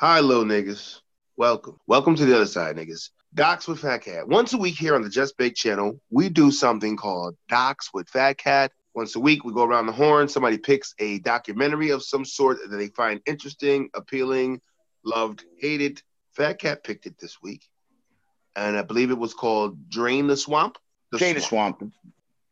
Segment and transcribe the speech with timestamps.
[0.00, 1.00] Hi, little niggas.
[1.36, 1.76] Welcome.
[1.88, 3.10] Welcome to the other side, niggas.
[3.34, 4.28] Docs with Fat Cat.
[4.28, 8.08] Once a week here on the Just Bake channel, we do something called Docs with
[8.08, 8.70] Fat Cat.
[8.94, 10.28] Once a week, we go around the horn.
[10.28, 14.60] Somebody picks a documentary of some sort that they find interesting, appealing,
[15.04, 16.00] loved, hated.
[16.30, 17.64] Fat Cat picked it this week.
[18.54, 20.78] And I believe it was called Drain the Swamp.
[21.10, 21.82] The Drain the Swamp.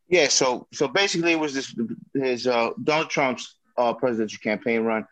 [0.09, 1.73] Yeah, so so basically it was this
[2.13, 5.07] his uh Donald Trump's uh presidential campaign run.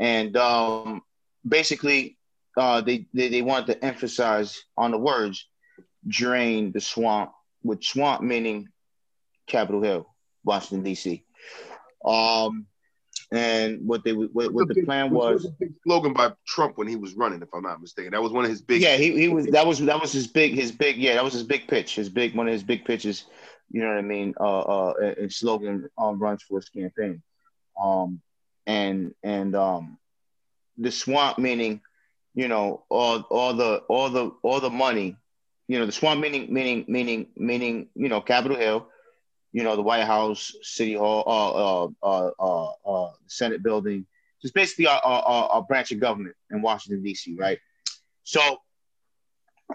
[0.00, 1.02] And um
[1.46, 2.16] basically
[2.56, 5.46] uh they, they they wanted to emphasize on the words
[6.06, 7.32] drain the swamp,
[7.62, 8.68] with swamp meaning
[9.46, 10.14] Capitol Hill,
[10.44, 11.22] Washington, DC.
[12.04, 12.66] Um
[13.32, 16.94] and what they what, what the plan was, was big slogan by Trump when he
[16.96, 18.12] was running, if I'm not mistaken.
[18.12, 18.80] That was one of his big.
[18.80, 19.46] Yeah, he, he was.
[19.46, 20.96] That was that was his big his big.
[20.96, 21.96] Yeah, that was his big pitch.
[21.96, 23.24] His big one of his big pitches.
[23.70, 24.34] You know what I mean?
[24.38, 27.20] Uh, uh, and slogan um, runs for his campaign.
[27.80, 28.20] Um,
[28.66, 29.98] and and um,
[30.78, 31.80] the swamp meaning,
[32.34, 35.16] you know, all all the all the all the money,
[35.68, 38.88] you know, the swamp meaning meaning meaning meaning you know Capitol Hill,
[39.52, 44.06] you know, the White House, City Hall, uh, uh, uh, uh, uh Senate building,
[44.42, 47.36] just basically our, our, our branch of government in Washington D.C.
[47.38, 47.58] Right.
[48.24, 48.58] So,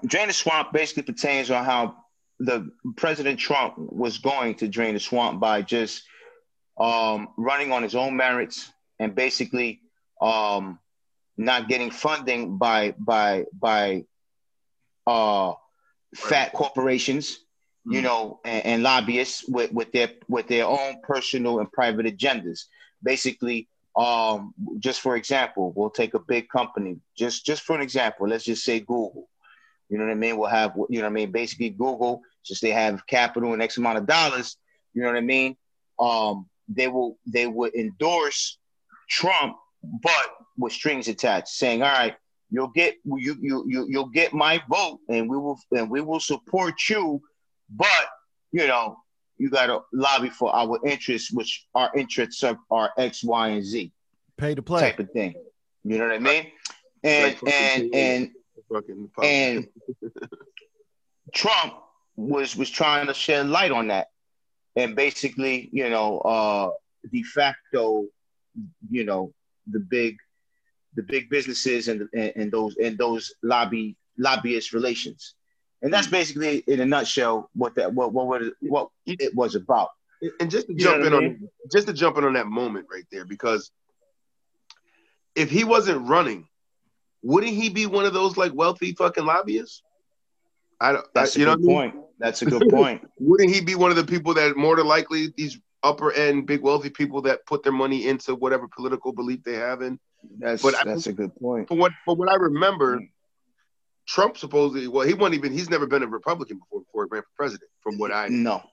[0.06, 1.96] drain the swamp basically pertains on how
[2.40, 6.04] the President Trump was going to drain the swamp by just
[6.78, 9.82] um, running on his own merits and basically
[10.22, 10.80] um,
[11.46, 14.06] not getting funding by by by
[15.08, 15.54] uh,
[16.16, 17.94] fat corporations, mm-hmm.
[17.94, 22.66] you know, and, and, lobbyists with, with their with their own personal and private agendas.
[23.04, 26.98] Basically, um, just for example, we'll take a big company.
[27.18, 29.28] Just just for an example, let's just say Google.
[29.90, 30.38] You know what I mean?
[30.38, 31.32] We'll have you know what I mean.
[31.32, 34.58] Basically, Google, since they have capital and X amount of dollars,
[34.94, 35.58] you know what I mean.
[36.00, 38.58] Um, they will they would endorse
[39.10, 40.26] Trump but
[40.58, 42.16] with strings attached, saying, "All right,
[42.50, 46.20] you'll get you you you you'll get my vote, and we will and we will
[46.20, 47.22] support you,
[47.70, 48.08] but
[48.52, 48.98] you know
[49.42, 53.66] you got to lobby for our interests, which our interests are, are X, Y, and
[53.66, 53.92] Z,
[54.38, 55.34] pay to play type of thing.
[55.84, 56.52] You know what I mean?
[57.04, 58.32] And and and
[59.24, 59.68] and
[61.34, 61.74] Trump
[62.16, 64.10] was was trying to shed light on that,
[64.76, 66.70] and basically, you know, uh,
[67.12, 68.06] de facto,
[68.92, 69.34] you know,
[69.70, 70.18] the big
[70.96, 75.36] the big businesses and, and, and those and those lobby lobbyist relations.
[75.82, 76.12] And that's hmm.
[76.12, 79.90] basically in a nutshell what that what what what, what it was about.
[80.40, 81.50] And just to you jump in on mean?
[81.72, 83.72] just to jump in on that moment right there, because
[85.36, 86.48] if he wasn't running,
[87.24, 89.82] wouldn't he be one of those like wealthy fucking lobbyists?
[90.80, 91.06] I don't.
[91.14, 91.96] That's I, a good point.
[91.96, 92.04] Mean?
[92.20, 93.08] That's a good point.
[93.20, 96.62] wouldn't he be one of the people that more than likely these upper end, big
[96.62, 100.00] wealthy people that put their money into whatever political belief they have in.
[100.40, 101.68] That's but that's I, a good point.
[101.68, 103.10] But what what I remember, mm.
[104.08, 107.24] Trump supposedly well he wasn't even he's never been a Republican before before he ran
[107.24, 107.70] for president.
[107.82, 108.64] From what I no.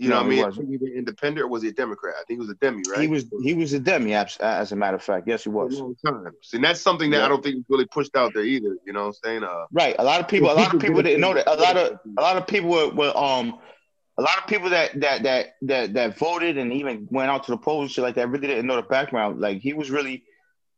[0.00, 0.46] You no, know what I mean?
[0.46, 2.14] Was he was independent or was he a Democrat?
[2.18, 3.02] I think he was a Demi, right?
[3.02, 5.28] He was he was a Demi, as, as a matter of fact.
[5.28, 5.78] Yes, he was.
[5.78, 7.26] And that's something that yeah.
[7.26, 8.78] I don't think was really pushed out there either.
[8.86, 9.44] You know what I'm saying?
[9.44, 9.94] Uh, right.
[9.98, 11.46] A lot of people, a lot of people didn't know that.
[11.46, 13.58] A lot of a lot of people were, were um
[14.20, 17.52] a lot of people that that that that that voted and even went out to
[17.52, 19.40] the polls and shit like that really didn't know the background.
[19.40, 20.24] Like he was really,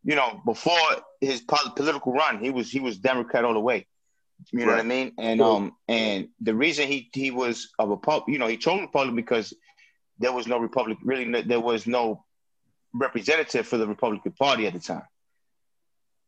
[0.04, 0.78] you know, before
[1.20, 3.88] his political run, he was he was Democrat all the way.
[4.52, 4.76] You know right.
[4.76, 5.12] what I mean?
[5.18, 8.80] And um and the reason he he was of a Republican, you know, he chose
[8.80, 9.52] Republican because
[10.20, 12.24] there was no Republic really there was no
[12.94, 15.02] representative for the Republican Party at the time.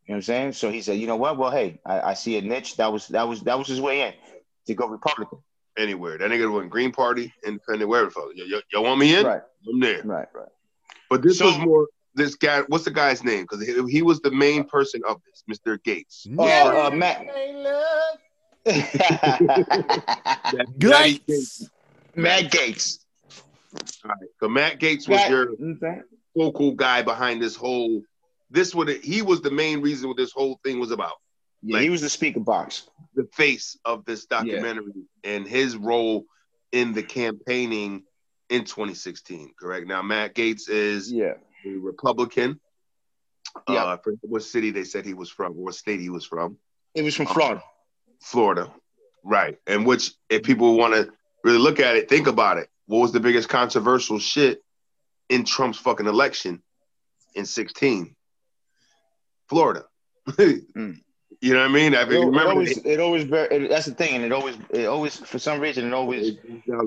[0.06, 0.52] You know what I'm saying?
[0.54, 1.38] So he said, you know what?
[1.38, 2.76] Well, hey, I, I see a niche.
[2.78, 4.14] That was that was that was his way in
[4.66, 5.38] to go Republican
[5.78, 6.18] anywhere.
[6.18, 8.10] That nigga went Green Party, Independent, wherever.
[8.34, 9.26] Y'all, y'all want me in?
[9.26, 9.42] Right.
[9.68, 10.02] I'm there.
[10.04, 10.48] Right, right.
[11.10, 12.62] But this so, was more this guy.
[12.68, 13.42] What's the guy's name?
[13.42, 15.78] Because he, he, was the main person of this, Mr.
[15.78, 16.26] Gaetz.
[16.38, 17.26] Oh, uh, uh, Matt.
[20.78, 21.68] Gaetz.
[22.14, 23.00] Matt Gaetz.
[24.04, 24.28] All right.
[24.40, 25.48] So Matt Gaetz was your
[26.36, 28.02] focal guy behind this whole.
[28.50, 31.14] This would he was the main reason what this whole thing was about.
[31.64, 35.30] Yeah, like, he was the speaker box the face of this documentary yeah.
[35.30, 36.24] and his role
[36.72, 38.02] in the campaigning
[38.50, 39.54] in 2016.
[39.58, 39.86] Correct.
[39.86, 41.34] Now, Matt Gaetz is yeah
[41.64, 42.60] a Republican.
[43.68, 43.84] Yeah.
[43.84, 46.58] Uh, what city they said he was from, or what state he was from.
[46.94, 47.62] It was from Florida.
[48.20, 48.72] Florida,
[49.22, 49.58] right?
[49.66, 51.12] And which, if people want to
[51.44, 52.68] really look at it, think about it.
[52.86, 54.60] What was the biggest controversial shit
[55.28, 56.62] in Trump's fucking election
[57.34, 58.16] in 16?
[59.48, 59.84] Florida.
[60.28, 61.00] mm.
[61.44, 61.94] You know what I mean?
[61.94, 64.56] I mean, it, remember it always, it always it, that's the thing, and it always,
[64.70, 66.38] it always, for some reason, it always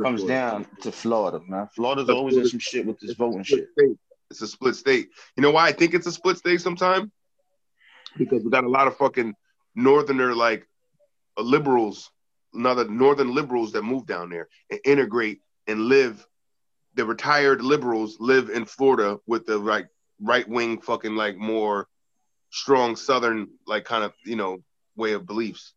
[0.01, 1.69] comes down to Florida, man.
[1.75, 3.67] Florida's always in some shit with this voting shit.
[3.77, 3.97] State.
[4.31, 5.09] It's a split state.
[5.35, 7.11] You know why I think it's a split state sometime?
[8.17, 9.35] because we got a lot of fucking
[9.75, 10.67] northerner like
[11.37, 12.11] uh, liberals,
[12.53, 16.25] another northern liberals that move down there and integrate and live.
[16.95, 19.87] The retired liberals live in Florida with the like
[20.19, 21.87] right wing fucking like more
[22.49, 24.59] strong southern like kind of you know
[24.95, 25.73] way of beliefs.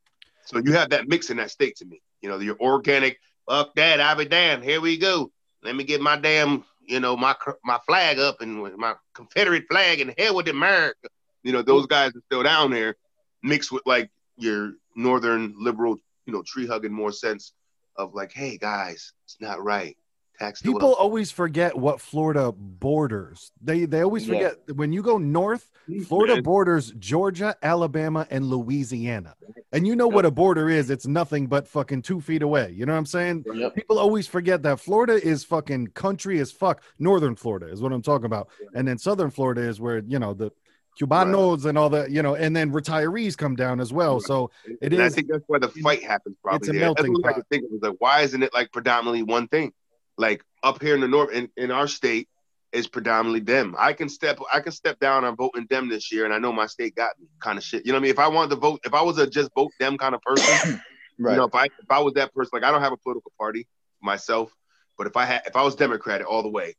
[0.47, 2.01] So you have that mix in that state to me.
[2.23, 3.19] You know, your organic,
[3.49, 4.65] fuck that, I'll be damned.
[4.65, 5.31] Here we go.
[5.63, 7.35] Let me get my damn, you know, my
[7.65, 11.09] my flag up and my Confederate flag and hell with America.
[11.43, 12.97] You know, those guys are still down there,
[13.43, 15.97] mixed with like your northern liberal,
[16.27, 17.53] you know, tree hugging more sense
[17.97, 19.97] of like, hey guys, it's not right.
[20.41, 23.53] Tax People always forget what Florida borders.
[23.61, 24.75] They they always forget yeah.
[24.75, 25.71] when you go north,
[26.07, 29.35] Florida borders Georgia, Alabama, and Louisiana.
[29.73, 30.89] And you know what a border is?
[30.89, 32.73] It's nothing but fucking two feet away.
[32.75, 33.45] You know what I'm saying?
[33.53, 33.75] Yep.
[33.75, 36.83] People always forget that Florida is fucking country as fuck.
[36.99, 40.33] Northern Florida is what I'm talking about, and then Southern Florida is where you know
[40.33, 40.51] the
[40.99, 41.69] Cubanos right.
[41.69, 44.15] and all that, you know, and then retirees come down as well.
[44.15, 44.23] Right.
[44.23, 45.13] So it and is.
[45.13, 46.37] I think that's why the fight happens.
[46.43, 46.81] Probably it's a there.
[46.81, 47.43] melting pot.
[47.51, 49.73] Think like, why isn't it like predominantly one thing?
[50.17, 52.29] Like up here in the north in, in our state
[52.73, 53.75] is predominantly them.
[53.79, 56.53] I can step I can step down on voting them this year, and I know
[56.53, 57.85] my state got me kind of shit.
[57.85, 58.11] You know what I mean?
[58.13, 60.81] If I wanted to vote, if I was a just vote them kind of person,
[61.19, 61.33] right?
[61.33, 63.33] You know, if I if I was that person, like I don't have a political
[63.39, 63.67] party
[64.03, 64.53] myself,
[64.97, 66.75] but if I had if I was Democratic all the way,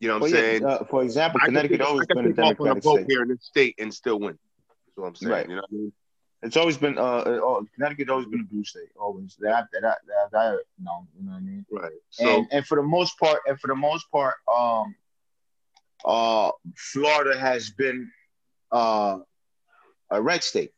[0.00, 0.64] you know what I'm well, saying?
[0.64, 4.20] Uh, for example, Connecticut always been a Democratic state here in this state and still
[4.20, 4.38] win.
[4.86, 5.32] That's what I'm saying.
[5.32, 5.48] Right.
[5.48, 5.92] You know what I mean?
[6.44, 8.90] It's always been uh, uh Connecticut always been a blue state.
[9.00, 11.66] Always that that that, that, that no, you know what I mean.
[11.70, 11.92] Right.
[12.10, 14.94] So, and and for the most part, and for the most part, um,
[16.04, 18.10] uh, Florida has been
[18.70, 19.18] uh
[20.10, 20.72] a red state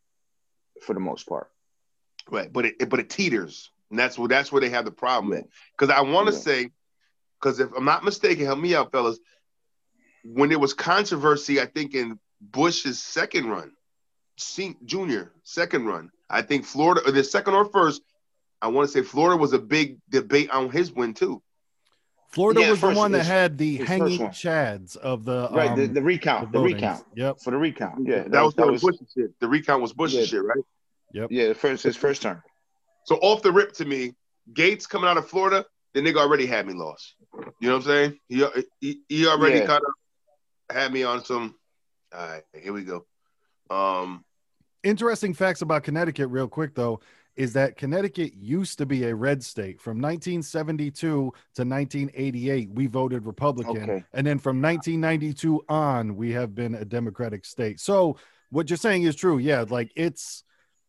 [0.82, 1.50] for the most part.
[2.30, 5.32] Right, but it but it teeters, and that's where that's where they have the problem
[5.32, 5.42] yeah.
[5.76, 6.40] Because I want to yeah.
[6.40, 6.70] say,
[7.40, 9.18] because if I'm not mistaken, help me out, fellas.
[10.24, 13.72] When there was controversy, I think in Bush's second run,
[14.36, 16.10] junior second run.
[16.28, 18.02] I think Florida, or the second or first,
[18.60, 21.42] I want to say Florida was a big debate on his win too.
[22.30, 25.78] Florida yeah, was first, the one that had the hanging chads of the right um,
[25.78, 27.04] the, the, recount, the, the, recount.
[27.14, 28.06] Yep, for the recount.
[28.06, 29.40] Yeah, that, that was, that was Bush's shit.
[29.40, 30.24] The recount was Bush's yeah.
[30.24, 30.64] shit, right?
[31.12, 31.28] Yep.
[31.30, 32.42] Yeah, the first his first term.
[33.04, 34.14] So off the rip to me,
[34.52, 37.14] Gaetz coming out of Florida, the nigga already had me lost.
[37.32, 38.18] You know what I'm saying?
[38.28, 38.44] He
[38.80, 39.66] he, he already yeah.
[39.66, 41.54] kind of had me on some.
[42.14, 43.06] All right, here we go.
[43.70, 44.25] Um,
[44.86, 47.00] interesting facts about Connecticut, real quick though,
[47.34, 52.70] is that Connecticut used to be a red state from 1972 to 1988.
[52.70, 54.04] We voted Republican, okay.
[54.14, 57.78] and then from 1992 on, we have been a Democratic state.
[57.80, 58.16] So
[58.50, 59.38] what you're saying is true.
[59.38, 60.44] Yeah, like it's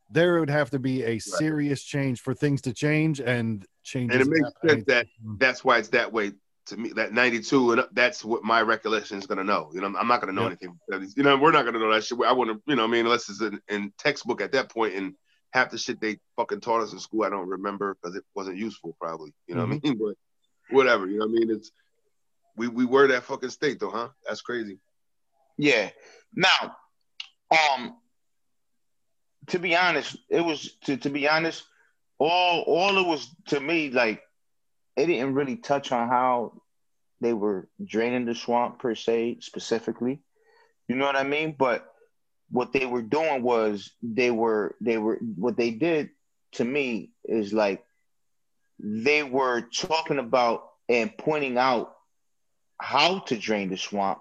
[0.10, 4.14] there would have to be a serious change for things to change and change.
[4.14, 5.36] And it makes sense that mm-hmm.
[5.38, 6.32] that's why it's that way
[6.68, 9.70] to me that 92 and that's what my recollection is going to know.
[9.74, 10.58] You know i'm not going to know yep.
[10.62, 12.20] anything you know we're not going to know that shit.
[12.26, 13.06] I want to you know i mean?
[13.06, 15.14] Unless it's in, in, textbook at that point and
[15.54, 18.58] half the shit they fucking taught us in school i don't remember because it wasn't
[18.58, 19.34] useful probably.
[19.48, 19.72] You know mm-hmm.
[19.72, 20.04] what i mm-hmm.
[20.06, 20.16] mean?
[20.70, 21.52] But whatever you know what i mean?
[21.52, 21.72] It's
[22.56, 24.10] we we were that fucking state though huh?
[24.26, 24.80] That's crazy.
[25.58, 25.90] Yeah.
[26.36, 26.76] Now
[27.52, 27.96] um
[29.48, 31.64] to be honest it was to, to be honest
[32.20, 34.22] all all it was to me like
[34.98, 36.62] it didn't really touch on how
[37.22, 40.20] they were draining the swamp per se specifically.
[40.88, 41.56] You know what I mean?
[41.58, 41.86] But
[42.50, 46.10] what they were doing was they were they were what they did
[46.54, 47.84] to me is like
[48.80, 51.94] they were talking about and pointing out
[52.80, 54.20] how to drain the swamp,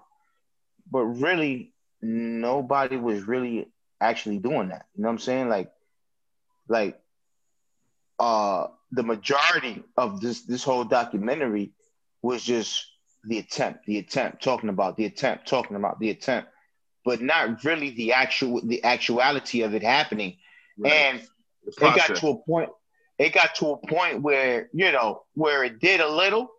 [0.91, 4.85] but really nobody was really actually doing that.
[4.95, 5.49] You know what I'm saying?
[5.49, 5.71] Like
[6.67, 6.99] like
[8.19, 11.71] uh the majority of this this whole documentary
[12.21, 12.85] was just
[13.23, 16.49] the attempt, the attempt, talking about the attempt, talking about the attempt,
[17.03, 20.37] but not really the actual the actuality of it happening.
[20.77, 20.93] Right.
[20.93, 21.21] And
[21.65, 22.69] it got to a point.
[23.17, 26.49] It got to a point where you know where it did a little,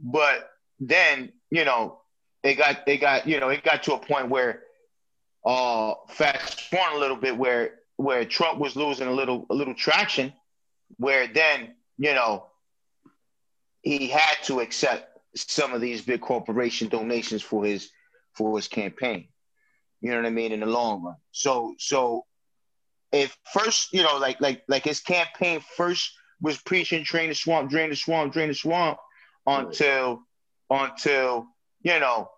[0.00, 2.00] but then you know
[2.42, 4.62] it got it got you know it got to a point where
[5.44, 9.74] uh fast forward a little bit where where Trump was losing a little a little
[9.74, 10.32] traction
[10.96, 12.46] where then, you know,
[13.82, 17.90] he had to accept some of these big corporation donations for his
[18.32, 19.28] for his campaign.
[20.00, 20.52] You know what I mean?
[20.52, 21.16] In the long run.
[21.32, 22.24] So so
[23.12, 27.70] if first, you know, like like like his campaign first was preaching drain the swamp,
[27.70, 28.98] drain the swamp, drain the swamp
[29.46, 30.22] until
[30.70, 30.90] right.
[30.90, 31.46] until,
[31.82, 32.30] you know,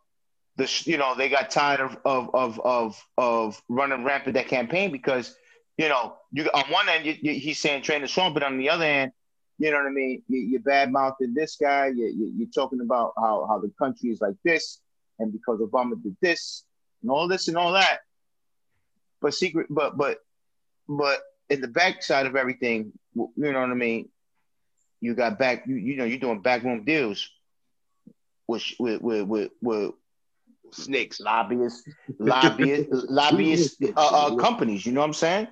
[0.57, 4.93] the you know, they got tired of of of of, of running rampant that campaign
[4.93, 5.35] because
[5.77, 8.59] you know, you on one end you, you, he's saying train the swamp, but on
[8.59, 9.13] the other end,
[9.59, 10.23] you know what I mean.
[10.29, 11.89] You, you bad mouthing this guy.
[11.89, 14.81] You, you, are talking about how how the country is like this,
[15.19, 16.65] and because Obama did this
[17.03, 18.01] and all this and all that.
[19.21, 20.19] but secret, but but
[20.89, 24.09] but in the backside of everything, you know what I mean.
[25.03, 27.31] You got back, you, you know, you're doing backroom deals
[28.47, 29.93] with with with with, with
[30.75, 34.85] snakes, lobbyists, lobbyists, lobbyists, uh, uh, companies.
[34.87, 35.49] You know what I'm saying?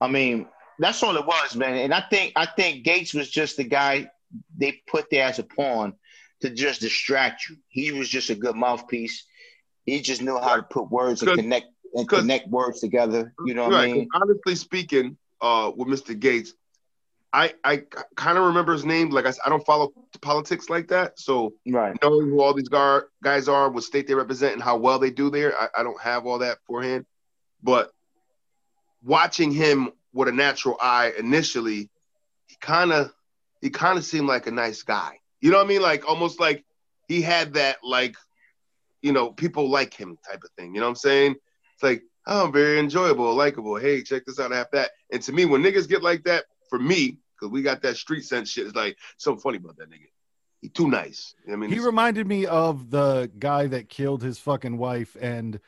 [0.00, 0.46] I mean,
[0.78, 1.76] that's all it was, man.
[1.76, 4.10] And I think I think Gaetz was just the guy
[4.56, 5.94] they put there as a pawn
[6.40, 7.56] to just distract you.
[7.68, 9.24] He was just a good mouthpiece.
[9.86, 13.32] He just knew how to put words and connect and connect words together.
[13.46, 13.90] You know what right.
[13.90, 14.08] I mean?
[14.14, 16.18] Honestly speaking, uh, with Mr.
[16.18, 16.50] Gaetz,
[17.34, 17.82] I I
[18.14, 19.10] kind of remember his name.
[19.10, 21.96] Like I, I don't follow politics like that, so right.
[22.00, 25.10] knowing who all these gar- guys are, what state they represent, and how well they
[25.10, 27.06] do there, I, I don't have all that forehand.
[27.60, 27.90] But
[29.02, 31.90] watching him with a natural eye initially,
[32.46, 33.12] he kind of
[33.60, 35.18] he kind of seemed like a nice guy.
[35.40, 35.82] You know what I mean?
[35.82, 36.64] Like almost like
[37.08, 38.14] he had that like,
[39.02, 40.72] you know, people like him type of thing.
[40.72, 41.34] You know what I'm saying?
[41.74, 43.74] It's like, oh, very enjoyable, likable.
[43.74, 44.92] Hey, check this out, I have that.
[45.10, 48.24] And to me, when niggas get like that, for me, because we got that street
[48.24, 48.66] sense shit.
[48.66, 50.08] It's like something funny about that nigga.
[50.60, 51.34] He too nice.
[51.50, 55.60] I mean, he reminded me of the guy that killed his fucking wife and.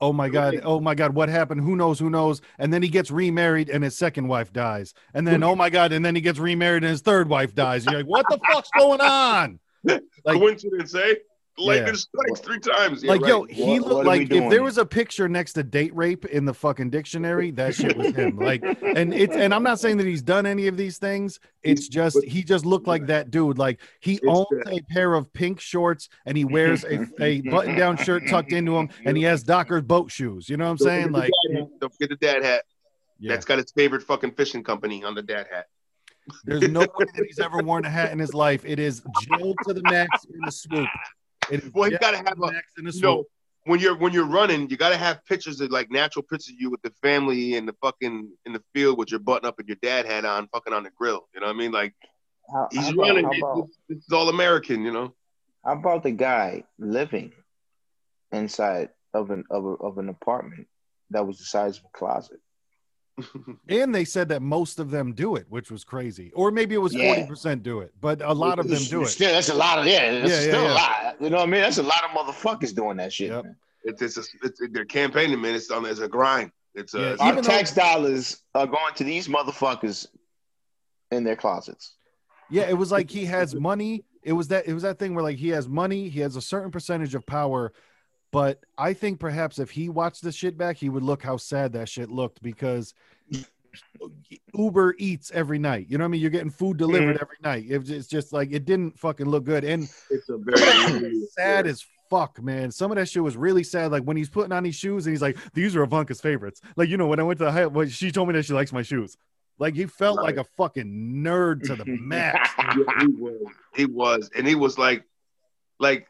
[0.00, 0.60] Oh my god!
[0.64, 1.14] Oh my god!
[1.14, 1.60] What happened?
[1.60, 2.00] Who knows?
[2.00, 2.42] Who knows?
[2.58, 4.94] And then he gets remarried, and his second wife dies.
[5.14, 5.92] And then, oh my god!
[5.92, 7.86] And then he gets remarried, and his third wife dies.
[7.86, 9.60] And you're like, what the fuck's going on?
[10.24, 11.14] Like, Coincidence, eh?
[11.58, 11.92] Lightning yeah.
[11.92, 13.02] strikes three times.
[13.02, 13.28] Yeah, like, right.
[13.28, 16.24] yo, he what, looked what like if there was a picture next to date rape
[16.24, 18.38] in the fucking dictionary, that shit was him.
[18.38, 21.40] Like, and it's and I'm not saying that he's done any of these things.
[21.62, 23.58] It's just but, he just looked like that dude.
[23.58, 27.98] Like he owns a pair of pink shorts and he wears a, a button down
[27.98, 30.48] shirt tucked into him and he has Dockers boat shoes.
[30.48, 31.12] You know what I'm saying?
[31.12, 32.62] Like, don't forget the dad hat.
[33.20, 33.32] Yeah.
[33.32, 35.66] That's got his favorite fucking fishing company on the dad hat.
[36.44, 38.64] There's no way that he's ever worn a hat in his life.
[38.64, 40.88] It is Jill to the max in the swoop.
[41.74, 43.24] Well, you gotta have a, you know,
[43.64, 46.70] when you're when you're running, you gotta have pictures of like natural pictures of you
[46.70, 49.76] with the family and the fucking in the field with your button up and your
[49.82, 51.28] dad hat on, fucking on the grill.
[51.34, 51.72] You know what I mean?
[51.72, 51.94] Like
[52.52, 53.24] how, he's how running.
[53.24, 55.14] About, this is all American, you know.
[55.64, 57.32] How about the guy living
[58.32, 60.66] inside of an of, a, of an apartment
[61.10, 62.40] that was the size of a closet?
[63.68, 66.32] and they said that most of them do it, which was crazy.
[66.34, 67.26] Or maybe it was forty yeah.
[67.26, 69.08] percent do it, but a lot of them do it.
[69.08, 70.20] Still, that's a lot of yeah.
[70.20, 71.16] That's yeah, still yeah, a lot.
[71.20, 71.60] You know what I mean?
[71.60, 73.30] That's a lot of motherfuckers doing that shit.
[73.30, 73.44] Yep.
[73.84, 75.54] It's it's, a, it's they're campaigning, man.
[75.54, 75.84] It's on.
[75.84, 76.52] It's a grind.
[76.74, 80.06] It's a our tax though, dollars are going to these motherfuckers
[81.10, 81.94] in their closets.
[82.50, 84.04] Yeah, it was like he has money.
[84.22, 86.42] It was that it was that thing where like he has money, he has a
[86.42, 87.72] certain percentage of power,
[88.32, 91.74] but I think perhaps if he watched the shit back, he would look how sad
[91.74, 92.94] that shit looked because
[94.54, 95.86] Uber eats every night.
[95.88, 96.20] You know what I mean?
[96.22, 97.22] You're getting food delivered mm-hmm.
[97.22, 97.66] every night.
[97.68, 99.64] It's just like it didn't fucking look good.
[99.64, 102.70] And it's a very sad as fuck, man.
[102.70, 103.92] Some of that shit was really sad.
[103.92, 106.60] Like when he's putting on these shoes and he's like, these are Ivanka's favorites.
[106.76, 108.72] Like, you know, when I went to the high, she told me that she likes
[108.72, 109.16] my shoes.
[109.58, 110.24] Like he felt right.
[110.24, 112.50] like a fucking nerd to the max.
[112.58, 113.46] yeah, he was.
[113.74, 114.30] He was.
[114.36, 115.04] And he was like,
[115.78, 116.06] like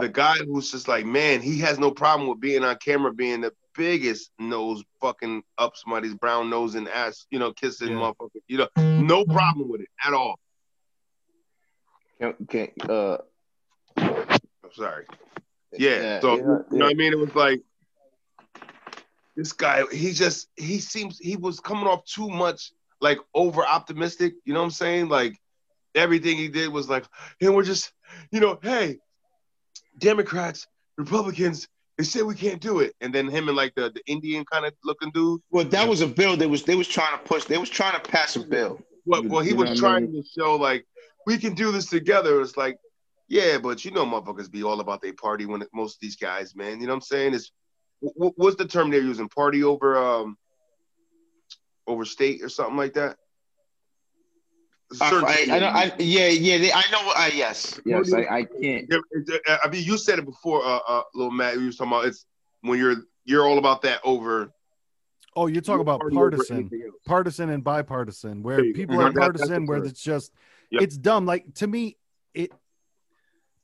[0.00, 3.40] the guy who's just like, man, he has no problem with being on camera, being
[3.40, 7.94] the biggest nose fucking up somebody's brown nose and ass, you know, kissing yeah.
[7.94, 10.38] motherfucker, you know, no problem with it at all.
[12.22, 13.18] Okay, uh,
[13.96, 15.06] I'm sorry.
[15.72, 17.12] Yeah, yeah so yeah, you know what I mean?
[17.12, 17.60] It was like
[19.36, 24.34] this guy, he just he seems he was coming off too much like over optimistic,
[24.44, 25.08] you know what I'm saying?
[25.08, 25.38] Like
[25.94, 27.04] everything he did was like,
[27.40, 27.92] and we're just,
[28.30, 28.98] you know, hey,
[29.98, 32.94] Democrats, Republicans, they said we can't do it.
[33.00, 35.40] And then him and like the, the Indian kind of looking dude.
[35.50, 36.36] Well, that was a bill.
[36.36, 37.44] They was they was trying to push.
[37.44, 38.80] They was trying to pass a bill.
[39.06, 40.22] Well, well he was trying I mean?
[40.22, 40.86] to show like
[41.26, 42.40] we can do this together.
[42.40, 42.78] It's like,
[43.28, 46.16] yeah, but you know, motherfuckers be all about their party when it, most of these
[46.16, 46.80] guys, man.
[46.80, 47.34] You know what I'm saying?
[47.34, 47.50] Is
[48.00, 49.28] what's the term they're using?
[49.28, 50.36] Party over um
[51.86, 53.16] over state or something like that.
[55.00, 57.12] I, I, I, yeah, yeah, they, I know.
[57.16, 58.92] Uh, yes, yes, I, I can't.
[59.62, 61.54] I mean, you said it before, uh, uh, little Matt.
[61.58, 62.26] You were talking about it's
[62.62, 64.52] when you're you're all about that over.
[65.36, 66.70] Oh, you're talking about partisan,
[67.06, 70.32] partisan and bipartisan, where people are partisan, where it's just
[70.70, 70.82] yep.
[70.82, 71.26] it's dumb.
[71.26, 71.96] Like to me,
[72.34, 72.52] it.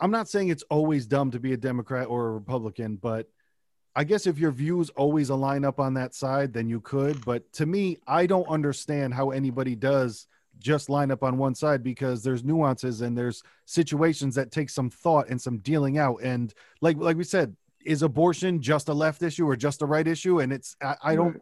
[0.01, 3.29] I'm not saying it's always dumb to be a Democrat or a Republican, but
[3.95, 7.25] I guess if your views always align up on that side, then you could.
[7.25, 10.27] But to me, I don't understand how anybody does
[10.61, 14.91] just line up on one side because there's nuances and there's situations that take some
[14.91, 16.21] thought and some dealing out.
[16.23, 20.07] And like like we said, is abortion just a left issue or just a right
[20.07, 20.41] issue?
[20.41, 21.41] And it's I, I don't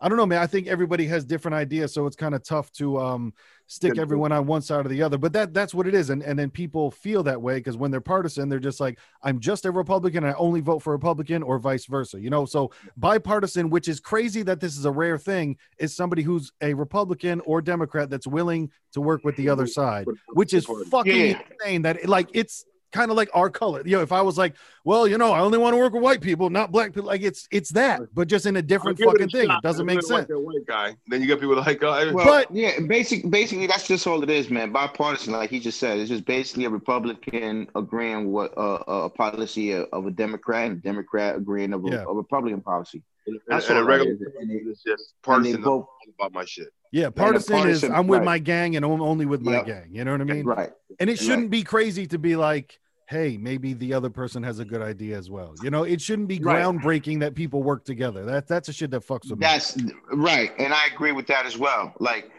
[0.00, 0.42] I don't know, man.
[0.42, 3.32] I think everybody has different ideas, so it's kind of tough to um,
[3.66, 5.16] stick everyone on one side or the other.
[5.16, 7.90] But that that's what it is, and and then people feel that way because when
[7.90, 10.24] they're partisan, they're just like, I'm just a Republican.
[10.24, 12.20] I only vote for Republican, or vice versa.
[12.20, 16.22] You know, so bipartisan, which is crazy that this is a rare thing, is somebody
[16.22, 20.66] who's a Republican or Democrat that's willing to work with the other side, which is
[20.90, 21.40] fucking Yeah.
[21.60, 21.82] insane.
[21.82, 23.82] That like it's kind of like our color.
[23.84, 26.02] You know, if I was like, well, you know, I only want to work with
[26.02, 29.22] white people, not black people, like it's it's that, but just in a different fucking
[29.24, 29.46] a thing.
[29.48, 29.58] shot.
[29.58, 30.38] It doesn't I'm make gonna like sense.
[30.40, 30.96] white guy.
[31.08, 34.30] Then you got people like, oh, Well, But- yeah, basic, basically that's just all it
[34.30, 34.70] is, man.
[34.72, 39.72] Bipartisan, like he just said, it's just basically a Republican agreeing with uh, a policy
[39.72, 42.04] of, of a Democrat and a Democrat agreeing of a, Yeah.
[42.08, 43.02] a Republican policy.
[43.26, 44.20] and, That's and a regular is.
[44.38, 45.86] And they- it's just partisan both
[46.18, 46.68] about my shit.
[46.92, 48.24] Yeah, partisan, is I'm with right.
[48.24, 49.66] my gang and I'm only with my Yep.
[49.66, 49.88] gang.
[49.90, 50.44] You know what I mean?
[50.46, 50.70] right.
[51.00, 51.26] And it Right.
[51.26, 55.16] shouldn't be crazy to be like, hey, maybe the other person has a good idea
[55.16, 55.54] as well.
[55.62, 56.62] You know, it shouldn't be Right.
[56.62, 58.24] groundbreaking that people work together.
[58.24, 59.46] That that's a shit that fucks with me.
[59.46, 59.76] That's
[60.12, 61.92] right, and I agree with that as well.
[62.00, 62.30] Like,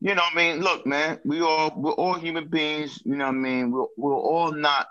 [0.00, 3.00] you know, what I mean, look, man, we all we're all human beings.
[3.04, 4.86] You know, what I mean, we're we're all not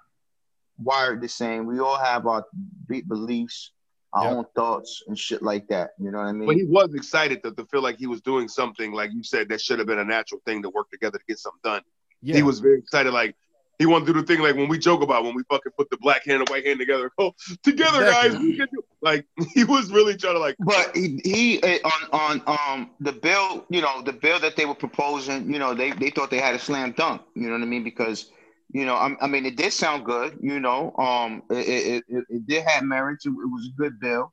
[0.78, 1.66] wired the same.
[1.66, 2.46] We all have our
[2.88, 3.72] be- beliefs,
[4.14, 4.34] our Yep.
[4.34, 5.92] own thoughts, and shit like that.
[6.00, 6.48] You know what I mean?
[6.48, 9.48] But he was excited to, to feel like he was doing something, like you said,
[9.50, 11.82] that should have been a natural thing to work together to get something done.
[12.22, 12.36] Yeah.
[12.36, 13.36] He was very excited, like
[13.82, 15.90] he wanted to do the thing like when we joke about when we fucking put
[15.90, 17.12] the black hand and white hand together.
[17.20, 17.34] Oh,
[17.64, 18.30] together, Exactly.
[18.32, 18.40] guys.
[18.40, 22.42] we can do-" Like he was really trying to like But he, he uh, on
[22.46, 25.92] on um the bill, you know, the bill that they were proposing, you know, they
[25.92, 27.22] they thought they had a slam dunk.
[27.36, 27.84] You know what I mean?
[27.84, 28.32] Because
[28.74, 30.38] you know, I, I mean, it did sound good.
[30.42, 32.84] You know, um, it it, it, it did have.
[32.84, 34.32] It, it was a good bill.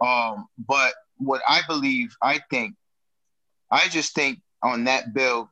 [0.00, 2.74] Um, but what I believe, I think,
[3.70, 5.50] I just think on that bill,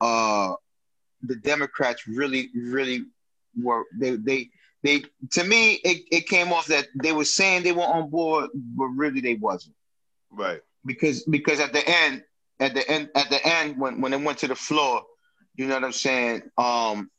[0.00, 0.54] uh,
[1.26, 3.04] the Democrats really, really
[3.60, 4.50] were they they
[4.82, 5.02] they
[5.32, 8.86] to me it, it came off that they were saying they were on board, but
[8.86, 9.74] really they wasn't
[10.30, 10.60] right.
[10.84, 12.22] because because at the end
[12.60, 15.02] at the end at the end when when it went to the floor,
[15.56, 16.42] you know what I'm saying?
[16.58, 17.10] Um,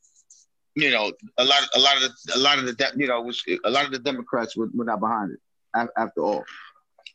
[0.76, 3.08] you know, a lot of a lot of the a lot of the de- you
[3.08, 5.40] know was a lot of the Democrats were, were not behind it
[5.98, 6.46] after all.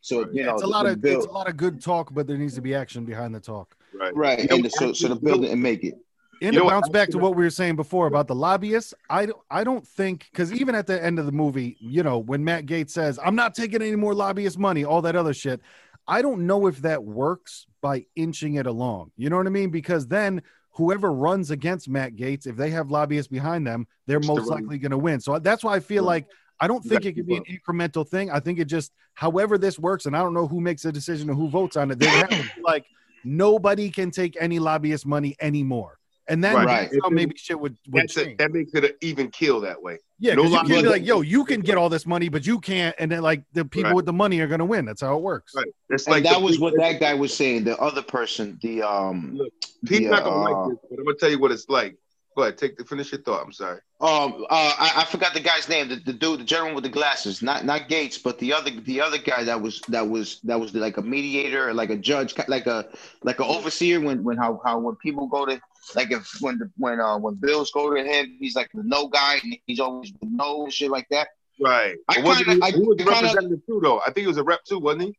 [0.01, 2.27] So you know, it's a lot of bill- it's a lot of good talk, but
[2.27, 3.77] there needs to be action behind the talk.
[3.95, 4.15] Right.
[4.17, 5.95] right, and the, so so the bill didn't make it.
[6.43, 9.27] And You to bounce back to what we were saying before about the lobbyists, I
[9.27, 12.43] don't, I don't think because even at the end of the movie, you know, when
[12.43, 15.61] Matt Gaetz says, "I'm not taking any more lobbyist money," all that other shit,
[16.09, 19.13] I don't know if that works by inching it along.
[19.17, 19.71] You know what I mean?
[19.71, 24.27] Because then whoever runs against Matt Gaetz, if they have lobbyists behind them, they're It's
[24.27, 24.63] most run.
[24.63, 25.21] likely going to win.
[25.21, 26.27] So that's why I feel like
[26.59, 28.31] I don't think it could be an incremental thing.
[28.31, 31.29] I think it just, however this works, and I don't know who makes a decision
[31.31, 31.99] or who votes on it.
[31.99, 32.87] They have to be like
[33.25, 35.99] nobody can take any lobbyist money anymore.
[36.29, 36.89] And then Right.
[36.91, 38.39] that's how maybe shit would, would a, change.
[38.39, 39.99] that makes it even kill that way.
[40.21, 42.47] yeah, no 'cause you can't be like, yo, you can get all this money, but
[42.47, 42.95] you can't.
[43.01, 43.97] And then like the people Right.
[43.97, 44.85] with the money are gonna win.
[44.85, 45.53] That's how it works.
[45.57, 45.67] Right.
[45.91, 47.65] It's And like that the- was what that guy was saying.
[47.65, 49.53] The other person, the um, Look,
[49.89, 51.97] He's the, not gonna uh, like this, but I'm gonna tell you what it's like.
[52.35, 53.45] Go ahead, take the finish your thought.
[53.45, 53.81] I'm sorry.
[54.01, 55.89] Um, uh, I, I forgot the guy's name.
[55.91, 59.03] The, the dude, the gentleman with the glasses, not not Gaetz, but the other the
[59.03, 62.67] other guy that was that was that was like a mediator, like a judge, like
[62.67, 62.87] a
[63.23, 64.01] like an overseer.
[64.01, 65.61] When when how how when people go to
[65.95, 69.09] like if when the when uh when bills go to him, he's like the no
[69.09, 71.29] guy, and he's always the no and shit like that.
[71.61, 71.97] Right.
[72.09, 72.15] I
[72.47, 74.01] kinda- he, I he was representative too, though.
[74.01, 75.17] I think he was a rep too, wasn't he?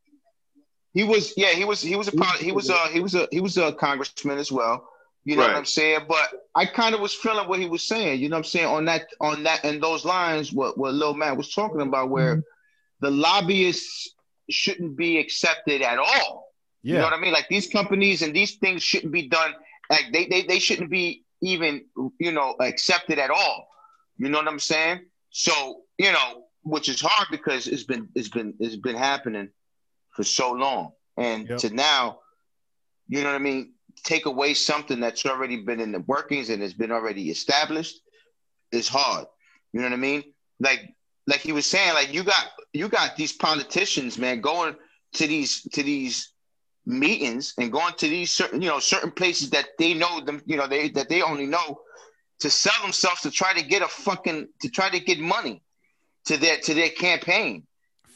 [0.94, 3.40] He was yeah, he was he was a he was a he was a he
[3.42, 4.90] was a congressman as well.
[5.26, 6.02] You know what I'm saying?
[6.08, 8.20] But I kind of was feeling what he was saying.
[8.20, 11.14] You know what I'm saying on that on that and those lines what what Lil
[11.14, 12.44] Matt was talking about where
[13.00, 14.14] the lobbyists
[14.50, 16.50] shouldn't be accepted at all.
[16.84, 17.32] You know what I mean?
[17.34, 19.54] Like these companies and these things shouldn't be done.
[19.94, 21.86] Like they they, they shouldn't be even
[22.20, 23.68] you know accepted at all.
[24.18, 25.02] You know what I'm saying?
[25.30, 29.50] So you know, which is hard because it's been it's been it's been happening
[30.16, 31.60] for so long, and Yep.
[31.60, 32.20] to now,
[33.08, 33.74] you know what I mean?
[34.04, 38.00] Take away something that's already been in the workings and has been already established
[38.72, 39.28] is hard.
[39.74, 40.24] You know what I mean?
[40.60, 40.82] Like
[41.28, 44.76] like he was saying, like you got you got these politicians, man, going
[45.14, 46.33] to these to these
[46.86, 50.58] meetings and going to these certain you know certain places that they know them you
[50.58, 51.80] know they that they only know
[52.40, 55.62] to sell themselves to try to get a fucking to try to get money
[56.26, 57.66] to their to their campaign.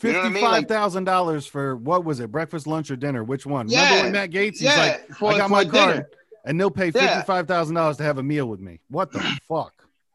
[0.04, 0.44] You know what I mean?
[0.44, 2.32] Like- thousand dollars for what was it?
[2.32, 3.24] Breakfast, lunch, or dinner?
[3.24, 3.68] Which one?
[3.68, 3.84] Yeah.
[3.86, 4.52] Remember when Matt Gaetz?
[4.52, 5.94] He's yeah, like, for, I got for my dinner.
[5.94, 6.06] card,
[6.46, 7.16] and they'll pay Yeah.
[7.16, 8.80] fifty-five thousand dollars to have a meal with me.
[8.90, 9.74] What the fuck?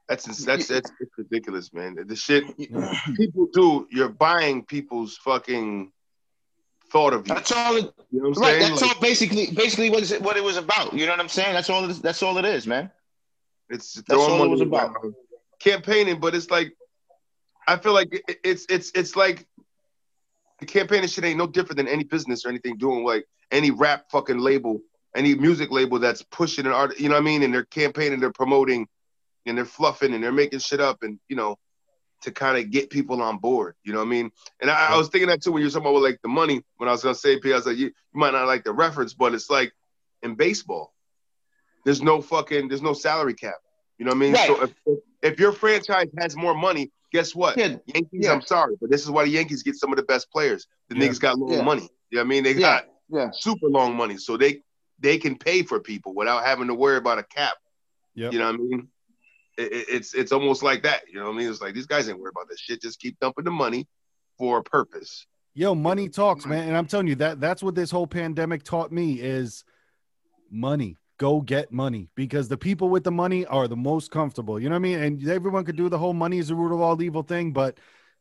[0.09, 1.97] That's that's that's it's ridiculous, man.
[2.07, 5.91] The shit people do, you're buying people's fucking
[6.93, 7.35] thought of you.
[7.35, 7.77] That's all.
[7.77, 8.51] It, You know what I'm right.
[8.53, 8.71] saying?
[8.71, 9.03] That's Like, all.
[9.03, 10.21] Basically, basically what is it?
[10.23, 10.93] What it was about.
[10.93, 11.55] You know what I'm saying?
[11.55, 11.85] That's all.
[11.85, 12.91] It is, that's all it is, man.
[13.71, 14.95] It's That's all it was about.
[15.59, 16.77] Campaigning, but it's like
[17.67, 19.47] I feel like it- it's it's it's like
[20.61, 24.11] the campaigning shit ain't no different than any business or anything doing like any rap
[24.11, 24.81] fucking label,
[25.17, 26.99] any music label that's pushing an art.
[27.01, 27.43] You know what I mean?
[27.43, 28.87] And they're campaigning, they're promoting,
[29.47, 31.57] and they're fluffing and they're making shit up, and you know,
[32.23, 33.75] to kind of get people on board.
[33.85, 34.31] You know what I mean?
[34.61, 36.63] And I, I, was thinking that too when you were talking about like the money.
[36.77, 38.73] When I was gonna say, P, I was like, you, you might not like the
[38.73, 39.73] reference, but it's like
[40.23, 40.95] in baseball,
[41.85, 43.57] there's no fucking, there's no salary cap.
[43.99, 44.33] You know what I mean?
[44.33, 44.47] Right.
[44.47, 44.75] So if,
[45.23, 47.57] if your franchise has more money, guess what?
[47.57, 47.77] Yeah.
[47.87, 48.33] Yankees, yeah.
[48.33, 50.67] I'm sorry, but this is why the Yankees get some of the best players.
[50.89, 51.09] The yeah.
[51.09, 51.63] niggas got long yeah.
[51.63, 51.89] money.
[52.11, 52.45] You know what I mean?
[52.45, 53.31] They got yeah.
[53.33, 54.17] super long money.
[54.17, 54.63] So they
[54.99, 57.55] they can pay for people without having to worry about a cap.
[58.15, 58.33] Yep.
[58.33, 58.89] You know what I mean?
[59.59, 61.03] It, it's it's almost like that.
[61.13, 61.51] You know what I mean?
[61.51, 62.81] It's like these guys ain't worried about this shit.
[62.83, 63.87] Just keep dumping the money
[64.39, 65.27] for a purpose.
[65.55, 66.69] Yo, money talks, man.
[66.69, 69.65] And I'm telling you that that's what this whole pandemic taught me is
[70.51, 74.59] money go get money because the people with the money are the most comfortable.
[74.59, 74.99] You know what I mean?
[74.99, 77.79] And everyone could do the whole money is the root of all evil thing, but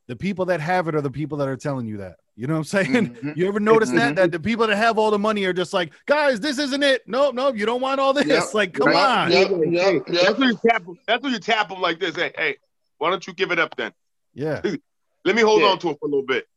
[0.08, 2.18] the people that have it are the people that are telling you that.
[2.36, 2.92] You know what I'm saying?
[3.22, 3.32] Mm-hmm.
[3.36, 3.98] You ever notice mm-hmm.
[4.00, 6.82] that that the people that have all the money are just like, guys, this isn't
[6.82, 7.04] it.
[7.08, 8.26] Nope, nope, you don't want all this.
[8.26, 8.44] Yep.
[8.54, 9.32] Like, come on.
[9.32, 9.52] Yep.
[9.68, 10.06] Yep.
[10.08, 10.98] That's when you tap them.
[11.08, 12.16] That's when you tap them like this.
[12.16, 12.58] Hey, hey,
[12.98, 13.92] why don't you give it up then?
[14.34, 14.62] Yeah.
[15.26, 15.68] Let me hold yeah.
[15.68, 16.48] on to it for a little bit.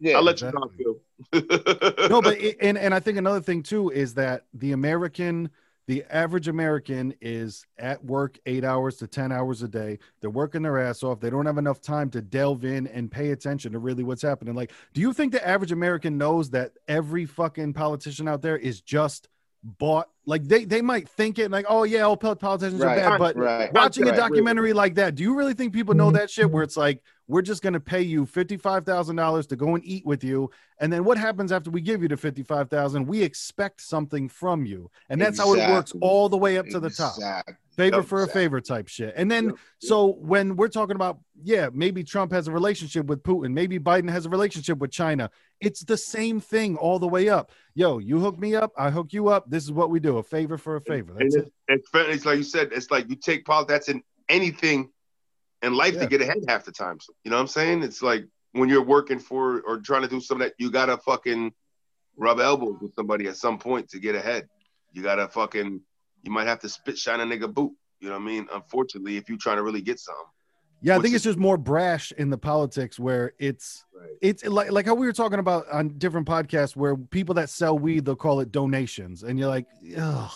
[0.00, 0.60] Yeah, I'll let exactly.
[0.78, 1.00] you
[1.32, 2.08] feel.
[2.08, 5.50] no, but it, and and I think another thing too is that the American
[5.88, 9.98] the average American is at work eight hours to 10 hours a day.
[10.20, 11.18] They're working their ass off.
[11.18, 14.54] They don't have enough time to delve in and pay attention to really what's happening.
[14.54, 18.82] Like, do you think the average American knows that every fucking politician out there is
[18.82, 19.30] just
[19.64, 23.18] bought like they they might think it like oh yeah all politicians right, are bad
[23.18, 26.16] but right, watching right, a documentary like that do you really think people know mm-hmm.
[26.16, 29.84] that shit where it's like we're just going to pay you $55,000 to go and
[29.84, 33.80] eat with you and then what happens after we give you the 55,000 we expect
[33.80, 35.60] something from you and that's exactly.
[35.60, 37.14] how it works all the way up to the top
[37.78, 39.14] favor for a favor type shit.
[39.16, 43.52] And then, so when we're talking about, yeah, maybe Trump has a relationship with Putin,
[43.52, 45.30] maybe Biden has a relationship with China.
[45.60, 47.52] It's the same thing all the way up.
[47.74, 49.48] Yo, you hook me up, I hook you up.
[49.48, 51.14] This is what we do a favor for a favor.
[51.18, 51.52] That's it.
[51.68, 54.90] It's, it's like you said, it's like you take politics that's in anything
[55.62, 56.00] in life yeah.
[56.00, 57.00] to get ahead half the time.
[57.00, 57.82] So, you know what I'm saying?
[57.82, 61.52] It's like when you're working for or trying to do something that you gotta fucking
[62.16, 64.48] rub elbows with somebody at some point to get ahead.
[64.92, 65.80] You gotta fucking
[66.22, 67.72] you might have to spit shine a nigga boot.
[68.00, 68.48] You know what I mean?
[68.52, 70.14] Unfortunately, if you're trying to really get some.
[70.80, 74.10] Yeah, I think it's just more brash in the politics where it's right.
[74.22, 77.76] it's like like how we were talking about on different podcasts where people that sell
[77.76, 79.66] weed they'll call it donations, and you're like,
[79.96, 80.30] ugh.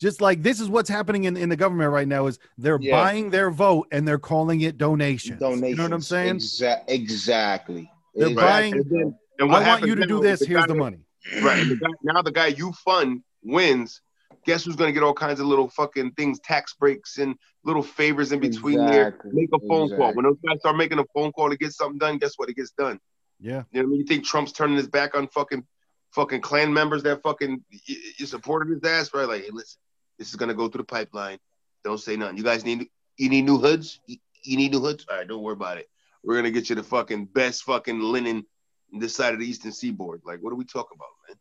[0.00, 2.92] Just like this is what's happening in, in the government right now is they're yeah.
[2.92, 5.40] buying their vote and they're calling it donations.
[5.40, 5.70] Donations.
[5.70, 6.36] You know what I'm saying?
[6.36, 7.90] Exa- exactly.
[8.14, 8.50] They're exactly.
[8.50, 8.72] buying.
[8.74, 10.40] And, then, and I want you to do this.
[10.40, 10.98] The here's guy, the money.
[11.42, 11.68] Right.
[11.68, 14.00] The guy, now the guy you fund wins
[14.44, 17.34] guess who's going to get all kinds of little fucking things, tax breaks and
[17.64, 19.30] little favors in between exactly.
[19.30, 19.40] there.
[19.40, 19.98] Make a phone exactly.
[19.98, 20.14] call.
[20.14, 22.48] When those guys start making a phone call to get something done, guess what?
[22.48, 22.98] It gets done.
[23.40, 23.50] Yeah.
[23.50, 24.00] You know what I mean?
[24.00, 25.66] You think Trump's turning his back on fucking
[26.14, 29.28] fucking Klan members that fucking you supported his ass, right?
[29.28, 29.78] Like, hey, listen,
[30.18, 31.38] this is gonna go through the pipeline.
[31.84, 32.36] Don't say nothing.
[32.36, 34.00] You guys need you need new hoods.
[34.06, 35.06] You, you need new hoods.
[35.10, 35.88] All right, don't worry about it.
[36.24, 38.44] We're gonna get you the fucking best fucking linen
[38.92, 40.22] this side of the Eastern Seaboard.
[40.24, 41.36] Like, what are we talking about, man?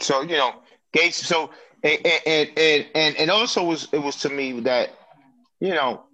[0.00, 0.54] So you know,
[0.92, 1.14] Gaetz.
[1.14, 1.50] So
[1.82, 2.50] and and
[2.96, 4.90] and and, also was it was to me that
[5.60, 6.04] you know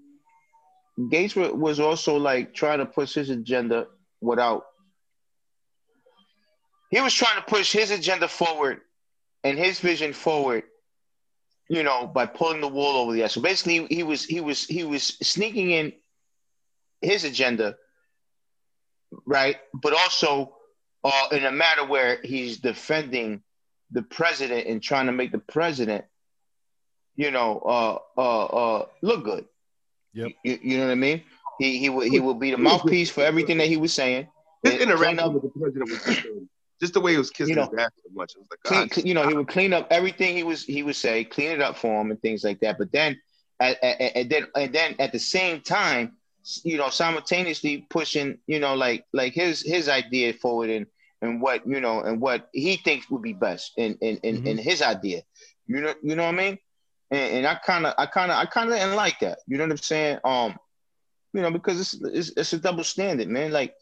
[0.98, 3.86] Gaetz was also like trying to push his agenda
[4.20, 4.64] without.
[6.90, 8.80] He was trying to push his agenda forward
[9.44, 10.64] and his vision forward,
[11.68, 13.33] you know, by pulling the wool over the eyes.
[13.33, 15.92] So basically, he was he was he was sneaking in
[17.00, 17.76] his agenda,
[19.26, 19.57] right?
[19.74, 20.57] But also
[21.04, 23.42] uh, in a matter where he's defending
[23.90, 26.07] the president and trying to make the president,
[27.14, 29.44] you know, uh, uh, uh, look good.
[30.14, 30.33] Yep.
[30.42, 31.22] You, you know what I mean?
[31.59, 34.26] He he will he will be the mouthpiece for everything that he was saying.
[34.62, 36.46] His interaction with the president was
[36.80, 38.32] just, just the way he was kissing you know, his ass so much.
[38.34, 40.96] It was like, clean, you know, he would clean up everything he was he would
[40.96, 42.78] say, clean it up for him and things like that.
[42.78, 43.20] But then,
[43.60, 46.16] and then and then at the same time,
[46.62, 50.87] you know, simultaneously pushing, you know, like like his his idea forward and
[51.22, 54.46] and what you know and what he thinks would be best in in in, mm-hmm.
[54.46, 55.22] in his idea.
[55.66, 56.58] You know, you know what I mean?
[57.10, 59.38] And, and I kind of, I kind of, I kind of didn't like that.
[59.46, 60.18] You know what I'm saying?
[60.24, 60.56] Um,
[61.32, 63.50] you know, because it's, it's it's a double standard, man.
[63.50, 63.74] Like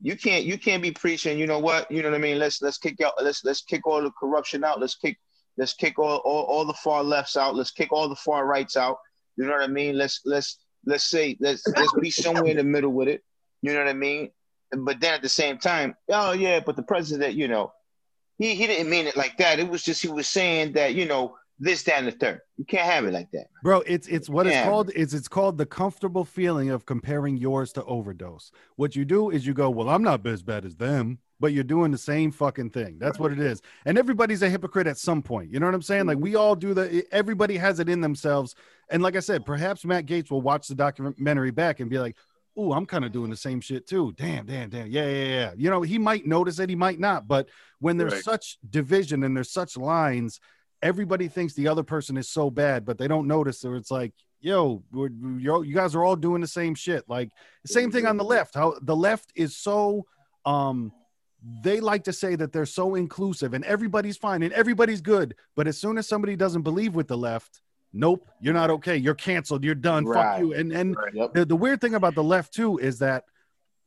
[0.00, 1.38] you can't you can't be preaching.
[1.38, 1.90] You know what?
[1.90, 2.38] You know what I mean?
[2.38, 3.12] Let's let's kick out.
[3.22, 4.80] Let's let's kick all the corruption out.
[4.80, 5.18] Let's kick
[5.56, 7.54] let's kick all, all, all the far lefts out.
[7.54, 8.98] Let's kick all the far rights out.
[9.36, 9.96] You know what I mean?
[9.96, 13.22] Let's let's let's say let's let's be somewhere in the middle with it.
[13.62, 14.30] You know what I mean?
[14.72, 17.72] but then at the same time, oh yeah, but the president, you know,
[18.38, 19.58] he, he didn't mean it like that.
[19.58, 22.40] It was just he was saying that, you know, this, that, and the third.
[22.56, 23.80] You can't have it like that, bro.
[23.86, 24.90] It's it's what it's called.
[24.94, 28.50] It's it's called the comfortable feeling of comparing yours to overdose.
[28.76, 31.64] What you do is you go, well, I'm not as bad as them, but you're
[31.64, 32.98] doing the same fucking thing.
[32.98, 33.62] That's what it is.
[33.84, 35.50] And everybody's a hypocrite at some point.
[35.52, 36.06] You know what I'm saying?
[36.06, 37.04] Like we all do the.
[37.12, 38.54] Everybody has it in themselves.
[38.90, 42.16] And like I said, perhaps Matt Gaetz will watch the documentary back and be like.
[42.58, 44.14] Oh, I'm kind of doing the same shit too.
[44.16, 44.86] Damn, damn, damn.
[44.86, 45.52] Yeah, yeah, yeah.
[45.58, 47.28] You know, he might notice it, he might not.
[47.28, 48.24] But when there's Right.
[48.24, 50.40] such division and there's such lines,
[50.82, 53.64] everybody thinks the other person is so bad, but they don't notice.
[53.64, 57.04] Or it's like, yo, we're, you're, you guys are all doing the same shit.
[57.08, 57.30] Like
[57.66, 58.54] same thing on the left.
[58.54, 60.06] How the left is so,
[60.44, 60.92] um,
[61.62, 65.34] they like to say that they're so inclusive and everybody's fine and everybody's good.
[65.54, 67.60] But as soon as somebody doesn't believe with the left,
[67.92, 68.96] nope, you're not okay.
[68.96, 69.64] You're canceled.
[69.64, 70.04] You're done.
[70.12, 70.54] Fuck you.
[70.54, 71.34] And and Yep.
[71.34, 73.24] the, the weird thing about the left too is that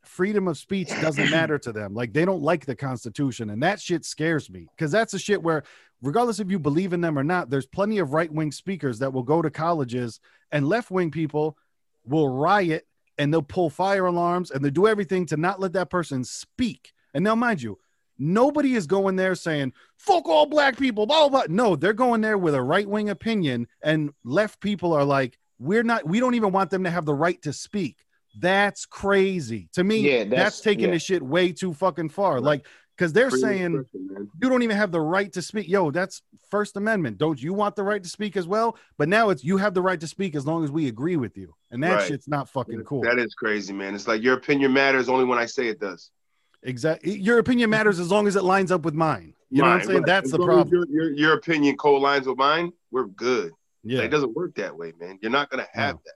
[0.04, 1.94] freedom of speech doesn't matter to them.
[1.94, 5.42] Like they don't like the Constitution, and that shit scares me because that's a shit
[5.42, 5.64] where,
[6.02, 9.12] regardless if you believe in them or not, there's plenty of right wing speakers that
[9.12, 10.20] will go to colleges,
[10.52, 11.56] and left wing people
[12.04, 12.86] will riot
[13.18, 16.92] and they'll pull fire alarms and they do everything to not let that person speak.
[17.14, 17.78] And now, mind you.
[18.22, 21.46] Nobody is going there saying "fuck all black people." Blah blah.
[21.46, 21.54] blah.
[21.54, 25.82] No, they're going there with a right wing opinion, and left people are like, "We're
[25.82, 26.06] not.
[26.06, 28.04] We don't even want them to have the right to speak."
[28.38, 30.00] That's crazy to me.
[30.00, 30.90] Yeah, that's, that's- taking yeah.
[30.92, 32.42] the shit way too fucking far.
[32.42, 32.66] Like,
[33.00, 35.68] because they're of saying you don't even have the right to speak.
[35.68, 37.16] Yo, that's First Amendment.
[37.16, 38.76] Don't you want the right to speak as well?
[38.98, 41.38] But now it's you have the right to speak as long as we agree with
[41.38, 42.08] you, and that Right.
[42.08, 43.00] shit's not fucking cool.
[43.02, 43.94] That is crazy, man.
[43.94, 46.10] It's like your opinion matters only when I say it does.
[46.62, 47.18] Exactly.
[47.18, 49.32] Your opinion matters as long as it lines up with mine.
[49.48, 49.96] You know what I'm saying?
[50.00, 50.06] right.
[50.06, 50.68] That's As the problem.
[50.70, 52.70] Your, your, your opinion co-lines with mine.
[52.90, 53.52] We're good.
[53.82, 54.02] Yeah.
[54.02, 55.18] It doesn't work that way, man.
[55.22, 56.14] You're not gonna have that.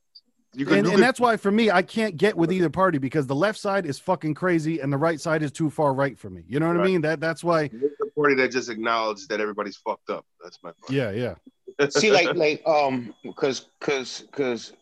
[0.54, 2.98] You can and, you and that's why for me i can't get with either party
[2.98, 6.18] because the left side is fucking crazy and the right side is too far right
[6.18, 6.44] for me.
[6.46, 7.00] You know what i mean?
[7.00, 10.24] That that's why the party that just acknowledges that everybody's fucked up.
[10.42, 10.90] That's my part.
[10.90, 11.34] yeah yeah.
[11.90, 14.72] See, like, like, um, because, because, because,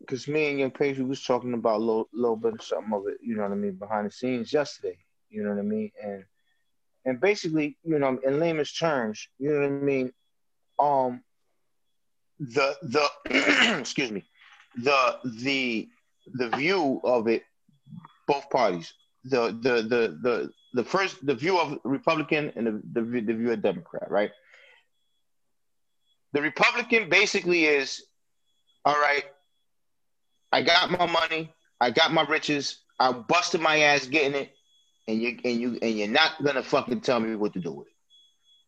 [0.00, 2.92] because me and your page, we was talking about a little, little bit of something
[2.92, 4.98] of it, you know what I mean, behind the scenes yesterday,
[5.28, 6.24] you know what I mean, and,
[7.04, 10.12] and basically, you know, in layman's terms, you know what I mean,
[10.78, 11.22] um,
[12.40, 14.24] the, the, excuse me,
[14.76, 15.88] the, the,
[16.34, 17.42] the view of it,
[18.26, 18.92] both parties,
[19.24, 23.52] the, the, the, the, the first, the view of Republican and the, the, the view
[23.52, 24.30] of Democrat, right?
[26.32, 28.04] The Republican basically is,
[28.84, 29.24] all right,
[30.52, 34.52] I got my money, I got my riches, I busted my ass getting it,
[35.08, 37.88] and you and you and you're not gonna fucking tell me what to do with
[37.88, 37.94] it.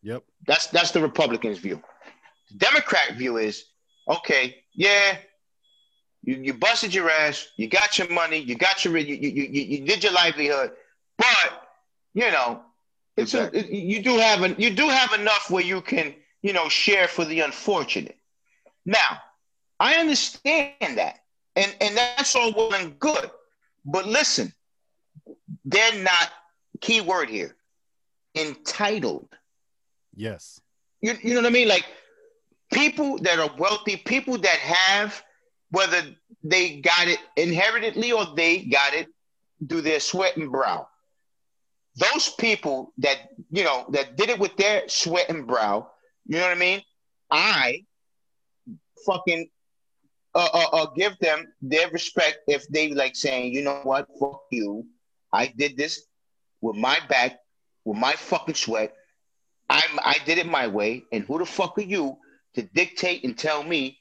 [0.03, 1.83] yep That's that's the Republicans' view.
[2.51, 3.65] The Democrat view is,
[4.09, 5.19] okay, yeah,
[6.23, 9.63] you, you busted your ass, you got your money, you got your you you, you,
[9.63, 10.73] you did your livelihood,
[11.19, 11.69] but
[12.15, 12.63] you know,
[13.17, 16.53] it's a, it- you do have an, you do have enough where you can you
[16.53, 18.19] know share for the unfortunate.
[18.85, 19.19] Now,
[19.81, 21.21] I understand that,
[21.57, 23.31] and and that's all well and good,
[23.85, 24.53] but listen,
[25.65, 26.31] they're not
[26.81, 27.55] key word here
[28.35, 29.29] entitled.
[30.15, 30.61] yes.
[31.01, 31.69] You, you know what I mean?
[31.69, 31.85] Like
[32.73, 35.23] people that are wealthy, people that have,
[35.73, 36.03] whether
[36.45, 39.09] they got it inheritedly or they got it
[39.69, 40.87] through their sweat and brow.
[41.97, 43.17] Those people that,
[43.51, 45.91] you know, that did it with their sweat and brow,
[46.27, 46.83] you know what I mean?
[47.31, 47.85] I
[49.07, 49.49] fucking
[50.35, 54.43] uh, uh, uh, give them their respect if they like saying, you know what, fuck
[54.51, 54.87] you.
[55.33, 56.07] I did this
[56.61, 57.39] with my back,
[57.85, 58.95] with my fucking sweat.
[59.71, 62.19] I'm I did it my way, and who the fuck are you
[62.55, 63.99] to dictate and tell me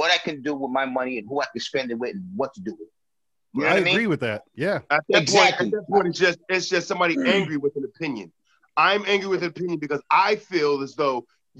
[0.00, 2.24] what I can do with my money and who I can spend it with and
[2.40, 2.88] what to do with?
[2.88, 2.94] it?
[3.54, 4.08] You know i what I agree mean?
[4.14, 5.70] with that yeah At that Exactly.
[5.70, 7.28] point, at that point, it's just it's just somebody mm.
[7.36, 8.28] angry with an opinion.
[8.88, 11.16] I'm angry with an opinion because I feel as though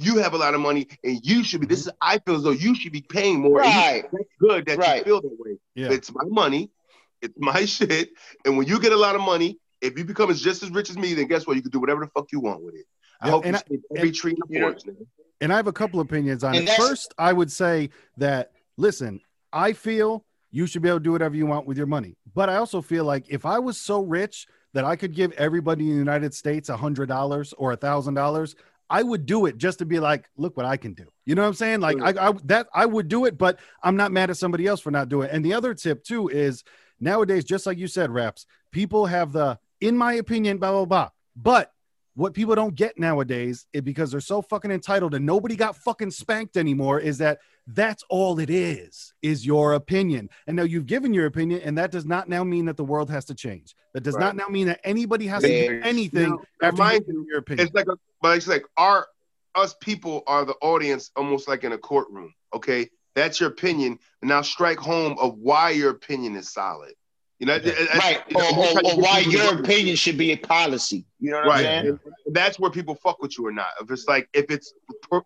[0.06, 1.66] you have a lot of money and you should be.
[1.66, 1.88] This mm-hmm.
[1.88, 3.58] is I feel as though you should be paying more.
[3.62, 4.04] and you- Right.
[4.12, 4.98] that's good that Right.
[4.98, 5.54] you feel that way.
[5.80, 6.62] yeah It's my money,
[7.24, 8.06] it's my shit,
[8.44, 9.50] and when you get a lot of money,
[9.88, 11.54] if you become as just as rich as me, then guess what?
[11.58, 12.86] You can do whatever the fuck you want with it.
[13.20, 13.62] I Yeah, hope you and I-
[13.96, 14.86] every and- tree in the forest.
[15.40, 16.74] And I have a couple opinions on And it.
[16.76, 19.20] First, I would say that listen,
[19.52, 22.16] I feel you should be able to do whatever you want with your money.
[22.34, 25.84] But I also feel like if I was so rich that I could give everybody
[25.84, 28.54] in the United States a hundred dollars or a thousand dollars,
[28.88, 31.06] I would do it just to be like, look what I can do.
[31.24, 31.80] You know what I'm saying?
[31.80, 34.80] Like I, I that I would do it, but I'm not mad at somebody else
[34.80, 35.34] for not doing it.
[35.34, 36.64] And the other tip too is
[36.98, 41.10] nowadays, just like you said, raps, people have the, in my opinion, blah blah blah.
[41.36, 41.72] But
[42.14, 46.10] what people don't get nowadays is because they're so fucking entitled and nobody got fucking
[46.10, 51.14] spanked anymore is that that's all it is is your opinion and now you've given
[51.14, 54.02] your opinion and that does not now mean that the world has to change that
[54.02, 56.82] does not now mean that anybody has to do anything now after
[57.28, 59.06] your opinion It's like a, but it's like our
[59.54, 62.34] us people are the audience, almost like in a courtroom.
[62.54, 63.98] Okay, that's your opinion.
[64.22, 66.94] Now strike home of why your opinion is solid.
[67.40, 67.58] You know,
[67.94, 68.22] right?
[68.34, 71.06] Or, or, or why your opinion should be a policy.
[71.20, 71.66] You know what right.
[71.66, 71.98] I'm saying?
[72.26, 73.68] That's where people fuck with you or not.
[73.80, 74.74] If it's like if it's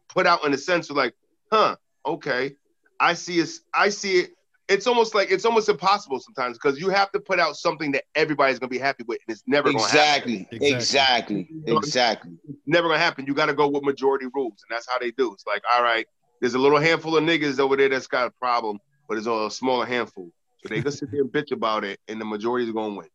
[0.08, 1.12] put out in a sense of like,
[1.50, 1.74] huh,
[2.06, 2.54] okay,
[3.00, 3.50] I see it.
[3.74, 4.30] I see it.
[4.68, 8.04] It's almost like it's almost impossible sometimes because you have to put out something that
[8.14, 10.76] everybody's gonna be happy with, and it's never exactly, gonna happen.
[10.76, 12.32] Exactly, exactly, exactly.
[12.64, 13.26] never gonna happen.
[13.26, 15.32] You got to go with majority rules, and that's how they do.
[15.32, 16.06] It's like, all right,
[16.40, 19.50] there's a little handful of niggas over there that's got a problem, but it's a
[19.50, 20.30] smaller handful.
[20.66, 23.08] So they can sit there and bitch about it, and the majority is gonna win.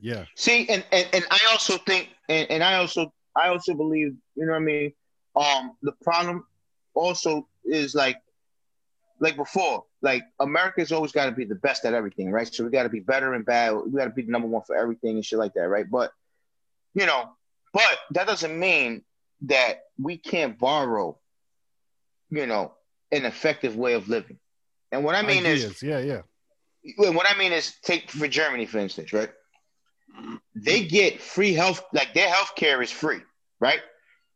[0.00, 0.24] Yeah.
[0.36, 4.46] See, and and, and I also think, and, and I also I also believe, you
[4.46, 4.92] know what I mean.
[5.34, 6.46] Um, the problem
[6.94, 8.20] also is like,
[9.18, 12.52] like before, like America's always got to be the best at everything, right?
[12.52, 13.74] So we got to be better and bad.
[13.74, 15.90] We got to be the number one for everything and shit like that, right?
[15.90, 16.12] But
[16.94, 17.30] you know,
[17.72, 19.02] but that doesn't mean
[19.42, 21.18] that we can't borrow,
[22.30, 22.74] you know,
[23.10, 24.38] an effective way of living.
[24.92, 25.64] And what I mean Ideas.
[25.64, 26.20] is, yeah, yeah
[26.96, 29.30] what I mean is take for Germany, for instance, right?
[30.54, 33.20] They get free health, like their health care is free,
[33.60, 33.80] right?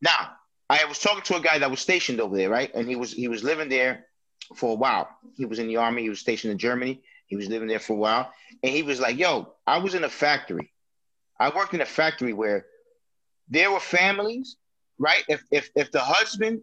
[0.00, 0.32] Now,
[0.68, 2.72] I was talking to a guy that was stationed over there, right?
[2.74, 4.06] And he was he was living there
[4.54, 5.09] for a while.
[5.37, 7.94] He was in the army, he was stationed in Germany, he was living there for
[7.94, 8.32] a while.
[8.62, 10.72] And he was like, Yo, I was in a factory.
[11.38, 12.66] I worked in a factory where
[13.48, 14.56] there were families,
[14.98, 15.24] right?
[15.28, 16.62] If if if the husband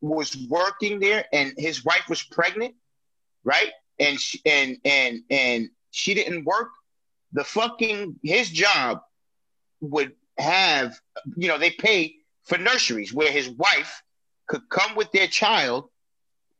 [0.00, 2.74] was working there and his wife was pregnant,
[3.44, 3.70] right?
[3.98, 6.70] And she, and and and she didn't work,
[7.32, 9.02] the fucking his job
[9.80, 10.98] would have
[11.36, 14.02] you know they pay for nurseries where his wife
[14.46, 15.88] could come with their child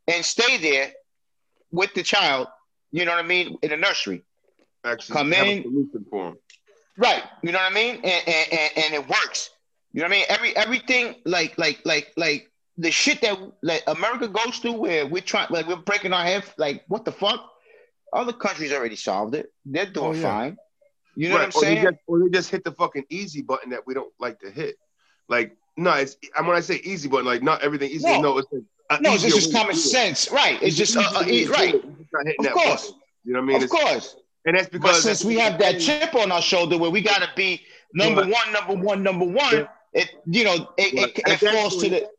[0.07, 0.93] and stay there
[1.71, 2.49] with the child.
[2.91, 4.23] You know what I mean in a nursery.
[4.85, 5.63] Actually, come in.
[6.97, 7.23] Right.
[7.43, 9.51] You know what I mean, and, and, and, and it works.
[9.93, 10.27] You know what I mean?
[10.29, 12.48] Every everything like like like like
[12.79, 16.45] the shit that like America goes through where we're trying like we're breaking our head
[16.57, 17.51] like what the fuck?
[18.13, 19.53] Other countries already solved it.
[19.67, 20.23] They're doing oh, yeah.
[20.23, 20.57] fine.
[21.15, 21.53] You know right.
[21.53, 21.79] what I'm saying?
[21.79, 24.41] Or they, just, or they just hit the fucking easy button that we don't like
[24.41, 24.77] to hit.
[25.29, 28.07] Like, no, it's I'm when I say easy button, like not everything easy.
[28.07, 30.63] No, no it's like no, it's just common sense, right?
[30.63, 31.75] It's, just uh, uh, right.
[31.75, 33.01] Of course, button.
[33.25, 33.57] you know what I mean?
[33.57, 34.17] Of it's, course.
[34.47, 37.21] And that's because but since we have that chip on our shoulder where we got
[37.21, 37.63] to be
[37.93, 41.91] number one, number one, number one, it you know it, it, it falls point, to
[41.91, 42.11] the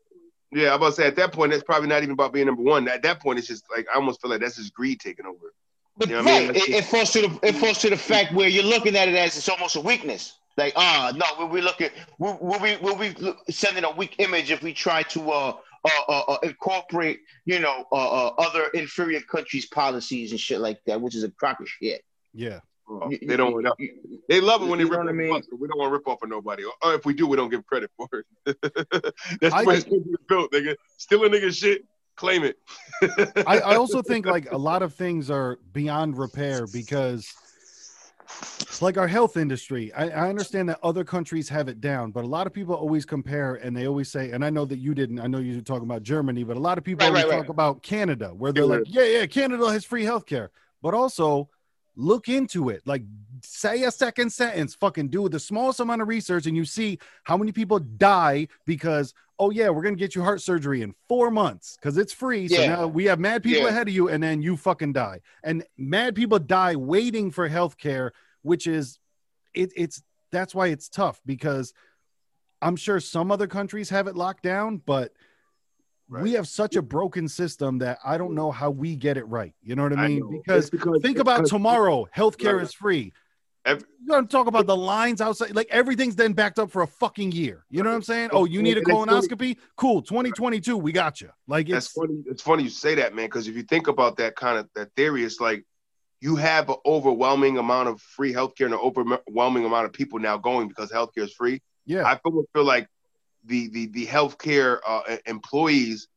[0.52, 2.62] yeah, I'm about to say at that point, it's probably not even about being number
[2.62, 2.88] one.
[2.88, 5.52] At that point, it's just like I almost feel like that's just greed taking over.
[5.96, 6.56] But you know right, I mean?
[6.56, 9.14] it, it, falls to the it falls to the fact where you're looking at it
[9.14, 10.38] as it's almost a weakness.
[10.56, 13.14] Like, ah, uh, no, we'll be looking, we'll, we'll be we'll be
[13.48, 17.84] sending a weak image if we try to uh, uh, uh, uh incorporate, you know,
[17.92, 21.68] uh, uh, other inferior countries' policies and shit like that, which is a crock of
[21.68, 22.02] shit.
[22.34, 22.60] Yeah.
[22.90, 23.64] Oh, they don't.
[24.28, 25.32] they love it when they rip off I mean?
[25.32, 26.64] us, we don't want to rip off of nobody.
[26.82, 28.56] Or if we do, we don't give credit for it.
[29.40, 29.86] That's the way it's
[30.28, 30.74] built, nigga.
[30.96, 31.84] Stealing nigga shit,
[32.16, 32.58] claim it.
[33.46, 37.32] I, I also think like a lot of things are beyond repair because
[38.60, 42.22] it's like our health industry I, I, understand that other countries have it down but
[42.22, 44.94] a lot of people always compare and they always say and i know that you
[44.94, 47.24] didn't i know you were talking about germany but a lot of people right, always
[47.24, 47.50] right, talk right.
[47.50, 51.48] about canada where they're like yeah yeah canada has free health care but also
[52.00, 52.82] look into it.
[52.86, 53.02] Like
[53.42, 57.36] say a second sentence, fucking do the smallest amount of research, and you see how
[57.36, 61.76] many people die because oh yeah, we're gonna get you heart surgery in four months
[61.76, 62.48] because it's free.
[62.48, 62.76] So yeah.
[62.76, 63.68] now we have mad people yeah.
[63.68, 65.20] ahead of you, and then you fucking die.
[65.42, 68.98] And mad people die waiting for health care, which is
[69.54, 71.72] it, it's that's why it's tough because
[72.62, 75.12] I'm sure some other countries have it locked down, but
[76.10, 76.24] Right.
[76.24, 79.54] We have such a broken system that I don't know how we get it right.
[79.62, 80.24] You know what I mean?
[80.26, 82.64] I because, because, think about because, tomorrow, healthcare right.
[82.64, 83.12] is free.
[83.64, 86.86] Every, You're gonna talk about the lines outside, like everything's then backed up for a
[86.86, 87.64] fucking year.
[87.70, 88.30] You know what I'm saying?
[88.32, 89.58] Oh, you need a colonoscopy?
[89.76, 91.30] Cool, 2022, we got you.
[91.46, 92.24] Like it's funny.
[92.26, 94.92] It's funny you say that, man, because if you think about that kind of that
[94.96, 95.64] theory, it's like
[96.20, 100.38] you have an overwhelming amount of free healthcare and an overwhelming amount of people now
[100.38, 101.60] going because healthcare is free.
[101.86, 102.88] Yeah, I feel, feel like
[103.44, 106.08] the the the healthcare uh, employees,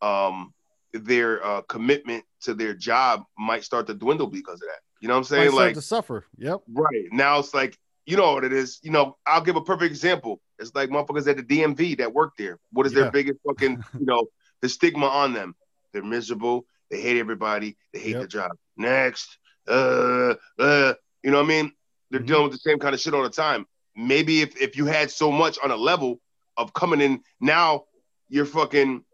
[0.00, 0.52] um,
[0.92, 4.80] their uh, commitment to their job might start to dwindle because of that.
[5.00, 5.52] You know what I'm saying?
[5.52, 6.24] Like to suffer.
[6.38, 6.62] Yep.
[6.68, 8.78] Right now, it's like you know what it is.
[8.82, 10.40] You know, I'll give a perfect example.
[10.58, 12.58] It's like motherfuckers at the DMV that work there.
[12.72, 13.02] What is yeah.
[13.02, 14.26] their biggest fucking you know
[14.60, 15.54] the stigma on them?
[15.92, 16.66] They're miserable.
[16.90, 17.76] They hate everybody.
[17.92, 18.22] They hate yep.
[18.22, 18.50] the job.
[18.76, 21.72] Next, uh, uh, you know what I mean?
[22.10, 22.26] They're mm-hmm.
[22.26, 23.66] dealing with the same kind of shit all the time.
[23.96, 26.20] Maybe if if you had so much on a level
[26.56, 27.84] of coming in now
[28.28, 29.04] your fucking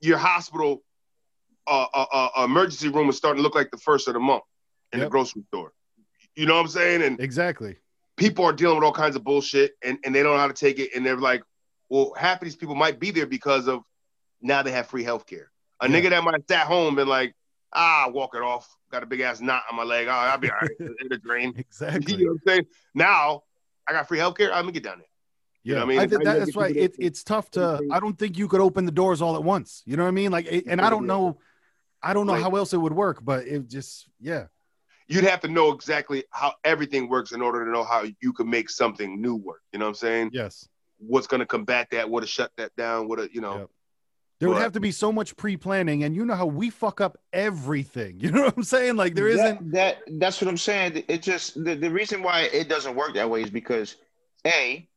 [0.00, 0.82] your hospital
[1.66, 4.42] uh, uh, uh, emergency room is starting to look like the first of the month
[4.92, 5.06] in yep.
[5.06, 5.72] the grocery store.
[6.36, 7.02] You know what I'm saying?
[7.02, 7.76] And exactly,
[8.16, 10.54] people are dealing with all kinds of bullshit, and, and they don't know how to
[10.54, 11.42] take it, and they're like,
[11.88, 13.82] well, half of these people might be there because of
[14.42, 15.46] now they have free healthcare.
[15.80, 16.00] A Yeah.
[16.00, 17.34] nigga that might sat home and like,
[17.72, 18.68] ah, walk it off.
[18.90, 20.06] Got a big ass knot on my leg.
[20.08, 20.70] Oh, I'll be all right.
[20.78, 21.54] In the drain.
[21.56, 22.14] Exactly.
[22.14, 22.66] You know what I'm saying?
[22.94, 23.42] Now
[23.88, 24.48] I got free healthcare.
[24.48, 25.08] I'm gonna get down there.
[25.64, 26.08] Yeah, know what I I, mean?
[26.10, 27.80] think that, that's why people it, it's tough to.
[27.90, 29.82] I don't think you could open the doors all at once.
[29.86, 30.30] You know what I mean?
[30.30, 31.38] Like, and I don't know,
[32.02, 32.42] I don't know Right.
[32.42, 34.46] how else it would work, but it just, yeah,
[35.06, 38.48] You'd have to know exactly how everything works in order to know how you can
[38.48, 39.60] make something new work.
[39.72, 40.30] You know what I'm saying?
[40.32, 40.66] yes.
[40.98, 42.08] What's gonna combat that?
[42.08, 43.08] What to shut that down?
[43.08, 43.58] What to, you know?
[43.58, 43.70] Yep.
[44.40, 47.18] There would have to be so much pre-planning, and you know how we fuck up
[47.32, 48.18] everything.
[48.20, 48.96] You know what I'm saying?
[48.96, 49.72] Like, there isn't.
[49.72, 51.04] that, that that's what I'm saying.
[51.08, 53.96] It just the, the reason why it doesn't work that way is because
[54.46, 54.88] a,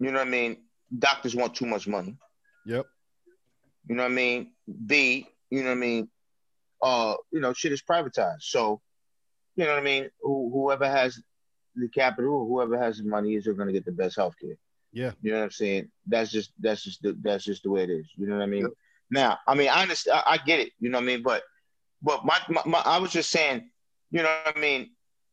[0.00, 0.56] you know what I mean.
[0.98, 2.16] Doctors want too much money.
[2.66, 2.86] Yep.
[3.88, 4.52] You know what I mean.
[4.86, 6.08] B, you know what I mean.
[6.82, 8.42] Uh, you know, shit is privatized.
[8.42, 8.80] So,
[9.56, 10.10] you know what I mean.
[10.22, 11.20] Who, whoever has
[11.76, 14.56] the capital, whoever has the money, is going to get the best healthcare.
[14.92, 15.12] Yeah.
[15.22, 15.90] You know what I'm saying?
[16.06, 18.06] That's just that's just the, that's just the way it is.
[18.16, 18.62] You know what I mean?
[18.62, 18.72] Yep.
[19.10, 20.22] Now, I mean, I understand.
[20.26, 20.72] I, I get it.
[20.80, 21.22] You know what I mean?
[21.22, 21.42] But
[22.02, 23.70] but my, my, my I was just saying.
[24.10, 24.90] You know what I mean?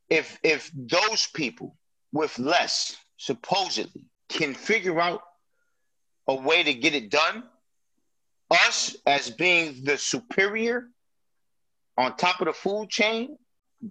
[0.09, 1.76] If if those people
[2.11, 5.21] with less supposedly can figure out
[6.28, 7.43] a way to get it done,
[8.51, 10.88] us as being the superior
[11.97, 13.38] on top of the food chain,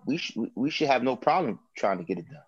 [0.07, 2.43] we should we should have no problem trying to get it done.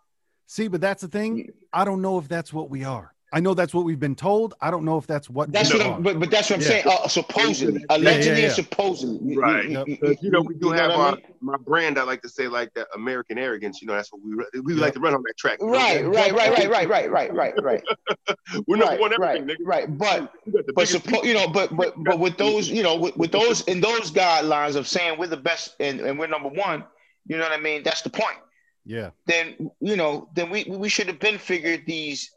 [0.47, 1.53] See, but that's the thing.
[1.73, 3.15] I don't know if that's what we are.
[3.33, 4.55] I know that's what we've been told.
[4.61, 5.83] I don't know if that's what That's what.
[5.85, 6.69] I'm, but, but that's what I'm Yeah.
[6.69, 6.85] saying.
[6.87, 8.49] Uh, supposedly, Yeah, yeah, allegedly, yeah.
[8.53, 9.37] supposedly.
[9.37, 9.65] Right.
[9.65, 9.89] You, Yep.
[9.89, 11.25] you, You know, we do you have what I our, mean?
[11.43, 11.99] my brand.
[11.99, 13.83] I like to say like that American arrogance.
[13.83, 14.81] You know, that's what we we Yep.
[14.83, 15.59] like to run on that track.
[15.61, 15.69] you?
[15.71, 17.83] Right, right, right, right, right, right, right, right, right.
[18.67, 19.69] We're number right, one right, everything, nigga.
[19.69, 19.99] right.
[19.99, 22.83] But We got the but biggest suppo- you know, but but but with those, you
[22.83, 26.29] know, with, with those in those guidelines of saying we're the best and, and we're
[26.29, 26.83] number one,
[27.27, 27.83] you know what I mean?
[27.83, 28.39] That's the point.
[28.87, 32.31] Yeah, Then you know, then we we should have been figured these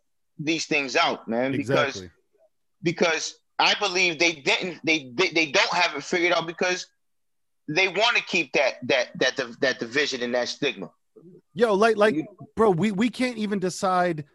[0.44, 1.52] these things out, man.
[1.52, 2.10] Because exactly.
[2.84, 6.88] because I believe they didn't they they, they don't have it figured out because
[7.68, 10.92] they want to keep that that that that division and that stigma.
[11.54, 12.26] Yo, like, like,
[12.56, 14.26] bro, we we can't even decide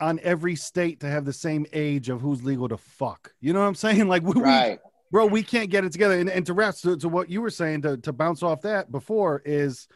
[0.00, 3.32] on every state to have the same age of who's legal to fuck.
[3.40, 4.06] You know what I'm saying?
[4.08, 4.78] Like, we, we
[5.10, 6.18] bro, we can't get it together.
[6.18, 8.92] And, and to wrap to, to what you were saying to, to bounce off that
[8.92, 9.88] before is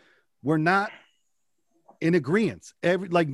[0.43, 0.91] we're not
[2.01, 2.73] in agreement.
[2.83, 3.29] Every like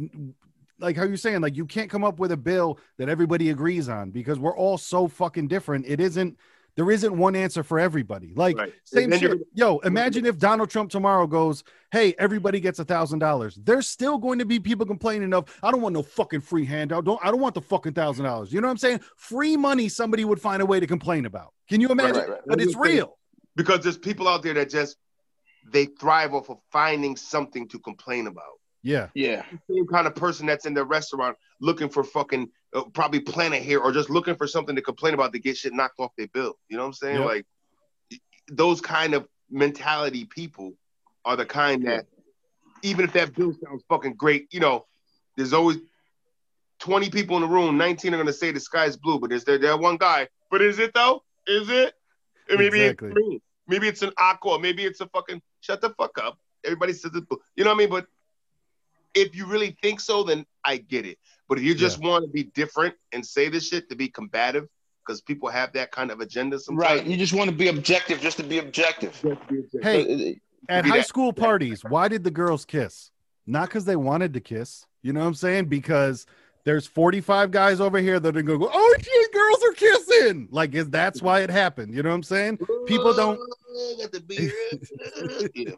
[0.79, 3.89] like how you're saying, like you can't come up with a bill that everybody agrees
[3.89, 5.87] on because we're all so fucking different.
[5.87, 6.39] It isn't
[6.77, 8.35] there isn't one answer for everybody.
[8.35, 8.73] Like Right.
[8.85, 9.41] same shit.
[9.55, 13.59] Yo, imagine if Donald Trump tomorrow goes, Hey, everybody gets a thousand dollars.
[13.63, 17.05] There's still going to be people complaining of, I don't want no fucking free handout.
[17.05, 18.53] Don't I don't want the fucking thousand dollars.
[18.53, 19.01] You know what I'm saying?
[19.17, 21.55] Free money somebody would find a way to complain about.
[21.69, 22.17] Can you imagine?
[22.17, 22.41] right, right.
[22.47, 23.17] But it's real.
[23.57, 24.99] because there's people out there that just
[25.73, 28.45] they thrive off of finding something to complain about.
[28.87, 29.09] Yeah.
[29.15, 29.45] Yeah.
[29.69, 33.81] Same kind of person that's in the restaurant looking for fucking uh, probably planet here
[33.81, 36.55] or just looking for something to complain about to get shit knocked off their bill.
[36.69, 37.17] You know what I'm saying?
[37.17, 37.27] Yep.
[37.27, 37.47] Like
[38.49, 40.75] those kind of mentality people
[41.25, 42.07] are the kind that
[42.83, 44.87] even if that bill sounds fucking great, you know,
[45.37, 45.79] there's always
[46.79, 49.59] 20 people in the room, 19 are gonna say the sky's blue, but is there
[49.59, 50.29] that one guy?
[50.49, 51.25] But is it though?
[51.49, 51.93] Is it?
[52.49, 53.09] And maybe Exactly.
[53.09, 53.41] it's green.
[53.67, 54.61] Maybe it's an aqua.
[54.61, 56.39] Maybe it's a fucking shut the fuck up.
[56.65, 57.25] Everybody says it.
[57.57, 57.91] You know what I mean?
[57.91, 58.07] But
[59.17, 61.19] if you really think so, then I get it.
[61.49, 64.69] But if you just want to be different and say this shit to be combative,
[65.07, 66.99] because people have that kind of agenda sometimes.
[66.99, 67.07] Right.
[67.07, 69.21] You just want to be objective just to be objective.
[69.81, 73.11] Hey, uh, at high that- school parties, why did the girls kiss?
[73.47, 74.85] Not because they wanted to kiss.
[75.03, 75.67] You know what I'm saying?
[75.67, 76.27] Because
[76.65, 80.49] there's 45 guys over here that are going to go, oh shit, girls are kissing.
[80.51, 81.95] Like, is that's why it happened.
[81.95, 82.59] You know what I'm saying?
[82.87, 83.39] People don't-
[84.01, 85.77] got the beer.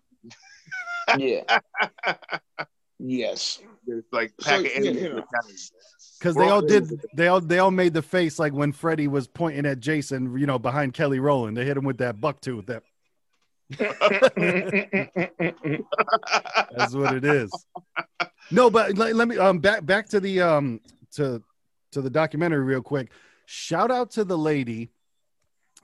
[1.18, 1.58] yeah.
[2.06, 2.64] yeah.
[2.98, 3.60] yes.
[3.86, 5.24] It's like So, pack of yeah, enemies you know.
[6.18, 9.06] Because they all all did, they all, they all made the face like when Freddy
[9.06, 11.56] was pointing at Jason, you know, behind Kelly Rowland.
[11.56, 12.66] They hit him with that buck tooth.
[12.66, 12.82] That
[16.76, 17.50] that's what it is.
[18.50, 20.80] No, but let, let me um back back to the um
[21.12, 21.42] to
[21.92, 23.10] to the documentary real quick.
[23.46, 24.90] Shout out to the lady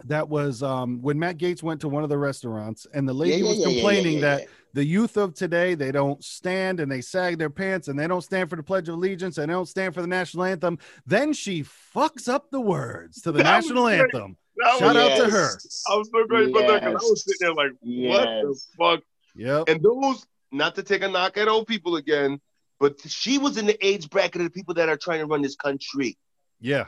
[0.07, 3.43] that was um when Matt Gaetz went to one of the restaurants and the lady
[3.43, 7.87] was complaining that the youth of today they don't stand and they sag their pants
[7.89, 10.09] and they don't stand for the pledge of allegiance and they don't stand for the
[10.09, 10.79] national anthem.
[11.07, 14.37] Then she fucks up the words to the That national anthem.
[14.57, 15.49] That Shout was- out to her.
[15.93, 19.01] I was so grateful for that 'cause I was sitting there like, what the fuck?
[19.37, 19.69] yep.
[19.69, 22.41] And those, not to take a knock at old people again,
[22.81, 25.41] but she was in the age bracket of the people that are trying to run
[25.43, 26.17] this country.
[26.61, 26.87] yeah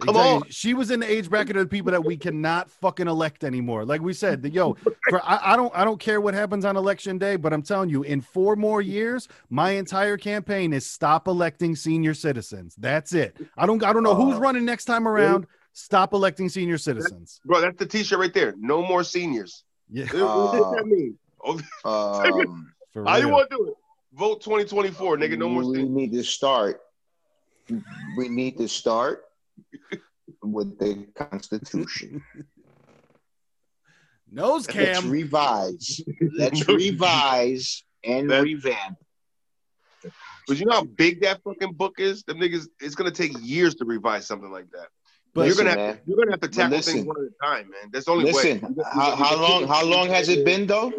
[0.00, 0.42] Come on.
[0.50, 3.84] She was in the age bracket of the people that we cannot fucking elect anymore.
[3.86, 4.74] Like we said, the- yo,
[5.08, 7.88] for I, I don't I don't care what happens on election day, but I'm telling
[7.88, 12.74] you, in four more years, my entire campaign is stop electing senior citizens.
[12.76, 13.38] That's it.
[13.56, 15.46] I don't I don't know who's running next time around.
[15.72, 17.40] Stop electing senior citizens.
[17.44, 18.54] Bro, that's the t-shirt right there.
[18.58, 19.64] No more seniors.
[19.90, 21.18] Yeah, what does Uh, that mean?
[21.44, 23.74] Oh, Um, for how you want to do it?
[24.14, 25.36] Vote 2024, nigga.
[25.38, 25.90] No more we seniors.
[25.90, 26.80] need to start.
[28.16, 29.24] We need to start
[30.42, 32.22] with the Constitution.
[34.30, 36.00] Nose Let's revise.
[36.36, 38.98] Let's revise and That- revamp.
[40.48, 42.22] But you know how big that fucking book is?
[42.22, 44.88] Them niggas, it's gonna take years to revise something like that.
[45.34, 46.94] But you're gonna have to, you're gonna have to tackle listen.
[46.94, 47.90] things one at a time, man.
[47.92, 48.84] That's the only Listen, way.
[48.92, 49.66] how, how long?
[49.66, 50.92] How long has it been though?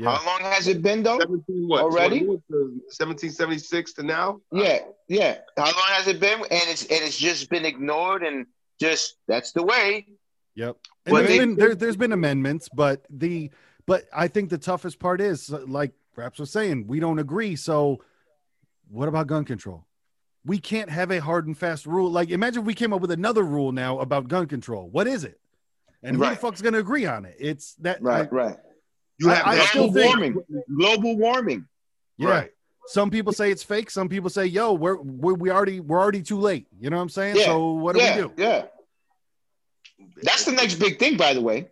[0.00, 0.16] Yeah.
[0.16, 1.18] How long has it been though?
[1.18, 1.82] 17 what?
[1.82, 2.24] Already?
[2.24, 4.40] 1776 to now?
[4.50, 4.78] Yeah,
[5.08, 5.38] yeah.
[5.58, 6.38] How long has it been?
[6.40, 8.46] And it's and it's just been ignored and
[8.80, 10.06] just that's the way.
[10.54, 10.76] Yep.
[11.04, 13.50] And Well, there's they- been there, there's been amendments, but the
[13.84, 17.54] but I think the toughest part is like perhaps was saying we don't agree.
[17.56, 18.02] So
[18.88, 19.84] what about gun control?
[20.46, 22.10] We can't have a hard and fast rule.
[22.10, 24.88] Like imagine we came up with another rule now about gun control.
[24.88, 25.38] What is it?
[26.02, 27.36] And who the fuck's gonna agree on it?
[27.38, 28.56] It's that Right, right.
[29.20, 30.64] You have I that- still Global think- warming.
[30.76, 31.68] Global warming.
[32.16, 32.28] yeah.
[32.28, 32.50] Right.
[32.86, 33.88] Some people say it's fake.
[33.90, 37.02] Some people say, "Yo, we're, we're we already we're already too late." You know what
[37.02, 37.36] I'm saying?
[37.36, 38.32] Yeah, So what do yeah, we do?
[38.36, 38.64] yeah.
[40.22, 41.68] That's the next big thing, by the way.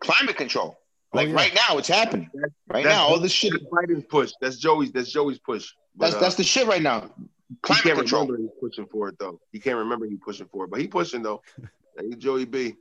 [0.00, 0.78] Climate control.
[1.12, 1.34] Oh, Like yeah.
[1.34, 2.30] right now, it's happening.
[2.68, 3.52] Right That's- now, all this shit.
[3.52, 4.32] That's Biden's push.
[4.40, 4.92] That's Joey's.
[4.92, 5.70] That's Joey's push.
[5.94, 7.10] But, That's uh, that's the shit right now.
[7.18, 8.22] he Climate can't control.
[8.26, 9.40] remember he's pushing for it though.
[9.50, 11.42] He can't remember he pushing for it, but he pushing though.
[11.98, 12.74] Hey, Joey B.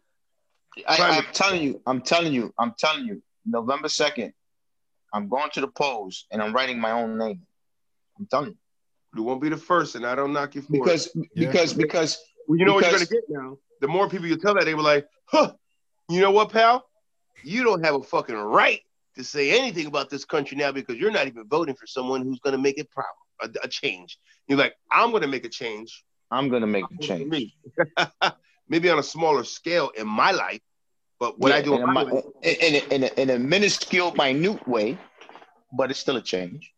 [0.88, 3.22] I, Climate- I'm telling you, I'm telling you, I'm telling you.
[3.52, 4.34] November second,
[5.14, 7.42] I'm going to the polls and I'm writing my own name.
[8.18, 8.58] I'm telling you
[9.16, 10.80] You won't be the first, and I don't knock you for it.
[10.80, 11.24] because Yeah.
[11.48, 13.58] because because Well, you know what you're gonna get now.
[13.82, 15.54] The more people you tell that, they were like, "Huh,
[16.10, 16.88] you know what, pal?
[17.44, 18.82] You don't have a fucking right
[19.16, 22.40] to say anything about this country now because you're not even voting for someone who's
[22.40, 26.48] gonna make it proud, a, a change." You're like, "I'm gonna make a change, I'm
[26.50, 27.30] gonna make a Vote for change.
[27.30, 27.44] me.
[28.70, 30.62] maybe on a smaller scale in my life,
[31.22, 33.38] but what I do in in a, my in, in, a, in, a, in a
[33.38, 34.98] minuscule, minute way,
[35.72, 36.74] but it's still a change.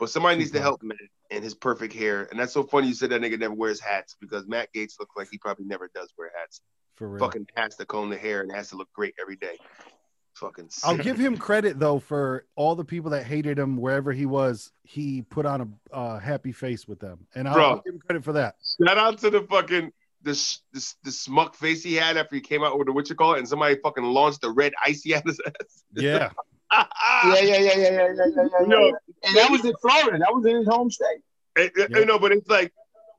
[0.00, 0.98] but somebody needs to help Matt
[1.30, 2.88] and his perfect hair, and that's so funny.
[2.88, 5.88] You said that nigga never wears hats because Matt Gaetz looks like he probably never
[5.94, 6.62] does wear hats.
[6.96, 7.20] For real.
[7.20, 9.56] Fucking has to comb the hair and has to look great every day.
[10.34, 10.68] Fucking.
[10.82, 14.72] I'll give him credit though for all the people that hated him wherever he was.
[14.82, 17.64] He put on a uh, happy face with them, and I'll, Bro.
[17.64, 18.56] I'll give him credit for that.
[18.84, 19.92] Shout out to the fucking
[20.22, 23.14] this this the smuck face he had after he came out with the what you
[23.14, 25.52] call it, and somebody fucking launched the red icy at his ass.
[25.94, 26.30] Yeah,
[26.72, 26.84] Yeah,
[27.24, 28.60] yeah, yeah, yeah, yeah, yeah, yeah, yeah.
[28.60, 30.18] You know, And that was in Florida.
[30.18, 31.20] That was in his home state.
[31.58, 31.98] Yeah.
[31.98, 32.72] you know, but it's like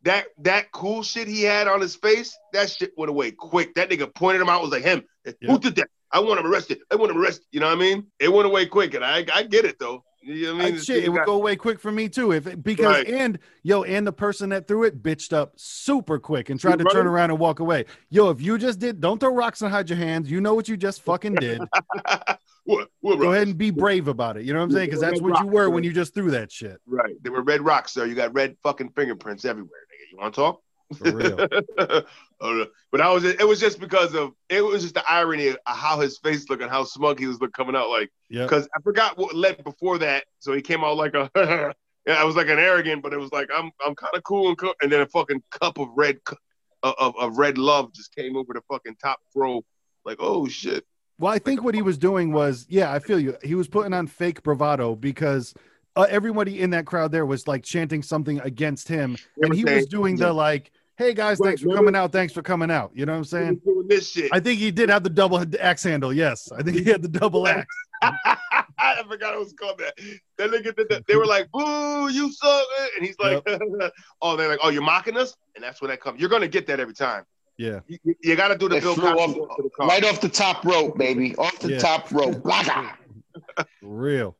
[0.03, 2.35] that that cool shit he had on his face.
[2.53, 3.75] That shit went away quick.
[3.75, 4.61] That nigga pointed him out.
[4.61, 5.03] Was like him.
[5.25, 5.33] Yeah.
[5.51, 5.87] Who did that?
[6.11, 6.79] I want him arrested.
[6.91, 7.45] I want him arrested.
[7.51, 8.07] You know what I mean?
[8.19, 10.03] It went away quick, and I I get it though.
[10.25, 10.79] You know what I mean?
[10.81, 12.31] Shit, it would got- go away quick for me too.
[12.31, 13.07] If it, because Right.
[13.07, 16.85] and yo, and the person that threw it bitched up super quick and tried to
[16.85, 16.93] Right.
[16.93, 17.85] turn around and walk away.
[18.09, 20.31] Yo, if you just did, don't throw rocks and hide your hands.
[20.31, 21.61] You know what you just fucking did.
[22.63, 24.45] what, what Go ahead and be brave about it.
[24.45, 24.87] You know what I'm saying?
[24.87, 25.73] Because that's what you were right.
[25.73, 26.79] when you just threw that shit.
[26.87, 27.15] Right.
[27.21, 28.05] There were red rocks, sir.
[28.05, 30.11] You got red fucking fingerprints everywhere, nigga.
[30.11, 30.61] You want to talk?
[30.97, 31.47] For real.
[32.45, 35.57] Oh, but I was it was just because of it was just the irony of
[35.65, 38.43] how his face looked and how smug he was look coming out like Yeah.
[38.43, 41.29] because I forgot what led before that so he came out like a
[42.05, 44.49] yeah I was like an arrogant but it was like I'm I'm kind of cool
[44.49, 46.37] and cool and then a fucking cup of red of,
[46.83, 49.63] uh, of of red love just came over the fucking top row
[50.03, 50.83] like oh shit
[51.17, 53.37] Well, I think what he was doing was, yeah, I feel you.
[53.41, 55.53] He was putting on fake bravado because
[55.95, 59.85] uh, everybody in that crowd there was like chanting something against him, and he was
[59.85, 62.11] doing the like, "Hey guys, Right, thanks for coming out.
[62.11, 63.61] Thanks for coming out." You know what I'm saying?
[63.65, 66.13] doing this shit I think he did have the double axe handle.
[66.13, 67.75] Yes, I think he had the double axe.
[68.01, 69.93] I forgot it was called that.
[70.37, 71.05] That nigga did that.
[71.07, 72.65] They were like, "Boo, you suck!"
[72.97, 73.43] And he's like,
[74.21, 76.19] "Oh, they're like, oh, you're mocking us," and that's when that comes.
[76.19, 77.23] You're gonna get that every time.
[77.55, 79.87] Yeah, You, you got to do the It Bill flew Cosby off, to the car.
[79.87, 81.35] right off the top rope, baby.
[81.35, 81.77] Off the Yeah.
[81.77, 82.33] top rope.
[82.37, 82.95] Blacka.
[83.83, 84.35] real.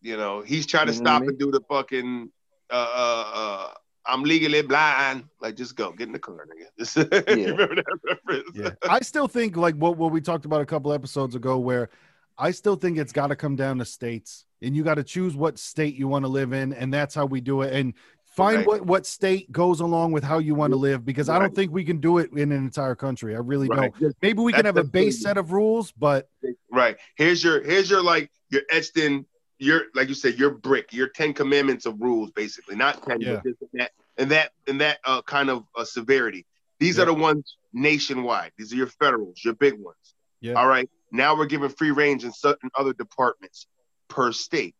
[0.00, 2.30] You know, he's trying to You know stop I and do the fucking.
[2.70, 3.70] Uh, uh, uh,
[4.06, 5.24] I'm legally blind.
[5.40, 6.68] Like, just go, get in the car, nigga.
[6.78, 8.50] Just, you remember that reference?
[8.54, 11.90] Yeah, I still think like what what we talked about a couple episodes ago, where
[12.38, 15.34] I still think it's got to come down to states, and you got to choose
[15.34, 17.74] what state you want to live in, and that's how we do it.
[17.74, 17.94] And
[18.24, 18.66] find Right.
[18.66, 21.72] what what state goes along with how you want to live, because I don't think
[21.72, 23.34] we can do it in an entire country.
[23.34, 23.92] I really Right.
[24.00, 24.14] don't.
[24.22, 25.22] Maybe we can have a base thing.
[25.22, 26.28] set of rules, but
[26.70, 26.96] Right.
[27.16, 29.26] Here's your here's your like your etched in
[29.58, 33.40] your like you said your brick your Ten Commandments of rules basically not ten Yeah.
[33.44, 36.46] and that and that and that uh, kind of uh, severity.
[36.78, 37.02] These Yeah.
[37.04, 38.52] are the ones nationwide.
[38.56, 40.14] These are your federals, your big ones.
[40.40, 40.54] Yeah.
[40.54, 40.88] All right.
[41.10, 43.66] Now we're giving free range in certain other departments
[44.08, 44.74] per state.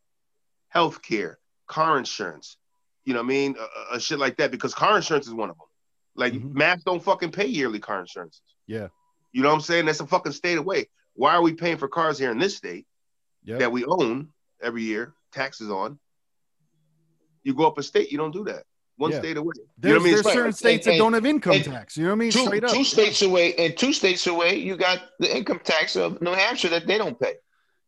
[0.75, 2.57] Healthcare, car insurance,
[3.05, 3.57] you know what I mean?
[3.59, 5.67] Uh, uh, shit like that because car insurance is one of them.
[6.15, 6.53] Like Mhm.
[6.53, 8.43] mass don't fucking pay yearly car insurances.
[8.67, 8.89] Yeah.
[9.33, 9.87] You know what I'm saying?
[9.87, 10.89] That's a fucking state away.
[11.15, 12.87] Why are we paying for cars here in this state
[13.45, 13.59] Yeah.
[13.59, 15.99] that we own every year, taxes on?
[17.43, 18.65] You go up a state, you don't do that.
[18.97, 19.21] One Yeah.
[19.21, 19.53] state away.
[19.57, 20.11] You know There's, what I mean?
[20.11, 21.97] there's It's like- certain and- states that and- don't have income and tax.
[21.97, 22.31] You know what I mean?
[22.33, 22.71] Two, Straight up.
[22.73, 26.69] two states away, and two states away, you got the income tax of New Hampshire
[26.71, 27.35] that they don't pay.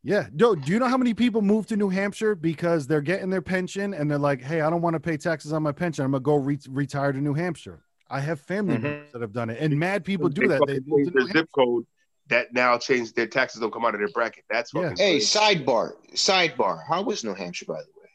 [0.04, 0.28] Yeah.
[0.34, 3.42] Do, do you know how many people move to New Hampshire because they're getting their
[3.42, 6.04] pension and they're like, hey, I don't want to pay taxes on my pension.
[6.04, 7.82] I'm going to go re- retire to New Hampshire.
[8.08, 8.82] I have family Mhm.
[8.82, 9.58] members that have done it.
[9.60, 10.62] And mad people do that.
[10.66, 11.38] They fucking move to changed New their Hampshire.
[11.40, 11.86] zip code
[12.30, 14.44] that now changed their taxes don't come out of their bracket.
[14.50, 14.88] That's Yeah.
[14.90, 16.82] fucking Hey, sidebar, sidebar.
[16.88, 18.08] How was New Hampshire, by the way?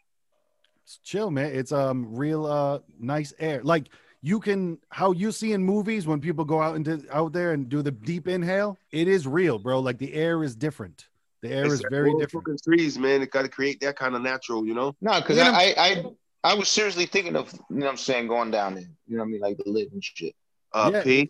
[0.84, 1.52] It's chill, man.
[1.54, 3.62] It's um real uh nice air.
[3.64, 3.90] Like
[4.22, 7.70] you can how you see in movies when people go out into out there and
[7.70, 8.78] do the deep inhale.
[8.92, 9.80] It is real, bro.
[9.80, 11.08] Like the air is different.
[11.42, 12.46] The air It's is very old different.
[12.48, 13.22] fucking trees, man.
[13.22, 14.96] It got to create that kind of natural, you know.
[15.02, 15.52] No, because Yeah.
[15.52, 16.04] I, I, I,
[16.44, 18.90] I was seriously thinking of, you know what I'm saying, going down there.
[19.08, 19.42] You know what I mean?
[19.42, 20.34] Like the live and shit.
[20.74, 21.04] Uh, Yeah.
[21.04, 21.30] P,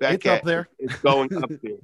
[0.00, 0.68] that It's cat, up there.
[0.78, 1.72] It's going up there.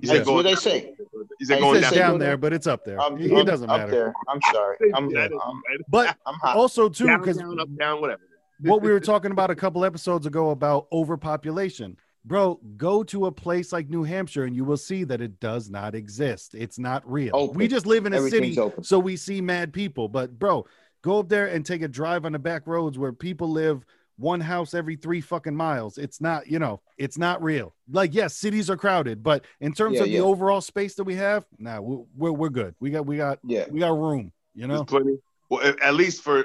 [0.00, 0.56] you That's said going what they down.
[0.60, 0.94] say.
[1.40, 2.02] You said They going It's said down.
[2.10, 2.40] down go there, down.
[2.40, 3.00] but it's up there.
[3.00, 3.90] I'm, it, I'm doesn't up matter.
[3.90, 4.14] there.
[4.28, 4.76] I'm sorry.
[4.94, 6.56] I'm, Yeah, I'm, But I'm hot.
[6.56, 8.22] also too, because down, up, down, whatever.
[8.60, 11.96] what we were talking about a couple episodes ago about overpopulation.
[12.26, 15.68] Bro, go to a place like New Hampshire and you will see that it does
[15.68, 16.54] not exist.
[16.54, 17.36] It's not real.
[17.36, 17.58] Open.
[17.58, 18.82] We just live in a city, open.
[18.82, 20.08] so we see mad people.
[20.08, 20.64] But bro,
[21.02, 23.84] go up there and take a drive on the back roads where people live
[24.16, 25.98] one house every three fucking miles.
[25.98, 27.74] It's not, you know, it's not real.
[27.90, 30.18] Like, yes, cities are crowded, but in terms Yeah, of yeah.
[30.20, 32.74] the overall space that we have, nah, we- we're we're good.
[32.80, 33.66] We got we got Yeah.
[33.70, 34.32] we got room.
[34.54, 35.18] You know, plenty.
[35.50, 36.44] Well, at- at least for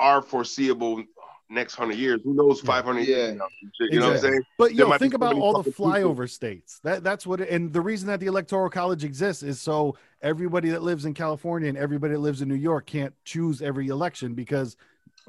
[0.00, 1.04] our foreseeable
[1.50, 2.60] next hundred years, who knows?
[2.60, 3.16] Five hundred Yeah.
[3.16, 3.38] years.
[3.38, 4.42] from shit, You know what I'm saying?
[4.58, 6.14] But There yo, might be think about all the fucking people.
[6.14, 6.80] flyover states.
[6.84, 10.70] That that's what, it, and the reason that the electoral college exists is so everybody
[10.70, 14.34] that lives in California and everybody that lives in New York can't choose every election
[14.34, 14.76] because,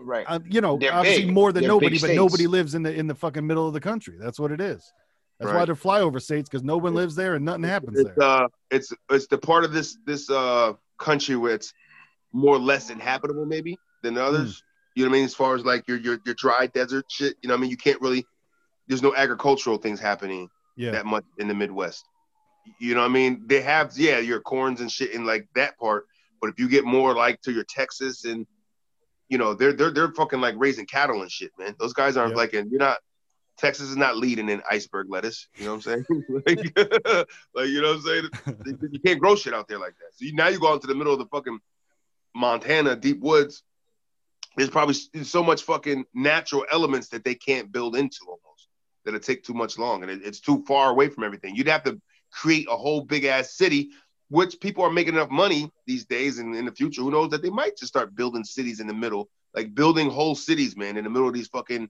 [0.02, 0.26] Right.
[0.28, 1.34] uh, you know, They're obviously big.
[1.34, 2.16] more than They're nobody, but states.
[2.16, 4.16] nobody lives in the in the fucking middle of the country.
[4.20, 4.91] That's what it is.
[5.39, 8.22] That's why they're flyover states because no one lives there and nothing happens It's there.
[8.22, 11.74] uh, it's it's the part of this this uh country where it's
[12.34, 14.62] more or less inhabitable maybe than the others.
[14.95, 15.26] You know what I mean?
[15.26, 17.36] As far as like your your your dry desert shit.
[17.41, 17.72] You know what I mean?
[17.72, 18.26] You can't really.
[18.88, 22.04] There's no agricultural things happening Yeah, that much in the Midwest.
[22.80, 23.43] You know what I mean?
[23.45, 26.06] They have yeah your corns and shit in like that part,
[26.41, 28.45] but if you get more like to your Texas and
[29.30, 31.76] you know they're they're they're fucking like raising cattle and shit, man.
[31.80, 32.38] Those guys aren't Yeah.
[32.38, 32.98] like and you're not.
[33.58, 35.48] Texas is not leading in iceberg lettuce.
[35.58, 36.24] You know what I'm saying?
[36.48, 36.78] like,
[37.54, 38.80] like, you know what I'm saying?
[38.94, 40.14] You can't grow shit out there like that.
[40.16, 41.60] So you, now you go out into the middle of the fucking
[42.34, 43.64] Montana deep woods.
[44.56, 48.68] There's probably so much fucking natural elements that they can't build into almost.
[49.06, 51.56] That it take too much long and it, it's too far away from everything.
[51.56, 52.00] You'd have to
[52.32, 53.90] create a whole big ass city,
[54.30, 57.02] which people are making enough money these days and in the future.
[57.02, 60.36] Who knows that they might just start building cities in the middle, like building whole
[60.36, 61.90] cities, man, in the middle of these fucking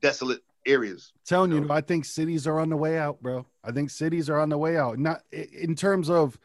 [0.00, 1.12] desolate areas.
[1.24, 3.46] telling you, I think cities are on the way out, bro.
[3.64, 4.98] I think cities are on the way out.
[4.98, 6.38] Not in terms of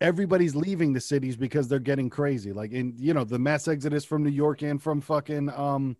[0.00, 2.52] everybody's leaving the cities because they're getting crazy.
[2.52, 5.96] Like in you know the mass exodus from New York and from fucking um,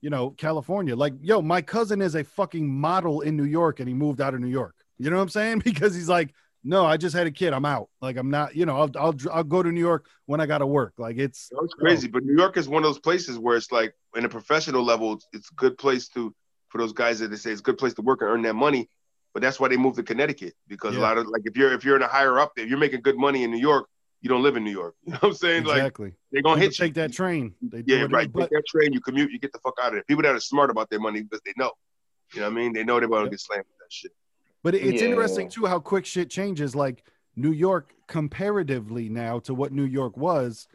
[0.00, 0.96] you know California.
[0.96, 4.34] Like yo, my cousin is a fucking model in New York and he moved out
[4.34, 4.74] of New York.
[4.98, 5.60] You know what I'm saying?
[5.64, 6.34] Because he's like,
[6.64, 7.52] no, I just had a kid.
[7.52, 7.88] I'm out.
[8.00, 8.54] Like I'm not.
[8.56, 10.94] You know, I'll I'll I'll go to New York when I got to work.
[10.98, 14.24] Like it's crazy, but New York is one of those places where it's like, in
[14.24, 16.34] a professional level, it's, it's a good place to
[16.68, 18.54] for those guys that they say it's a good place to work and earn that
[18.54, 18.88] money.
[19.34, 21.00] But that's why they moved to Connecticut because Yeah.
[21.00, 23.02] a lot of like if you're if you're in a higher up, if you're making
[23.02, 23.86] good money in New York,
[24.20, 24.94] you don't live in New York.
[25.06, 25.64] You know what I'm saying?
[25.64, 26.12] Like exactly.
[26.32, 26.84] they're gonna People hit you.
[26.86, 27.54] take that train.
[27.62, 28.30] They Yeah, right.
[28.32, 30.02] But Take that train, you commute, you get the fuck out of there.
[30.04, 31.70] People that are smart about their money because they know.
[32.34, 32.72] You know what I mean?
[32.72, 33.30] They know they're gonna Yep.
[33.30, 34.12] get slammed with that shit.
[34.62, 35.08] But it's Yeah.
[35.08, 36.74] interesting too how quick shit changes.
[36.74, 37.04] Like
[37.36, 40.66] New York, comparatively now to what New York was,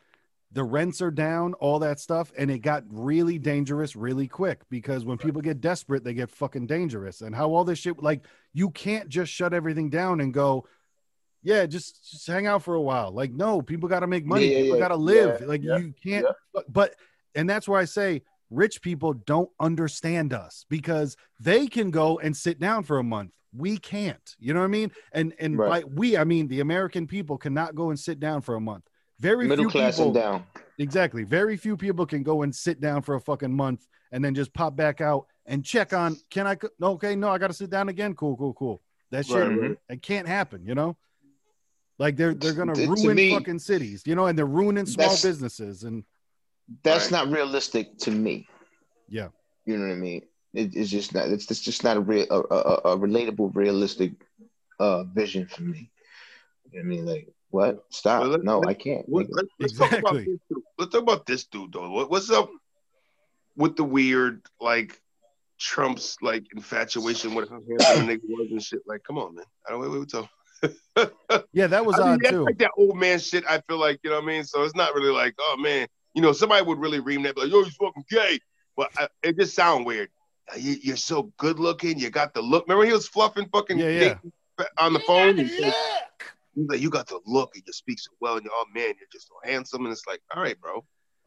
[0.51, 5.03] the rents are down, all that stuff, and it got really dangerous really quick because
[5.03, 7.21] when people get desperate, they get fucking dangerous.
[7.21, 8.23] And how all this shit, like
[8.53, 10.67] you can't just shut everything down and go,
[11.41, 13.11] yeah, just just hang out for a while.
[13.11, 14.45] Like no, people got to make money.
[14.51, 15.41] Yeah, yeah, people got to live.
[15.41, 16.25] Like you can't.
[16.69, 16.95] but
[17.35, 18.21] and that's why I say
[18.51, 23.31] rich people don't understand us because they can go and sit down for a month.
[23.55, 24.35] We can't.
[24.39, 24.91] You know what I mean?
[25.11, 25.83] And and Right.
[25.83, 28.85] by we, I mean the American people cannot go and sit down for a month.
[29.19, 30.43] Very Middle few class people, and down.
[30.79, 31.23] exactly.
[31.23, 34.53] Very few people can go and sit down for a fucking month and then just
[34.53, 36.17] pop back out and check on.
[36.29, 36.57] Can I?
[36.81, 38.15] Okay, no, I got to sit down again.
[38.15, 38.81] Cool, cool, cool.
[39.11, 39.77] That shit, Right, right.
[39.89, 40.65] it can't happen.
[40.65, 40.97] You know,
[41.99, 44.03] like they're they're gonna To- to ruin me, fucking cities.
[44.05, 46.03] You know, and they're ruining small businesses and
[46.83, 47.25] That's Right.
[47.25, 48.47] not realistic to me.
[49.07, 49.27] yeah.
[49.65, 50.23] You know what I mean?
[50.53, 51.29] It, it's just not.
[51.29, 54.11] It's, it's just not a real, a, a, a relatable, realistic
[54.79, 55.89] uh, vision for me.
[56.71, 57.85] You know what I mean, like what?
[57.89, 58.21] Stop!
[58.21, 59.07] Well, let- no, let- I can't.
[59.09, 60.23] What- let- let's talk about Exactly.
[60.25, 60.63] this dude.
[60.77, 61.89] Let's talk about this dude though.
[61.89, 62.49] What, what's up
[63.55, 64.99] with the weird like
[65.59, 68.81] Trump's like infatuation with how handsome the nigga was and shit?
[68.85, 69.45] Like, come on, man.
[69.67, 70.29] I don't wait, wait, wait, talk.
[71.51, 72.45] Yeah, that was I mean, odd that's too.
[72.45, 73.43] like that old man shit.
[73.49, 74.43] I feel like you know what I mean.
[74.43, 77.41] So it's not really like, oh man, you know, somebody would really ream that, be
[77.41, 78.39] like, yo, he's fucking gay.
[78.77, 80.09] But I, it just sound weird.
[80.51, 81.97] Uh, You, you're so good looking.
[81.99, 82.65] You got the look.
[82.67, 84.65] Remember he was fluffing fucking Yeah, yeah.
[84.77, 85.37] On the phone.
[85.37, 85.73] He's like,
[86.55, 87.51] he's like, you got the look.
[87.55, 88.35] and you speak so well.
[88.35, 89.85] And you're, oh man, you're just so handsome.
[89.85, 90.83] And it's like, all right, bro.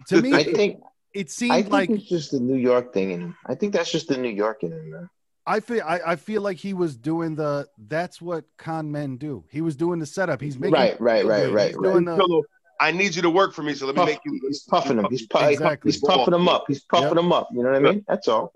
[0.09, 0.81] To me, I think
[1.15, 4.09] it I think like it's just the New York thing, and I think that's just
[4.09, 5.09] the New York in him.
[5.47, 9.45] I feel I, I feel like he was doing the that's what con men do.
[9.51, 10.41] He was doing the setup.
[10.43, 11.93] He's making Right, right, feel right, right, He's right.
[11.93, 12.43] doing the
[12.79, 14.39] I need you to work for me, so let me Puff- make you.
[14.47, 15.07] he's puffing him.
[15.09, 15.91] He's, pu- Exactly.
[15.91, 16.65] he's puffing him up.
[16.69, 17.17] He's puffing Yep.
[17.19, 17.49] him up.
[17.53, 18.05] You know what I mean?
[18.07, 18.53] That's all.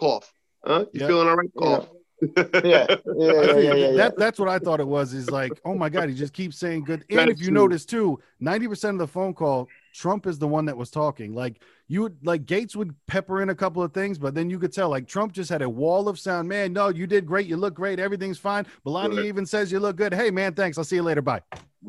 [0.00, 0.32] Cough.
[0.64, 0.86] Huh?
[0.92, 1.06] You Yeah.
[1.06, 1.50] feeling all right?
[1.56, 1.88] Cough.
[2.22, 2.86] Yeah, yeah, I
[3.16, 3.74] yeah, yeah, yeah.
[3.74, 3.92] yeah.
[3.96, 5.14] That that's what I thought it was.
[5.14, 7.04] Is like, oh my god, he just keeps saying good.
[7.10, 7.54] And if you true.
[7.54, 11.32] notice too, ninety percent of the phone call, Trump is the one that was talking.
[11.34, 11.62] Like
[11.92, 14.72] you would like Gaetz would pepper in a couple of things, but then you could
[14.72, 16.48] tell like Trump just had a wall of sound.
[16.48, 17.48] Man, no, you did great.
[17.48, 17.98] You look great.
[17.98, 18.64] Everything's fine.
[18.84, 19.26] Melania Right.
[19.26, 20.14] even says you look good.
[20.14, 20.78] Hey man, thanks.
[20.78, 21.20] I'll see you later.
[21.20, 21.42] Bye.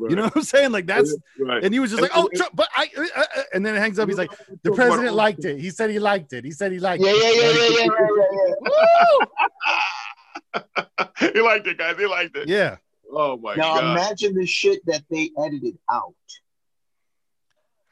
[0.08, 0.72] You know what I'm saying?
[0.72, 1.62] Like that's right.
[1.62, 3.76] and he was just like, And- oh, Trump, but I, uh, uh, uh," and then
[3.76, 4.08] it hangs up.
[4.08, 4.32] He's like,
[4.64, 5.60] the president liked it.
[5.60, 6.44] He said he liked it.
[6.44, 7.16] He said he liked Yeah, it.
[7.22, 7.88] yeah, yeah, yeah, yeah,
[10.54, 10.62] yeah,
[11.20, 11.96] yeah, he liked it, guys.
[11.96, 12.48] He liked it.
[12.48, 12.76] Yeah.
[13.14, 13.84] Oh my Now god.
[13.84, 16.14] Now imagine the shit that they edited out.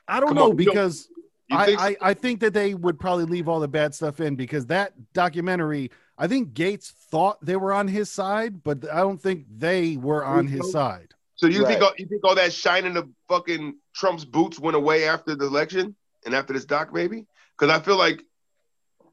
[0.09, 1.07] I don't Come know on, you don't-
[1.51, 4.21] because I, think I, I think that they would probably leave all the bad stuff
[4.21, 8.99] in because that documentary, I think Gaetz thought they were on his side, but I
[8.99, 11.13] don't think they were on his side.
[11.35, 11.47] so?
[11.47, 15.35] You think all, you think all that shining of fucking Trump's boots went away after
[15.35, 17.27] the election and after this doc, maybe?
[17.59, 18.23] Because I feel like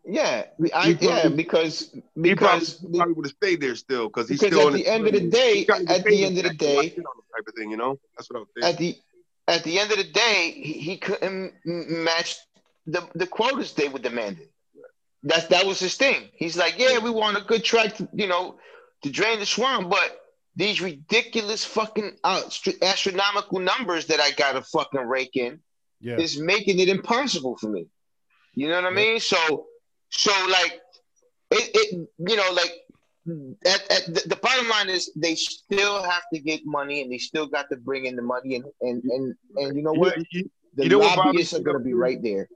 [0.05, 4.07] Yeah, I, probably- yeah, because he probably, because he probably would have stayed there still
[4.07, 6.23] because he's still at in the end of the day, he's got his at the
[6.25, 7.71] end of the back to watch day, it on him type of thing.
[7.71, 8.95] You know, that's what I was at thinking.
[8.95, 9.01] the
[9.47, 12.35] at the end of the day, he, he couldn't match
[12.85, 14.47] the the quotas they were demanding.
[15.23, 16.29] That's that was his thing.
[16.33, 18.57] He's like, yeah, we want a good track, to, you know,
[19.03, 20.21] to drain the swamp, but
[20.55, 25.59] these ridiculous fucking uh, str- astronomical numbers that I gotta fucking rake in
[26.01, 26.17] Yeah.
[26.17, 27.87] is making it impossible for me.
[28.53, 29.19] You know what I mean?
[29.19, 29.67] So,
[30.09, 30.81] so like,
[31.51, 32.73] it, it you know, like,
[33.65, 37.17] at, at the, the bottom line is they still have to get money and they
[37.17, 40.17] still got to bring in the money and and and, and you know what?
[40.31, 42.47] you- The you know what lobbyists bothers are gonna be right there.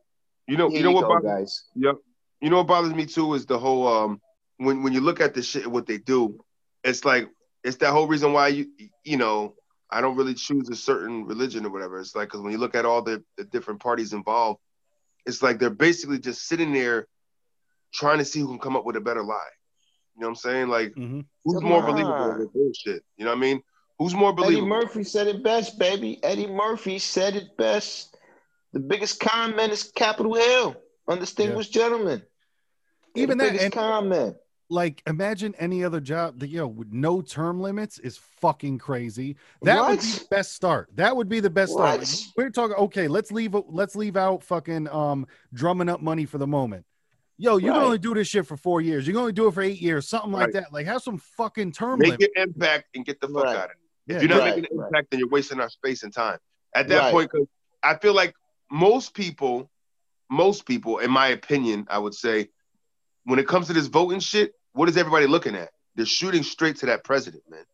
[0.47, 1.63] you know, Here you know what go, bothers guys.
[1.75, 1.95] Yep.
[2.41, 4.21] You know what bothers me too is the whole um
[4.57, 6.39] when when you look at the shit what they do,
[6.83, 7.29] it's like
[7.63, 8.67] it's that whole reason why you
[9.03, 9.55] you know
[9.91, 11.99] I don't really choose a certain religion or whatever.
[11.99, 14.59] It's like because when you look at all the, the different parties involved,
[15.25, 17.07] it's like they're basically just sitting there
[17.93, 19.53] trying to see who can come up with a better lie.
[20.15, 20.67] You know what I'm saying?
[20.69, 21.25] Like Mhm.
[21.43, 21.91] who's Come more on.
[21.91, 23.03] believable than bullshit?
[23.17, 23.63] You know what I mean?
[23.99, 24.73] Who's more believable?
[24.73, 24.85] Eddie?
[24.85, 26.23] Murphy said it best, baby.
[26.23, 28.17] Eddie Murphy said it best.
[28.73, 30.75] The biggest con man is Capitol Hill.
[31.07, 32.21] Undistinguished gentlemen.
[33.13, 34.35] They're Even the that, biggest and- con man.
[34.69, 39.35] Like, imagine any other job that, you know, with no term limits is fucking crazy.
[39.63, 40.87] That would be the best start.
[40.95, 42.01] That would be the best start.
[42.37, 46.47] We're talking, okay, let's leave, let's leave out fucking um drumming up money for the
[46.47, 46.85] moment.
[47.37, 49.07] Yo, you can only do this shit for four years.
[49.07, 50.53] You can only do it for eight years, something like Right.
[50.53, 50.73] that.
[50.73, 52.21] Like, have some fucking term Make limit.
[52.35, 53.55] your impact and get the fuck Right.
[53.55, 53.77] out of it.
[54.07, 54.85] Yeah, If you're not Right, making an right.
[54.87, 56.37] impact, then you're wasting our space and time.
[56.75, 57.11] At that Right.
[57.11, 57.47] point, because
[57.83, 58.35] I feel like
[58.69, 59.71] most people,
[60.29, 62.49] most people, in my opinion, I would say,
[63.25, 65.71] when it comes to this voting shit, what is everybody looking at?
[65.95, 67.65] They're shooting straight to that president, man.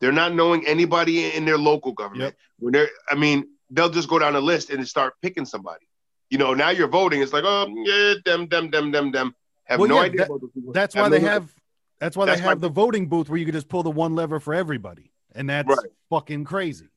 [0.00, 2.34] They're not knowing anybody in their local government.
[2.34, 2.38] Yep.
[2.58, 5.86] When they're, I mean, they'll just go down the list and start picking somebody.
[6.30, 7.22] You know, now you're voting.
[7.22, 9.34] It's like, oh, yeah, them, them, them, them, them.
[9.64, 10.18] Have Well, no yeah, idea.
[10.18, 10.72] that- about the people.
[10.72, 11.54] That's Have why they have.
[11.98, 13.90] That's why That's they my- have the voting booth where you can just pull the
[13.90, 15.90] one lever for everybody, and that's Right.
[16.10, 16.88] fucking crazy.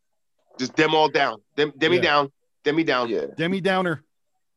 [0.58, 1.42] just them all down.
[1.56, 2.02] Them, Demi Yeah.
[2.02, 2.32] down.
[2.66, 3.08] Demi down.
[3.10, 3.28] Yeah.
[3.38, 4.04] Demi Downer.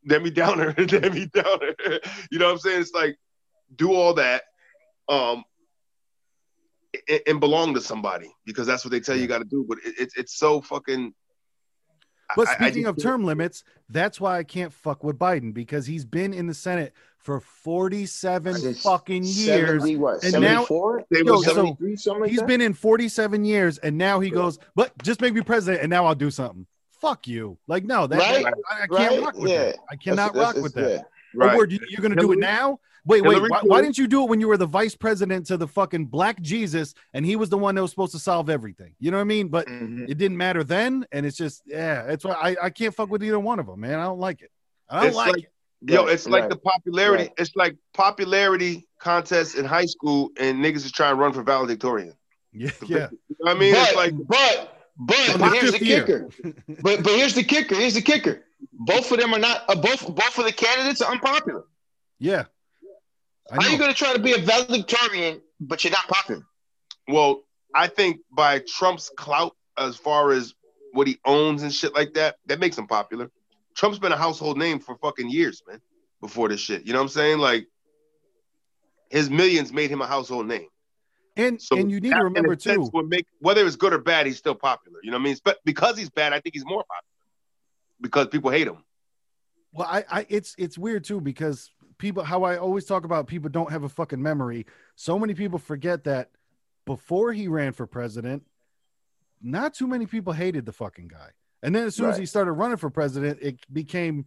[0.09, 1.75] Demi Downer, Demi Downer.
[2.33, 2.81] You know what I'm saying?
[2.81, 3.16] It's like
[3.77, 4.43] do all that,
[5.09, 5.45] um,
[7.09, 9.64] and, and belong to somebody because that's what they tell you got to do.
[9.68, 11.14] But it, it's it's so fucking.
[12.37, 15.53] But I- I speaking of feel- term limits, that's why I can't fuck with Biden
[15.53, 19.83] because he's been in the Senate for 47 Since fucking years.
[19.83, 20.22] 70 what?
[20.24, 21.05] and now- 74?
[21.11, 22.47] They Yo, so 73, something like He's that?
[22.49, 26.07] been in 47 years and now he goes, but just make me president and now
[26.07, 26.66] I'll do something.
[27.01, 27.59] Fuck you.
[27.66, 29.64] Like, no, that, Right, I, I can't right, rock with yeah.
[29.64, 29.76] that.
[29.91, 31.09] I cannot That's- rock with that's- that.
[31.35, 31.70] Right.
[31.70, 32.78] You, you're going to do it now?
[33.05, 33.43] Wait, wait.
[33.51, 36.07] Why, why didn't you do it when you were the vice president to the fucking
[36.07, 38.95] black Jesus and he was the one that was supposed to solve everything?
[39.01, 39.49] You know what I mean?
[39.49, 40.09] But Mhm.
[40.09, 41.05] it didn't matter then.
[41.11, 43.80] And it's just, yeah, it's why I, I can't fuck with either one of them,
[43.80, 43.99] man.
[43.99, 44.51] I don't like it.
[44.89, 45.49] I don't It's like, like- it.
[45.85, 47.24] Yo, Right, it's like the popularity.
[47.24, 47.33] right.
[47.39, 52.14] It's like popularity contests in high school, and niggas is trying to run for valedictorian.
[52.53, 53.09] Yeah, yeah.
[53.11, 56.05] You know what I mean, but, it's like but but but here's the fifth year.
[56.05, 56.28] kicker.
[56.83, 57.74] But but here's the kicker.
[57.74, 58.45] Here's the kicker.
[58.72, 59.64] Both of them are not.
[59.68, 61.64] Uh, both both of the candidates are unpopular.
[62.18, 62.44] Yeah.
[63.50, 66.46] I How are you going to try to be a valedictorian but you're not popular?
[67.08, 67.42] Well,
[67.74, 70.54] I think by Trump's clout as far as
[70.92, 73.30] what he owns and shit like that, that makes him popular.
[73.74, 75.80] Trump's been a household name for fucking years, man,
[76.20, 76.86] before this shit.
[76.86, 77.38] You know what I'm saying?
[77.38, 77.66] Like
[79.10, 80.68] his millions made him a household name.
[81.36, 82.90] And So and you need to remember too.
[83.06, 84.98] make whether it's good or bad, he's still popular.
[85.02, 85.36] You know what I mean?
[85.44, 87.11] But because he's bad, I think he's more popular
[88.03, 88.84] because people hate him.
[89.72, 93.48] Well, I, I it's it's weird too because people how I always talk about people
[93.48, 94.66] don't have a fucking memory.
[94.96, 96.30] So many people forget that
[96.84, 98.42] before he ran for president,
[99.40, 101.30] not too many people hated the fucking guy.
[101.62, 104.26] And then as soon as he started running for president, it became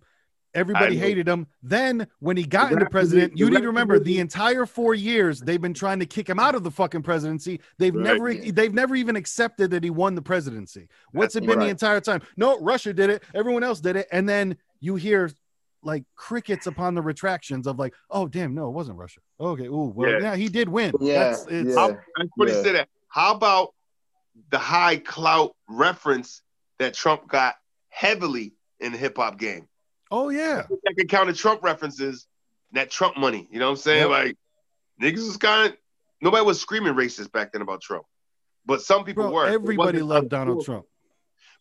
[0.55, 1.45] everybody I hated him.
[1.61, 5.61] Then when he got into president, you need to remember the entire four years they've
[5.61, 7.59] been trying to kick him out of the fucking presidency.
[7.77, 8.03] They've Right.
[8.03, 10.87] never they've never even accepted that he won the presidency.
[11.11, 12.21] What's That's it been the entire time?
[12.37, 13.23] No, Russia did it.
[13.35, 14.07] Everyone else did it.
[14.11, 15.29] And then you hear
[15.83, 19.19] like crickets upon the retractions of like, oh damn, no, it wasn't Russia.
[19.39, 20.19] Okay, ooh, well, Yeah.
[20.19, 20.93] yeah, he did win.
[20.99, 21.95] Yeah, That's, it's, yeah.
[22.17, 22.63] That's what he Yeah.
[22.63, 22.75] said.
[22.75, 22.89] That.
[23.09, 23.75] How about
[24.49, 26.41] the high clout reference
[26.79, 27.55] that Trump got
[27.89, 29.67] heavily in the hip hop game?
[30.11, 32.27] Oh yeah, I can count the Trump references,
[32.73, 33.47] that Trump money.
[33.51, 34.01] You know what I'm saying?
[34.01, 34.09] Yep.
[34.09, 34.37] Like
[35.01, 35.77] niggas was kind of
[36.21, 38.05] nobody was screaming racist back then about Trump,
[38.65, 39.33] but some people bro.
[39.33, 39.45] were.
[39.47, 40.65] Everybody loved Donald uncool.
[40.65, 40.85] Trump.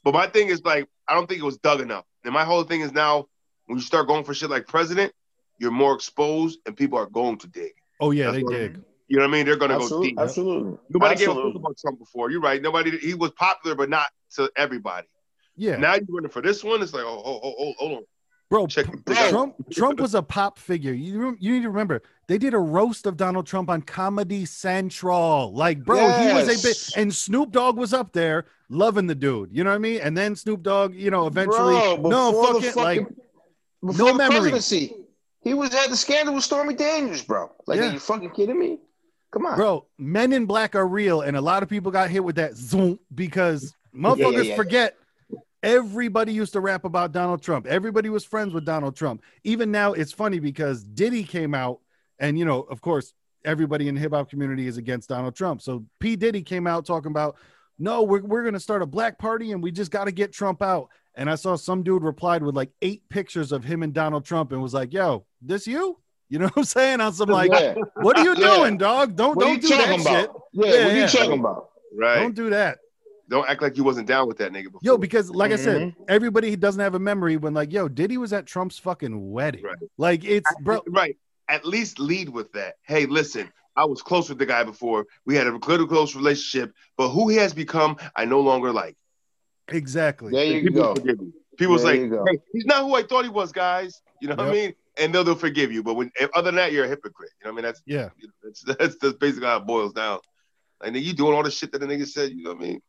[0.03, 2.05] But my thing is like, I don't think it was dug enough.
[2.25, 3.27] And my whole thing is now,
[3.67, 5.13] when you start going for shit like president,
[5.59, 7.73] you're more exposed, and people are going to dig.
[8.01, 8.81] Oh yeah, That's they what- dig.
[9.07, 9.45] You know what I mean?
[9.47, 10.19] They're gonna go Absolutely, deep.
[10.21, 10.79] absolutely.
[10.89, 11.53] Nobody gave a Absolutely.
[11.53, 12.31] fuck about Trump before.
[12.31, 12.61] You're right.
[12.63, 12.99] Nobody.
[12.99, 15.07] He was popular, but not to everybody.
[15.57, 16.83] Yeah, Now you're running for this one.
[16.83, 18.05] It's like, oh, oh, oh, oh hold on.
[18.55, 18.67] Bro.
[18.67, 20.93] Check P- Trump Trump was a pop figure.
[20.93, 25.53] You you need to remember they did a roast of Donald Trump on Comedy Central.
[25.53, 29.51] Like, bro, he was a bit, and Snoop Dogg was up there loving the dude.
[29.53, 30.01] You know what I mean?
[30.01, 33.17] And then Snoop Dogg, you know, eventually, Bro, no, fuck it, like, fucking-
[33.85, 34.51] before no memory.
[34.51, 34.95] presidency,
[35.43, 37.51] he was at the scandal with Stormy Daniels, bro.
[37.67, 37.91] Like, Yeah.
[37.91, 38.79] are you fucking kidding me?
[39.31, 42.25] Come on, bro, Men in Black are real, and a lot of people got hit
[42.25, 44.57] with that zoom because motherfuckers yeah.
[44.57, 44.97] forget.
[45.65, 47.67] Everybody used to rap about Donald Trump.
[47.67, 49.23] Everybody was friends with Donald Trump.
[49.45, 51.81] Even now, it's funny because Diddy came out,
[52.19, 53.15] and you know, of course,
[53.47, 55.63] everybody in the hip hop community is against Donald Trump.
[55.63, 57.37] So P Diddy came out talking about,
[57.79, 60.61] no, we're we're gonna start a black party, and we just got to get Trump
[60.63, 60.89] out.
[61.15, 64.53] And I saw some dude replied with like eight pictures of him and Donald Trump,
[64.53, 65.99] and was like, "Yo, this you?"
[66.29, 67.01] You know what I'm saying?
[67.01, 67.75] On some like, yeah.
[68.03, 68.57] what are you Yeah.
[68.57, 69.17] doing, dog?
[69.17, 70.31] Don't What don't do that talking shit.
[70.53, 71.03] Yeah, Yeah, what are yeah.
[71.05, 71.71] you talking about?
[71.97, 72.19] Right.
[72.21, 72.79] Don't do that.
[73.29, 74.81] Don't act like you wasn't down with that nigga before.
[74.83, 76.03] Yo, because like I said, Mm-hmm.
[76.09, 79.63] everybody doesn't have a memory when like, yo, Diddy was at Trump's fucking wedding.
[79.63, 79.77] Right.
[79.97, 80.83] Like it's bro.
[80.89, 81.17] right.
[81.49, 82.75] At least lead with that.
[82.83, 85.07] Hey, listen, I was close with the guy before.
[85.27, 88.97] We had a good close relationship, but who he has become, I no longer like.
[89.69, 90.33] Exactly.
[90.33, 90.95] There you People go.
[90.95, 91.33] forgive me.
[91.59, 94.03] People's There like, hey, he's not who I thought he was, guys.
[94.21, 94.75] You know what I mean?
[94.99, 95.83] And they'll, they'll forgive you.
[95.83, 97.31] But when other than that, you're a hypocrite.
[97.41, 97.65] You know what I mean?
[97.65, 98.09] That's Yeah.
[98.19, 100.19] you know, that's, that's that's basically how it boils down.
[100.83, 102.31] Like nigga, you doing all the shit that the nigga said.
[102.31, 102.83] You know what I mean?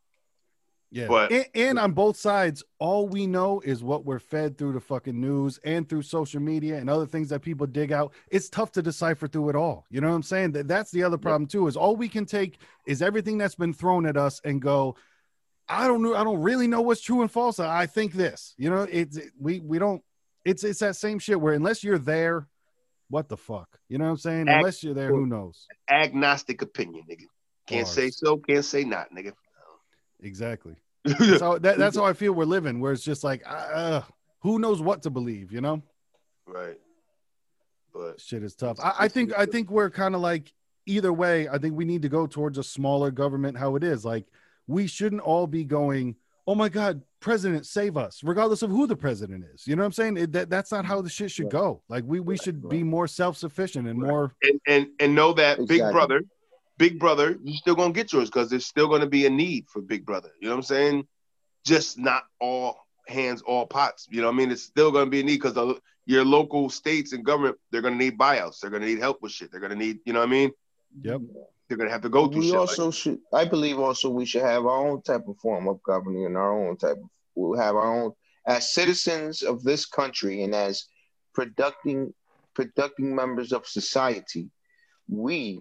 [0.91, 1.07] Yeah.
[1.07, 4.79] But- and, and on both sides, all we know is what we're fed through the
[4.79, 8.13] fucking news and through social media and other things that people dig out.
[8.29, 9.85] It's tough to decipher through it all.
[9.89, 10.51] You know what I'm saying?
[10.53, 13.73] That that's the other problem too, is all we can take is everything that's been
[13.73, 14.95] thrown at us and go,
[15.67, 17.59] I don't know, I don't really know what's true and false.
[17.59, 18.53] I think this.
[18.57, 20.01] You know, it's we we don't
[20.45, 22.47] it's it's that same shit where unless you're there,
[23.09, 23.79] what the fuck?
[23.89, 24.47] You know what I'm saying?
[24.47, 25.65] Act- Unless you're there, who knows?
[25.89, 27.25] Agnostic opinion, nigga.
[27.67, 29.33] Can't say so, can't say not, nigga.
[30.25, 30.75] Exactly.
[31.05, 34.01] That's how, that, that's how I feel we're living, where it's just like, uh,
[34.41, 35.81] who knows what to believe, you know?
[36.47, 36.77] right.
[37.93, 38.77] But Shit is tough.
[38.83, 40.51] I, I think I think we're kind of like
[40.85, 41.47] either way.
[41.47, 43.57] I think we need to go towards a smaller government.
[43.57, 44.25] How it is, like
[44.67, 46.15] we shouldn't all be going.
[46.45, 49.65] Oh my God, president, save us, regardless of who the president is.
[49.65, 50.17] You know what I'm saying?
[50.17, 51.81] It, that that's not how the shit should go.
[51.87, 54.09] Like we we should be more self sufficient and Right.
[54.11, 54.35] more.
[54.43, 56.21] and and and know that Big Brother,
[56.77, 59.81] Big Brother, you're still gonna get yours because there's still gonna be a need for
[59.81, 60.31] Big Brother.
[60.39, 61.07] You know what I'm saying?
[61.65, 64.07] Just not all hands, all pots.
[64.09, 64.51] You know what I mean?
[64.51, 68.17] It's still gonna be a need because your local states and government they're gonna need
[68.17, 68.59] buyouts.
[68.59, 69.51] They're gonna need help with shit.
[69.51, 70.51] They're gonna need, you know what I mean?
[71.01, 71.21] Yep.
[71.67, 72.79] They're gonna have to go through we shit.
[72.79, 76.25] like- should i believe also we should have our own type of form of governing
[76.25, 78.11] and our own type of we'll have our own
[78.45, 80.85] as citizens of this country and as
[81.33, 82.13] producing
[82.53, 84.49] producing members of society
[85.09, 85.59] we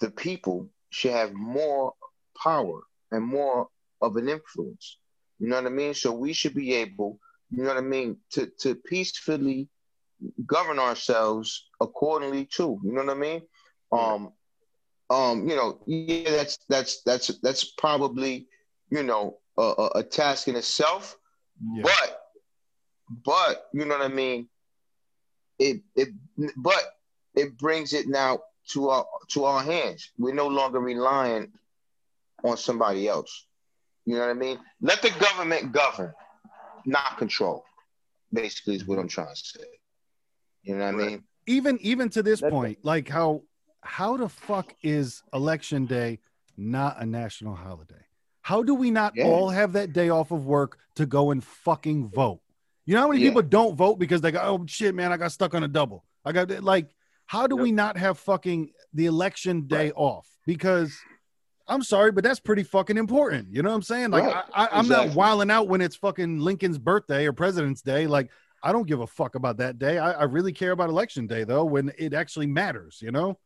[0.00, 1.92] the people should have more
[2.42, 2.80] power
[3.10, 3.68] and more
[4.00, 4.98] of an influence
[5.38, 7.18] you know what i mean so we should be able
[7.50, 9.68] you know what i mean to to peacefully
[10.46, 12.80] govern ourselves accordingly too.
[12.84, 13.42] You know what I mean?
[13.92, 14.32] Um,
[15.10, 18.46] um, you know, yeah, that's that's that's that's probably
[18.90, 21.16] you know a, a task in itself,
[21.74, 21.82] yeah.
[21.82, 22.20] but
[23.24, 24.48] but you know what I mean.
[25.58, 26.08] It it
[26.56, 26.82] but
[27.34, 30.10] it brings it now to our to our hands.
[30.18, 31.52] We're no longer relying
[32.44, 33.46] on somebody else.
[34.04, 34.58] You know what I mean?
[34.80, 36.14] Let the government govern,
[36.86, 37.64] not control.
[38.32, 39.64] Basically, is what I'm trying to say.
[40.62, 41.24] You know what I mean?
[41.46, 43.42] Even even to this That's point, like how
[43.82, 46.18] how the fuck is election day
[46.56, 47.94] not a national holiday?
[48.42, 49.24] How do we not yeah.
[49.24, 52.40] all have that day off of work to go and fucking vote?
[52.86, 53.28] You know how many yeah.
[53.28, 56.04] people don't vote because they go, oh shit, man, I got stuck on a double.
[56.24, 56.94] I got like,
[57.28, 57.62] how do yep.
[57.62, 59.92] we not have fucking the election day right.
[59.94, 60.26] off?
[60.46, 60.98] Because
[61.68, 63.48] I'm sorry, but that's pretty fucking important.
[63.52, 64.10] You know what I'm saying?
[64.10, 64.44] Like, right.
[64.54, 65.08] I, am exactly.
[65.08, 68.06] not wilding out when it's fucking Lincoln's birthday or President's Day.
[68.06, 68.30] Like,
[68.62, 69.98] I don't give a fuck about that day.
[69.98, 72.98] I, I really care about election day though, when it actually matters.
[73.02, 73.38] You know?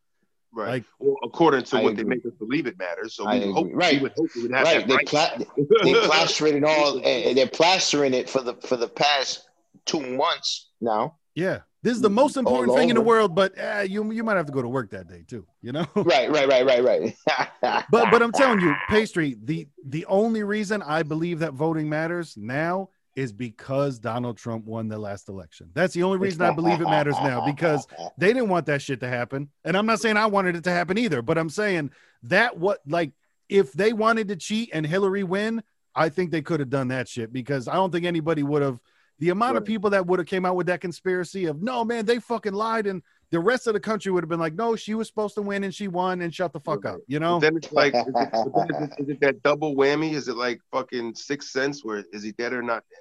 [0.55, 0.69] Right.
[0.69, 2.05] Like, well, according to I what agree.
[2.05, 3.17] they make us believe it matters.
[3.17, 3.95] So we hope, right.
[3.95, 4.87] We would hope we would have right.
[4.87, 5.07] They right.
[5.09, 5.39] Pla-
[5.83, 7.05] they plastering it all.
[7.05, 9.49] and they're plastering it for the for the past
[9.87, 11.17] two months now.
[11.35, 11.63] Yeah.
[11.83, 14.47] This is the most important thing in the world, but uh, you you might have
[14.47, 15.47] to go to work that day too.
[15.63, 15.87] You know.
[15.97, 17.17] Right, right, right, right, right.
[17.91, 19.37] but but I'm telling you, pastry.
[19.43, 24.89] The the only reason I believe that voting matters now is because Donald Trump won
[24.89, 25.71] the last election.
[25.75, 27.87] That's the only reason I believe it matters now because
[28.19, 29.51] they didn't want that shit to happen.
[29.65, 31.91] And I'm not saying I wanted it to happen either, but I'm saying
[32.25, 33.13] that what like
[33.49, 35.63] if they wanted to cheat and Hillary win,
[35.95, 38.81] I think they could have done that shit because I don't think anybody would have
[39.23, 39.59] the amount right.
[39.59, 42.55] of people that would have came out with that conspiracy of no man, they fucking
[42.55, 45.37] lied, and the rest of the country would have been like, no, she was supposed
[45.37, 47.39] to win and she won, and shut the fuck up, you know.
[47.39, 50.15] But then it's like, is it, is, it, it that double whammy?
[50.15, 52.99] Is it like fucking Sixth Sense, where is he dead or not dead?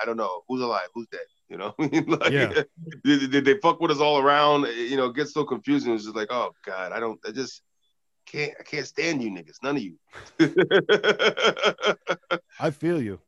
[0.00, 1.26] I don't know who's alive, who's dead.
[1.48, 2.62] You know, like, yeah.
[3.04, 4.68] did, did, they fuck with us all around?
[4.68, 5.92] You know, get so confusing.
[5.92, 7.62] It's just like, oh god, I don't, I just
[8.26, 9.96] can't, I can't stand you niggas, none of you.
[12.60, 13.18] I feel you.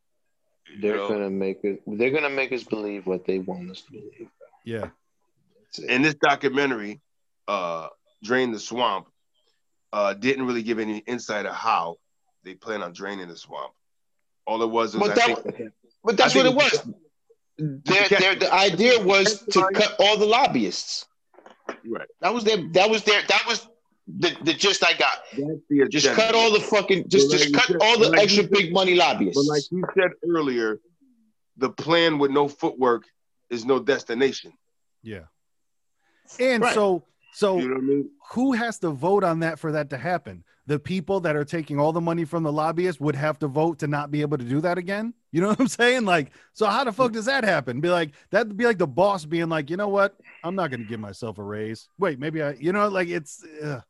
[0.78, 1.08] They're know?
[1.08, 1.82] gonna make it.
[1.86, 4.28] They're gonna make us believe what they want us to believe.
[4.64, 4.90] Yeah.
[5.88, 7.00] In this documentary,
[7.48, 7.88] uh,
[8.22, 9.08] "Drain the Swamp,"
[9.92, 11.98] uh, didn't really give any insight of how
[12.44, 13.72] they plan on draining the swamp.
[14.46, 16.82] All it was was, but, that, think, but that's what it was.
[17.58, 21.06] Their, their, the idea was to cut all the lobbyists.
[21.86, 22.08] Right.
[22.20, 22.56] That was their.
[22.72, 23.20] That was their.
[23.28, 23.68] That was
[24.06, 25.90] the, the gist I got.
[25.90, 28.52] Just cut all the fucking just like just cut said, all the like extra said,
[28.52, 29.36] big money lobbyists.
[29.36, 30.80] But like you said earlier,
[31.56, 33.04] the plan with no footwork
[33.50, 34.52] is no destination.
[35.02, 35.24] Yeah.
[36.38, 36.74] And right.
[36.74, 38.10] so so you know I mean?
[38.32, 40.44] who has to vote on that for that to happen?
[40.70, 43.80] The people that are taking all the money from the lobbyists would have to vote
[43.80, 45.12] to not be able to do that again.
[45.32, 46.04] You know what I'm saying?
[46.04, 47.80] Like, so how the fuck does that happen?
[47.80, 50.14] Be like, that'd be like the boss being like, you know what?
[50.44, 51.88] I'm not going to give myself a raise.
[51.98, 53.80] Wait, maybe I, you know, like it's, uh,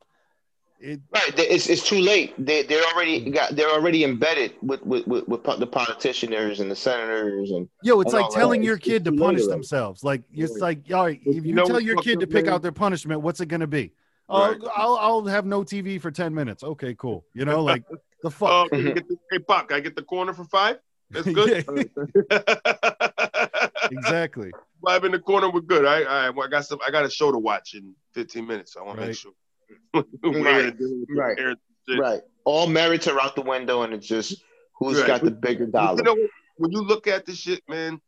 [0.81, 2.33] it, right, it's, it's too late.
[2.43, 3.35] They they're already mm.
[3.35, 8.01] got they're already embedded with with, with, with the politicians and the senators and yo.
[8.01, 8.67] It's like telling that.
[8.67, 10.03] your kid it's to punish themselves.
[10.03, 12.63] Like it's like all right, if you, you know tell your kid to pick out
[12.63, 13.93] their punishment, what's it gonna be?
[14.31, 14.61] Oh, right.
[14.77, 16.63] I'll I'll have no TV for ten minutes.
[16.63, 17.25] Okay, cool.
[17.35, 17.85] You know, like
[18.23, 18.51] the fuck.
[18.51, 20.79] Oh, get the, hey, Buck, I get the corner for five.
[21.11, 21.67] That's good.
[23.91, 24.53] exactly.
[24.87, 25.85] Five in the corner, we're good.
[25.85, 26.79] I, I I got some.
[26.87, 28.75] I got a show to watch in fifteen minutes.
[28.75, 29.05] So I want right.
[29.05, 29.33] to make sure
[29.95, 30.75] right,
[31.17, 31.57] right,
[31.99, 32.21] right.
[32.45, 34.43] All merits are out the window, and it's just
[34.79, 35.07] who's right.
[35.07, 35.99] got the bigger dollar.
[35.99, 36.17] You know,
[36.57, 38.01] when you look at this shit, man,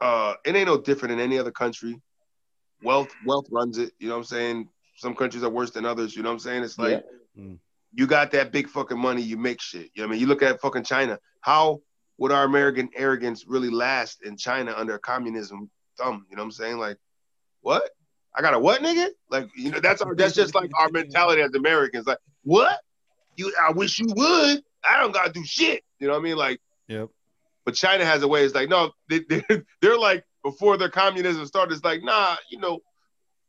[0.00, 2.00] uh, it ain't no different in any other country.
[2.82, 3.92] Wealth, wealth runs it.
[3.98, 4.68] You know what I'm saying?
[4.96, 6.14] Some countries are worse than others.
[6.14, 6.64] You know what I'm saying?
[6.64, 7.44] It's like yeah.
[7.44, 7.58] Mm.
[7.92, 9.90] you got that big fucking money, you make shit.
[9.94, 10.20] You know what I mean?
[10.20, 11.18] You look at fucking China.
[11.40, 11.80] How
[12.18, 16.26] would our American arrogance really last in China under communism thumb?
[16.30, 16.78] You know what I'm saying?
[16.78, 16.98] Like,
[17.60, 17.90] what?
[18.34, 19.08] I got a what, nigga?
[19.30, 22.06] Like, you know, that's our that's just like our mentality as Americans.
[22.06, 22.80] Like, what?
[23.36, 24.62] You I wish you would.
[24.84, 25.82] I don't gotta do shit.
[25.98, 26.36] You know what I mean?
[26.36, 27.08] Like, yep.
[27.64, 31.46] But China has a way, it's like, no, they, they're, they're like before their communism
[31.46, 32.80] started, it's like, nah, you know,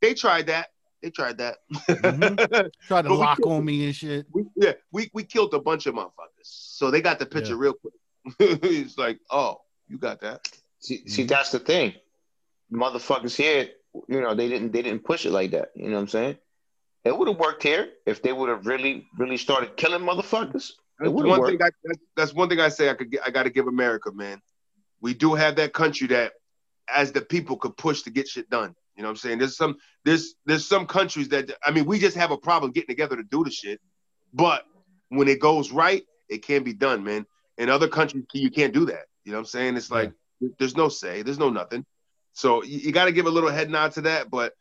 [0.02, 0.68] they tried that.
[1.04, 1.58] They tried that.
[1.88, 2.68] Mm-hmm.
[2.88, 4.26] Tried to lock killed, on me and shit.
[4.32, 6.44] We, yeah, we, we killed a bunch of motherfuckers.
[6.44, 7.60] So they got the picture yeah.
[7.60, 7.94] real quick.
[8.40, 9.58] it's like, oh,
[9.90, 10.50] you got that.
[10.80, 11.94] See, see, that's the thing.
[12.72, 13.70] Motherfuckers here
[14.08, 15.72] you know, they didn't they didn't push it like that.
[15.76, 16.38] You know what I'm saying?
[17.04, 20.72] It would have worked here if they would have really really started killing motherfuckers.
[21.00, 23.44] It that's one thing I, that's, that's one thing I say I could I got
[23.44, 24.42] to give America, man.
[25.02, 26.34] We do have that country that,
[26.88, 28.74] as the people, could push to get shit done.
[28.96, 29.40] You know what I'm saying?
[29.40, 32.88] There's some there's there's some countries that I mean we just have a problem getting
[32.90, 33.80] together to do the shit,
[34.34, 34.66] but
[35.10, 37.26] when it goes right, it can be done, man.
[37.58, 39.06] In other countries, you can't do that.
[39.26, 39.78] You know what I'm saying?
[39.78, 40.50] It's like yeah.
[40.60, 41.86] there's no say, there's no nothing.
[42.34, 44.54] So you, you got to give a little head nod to that, but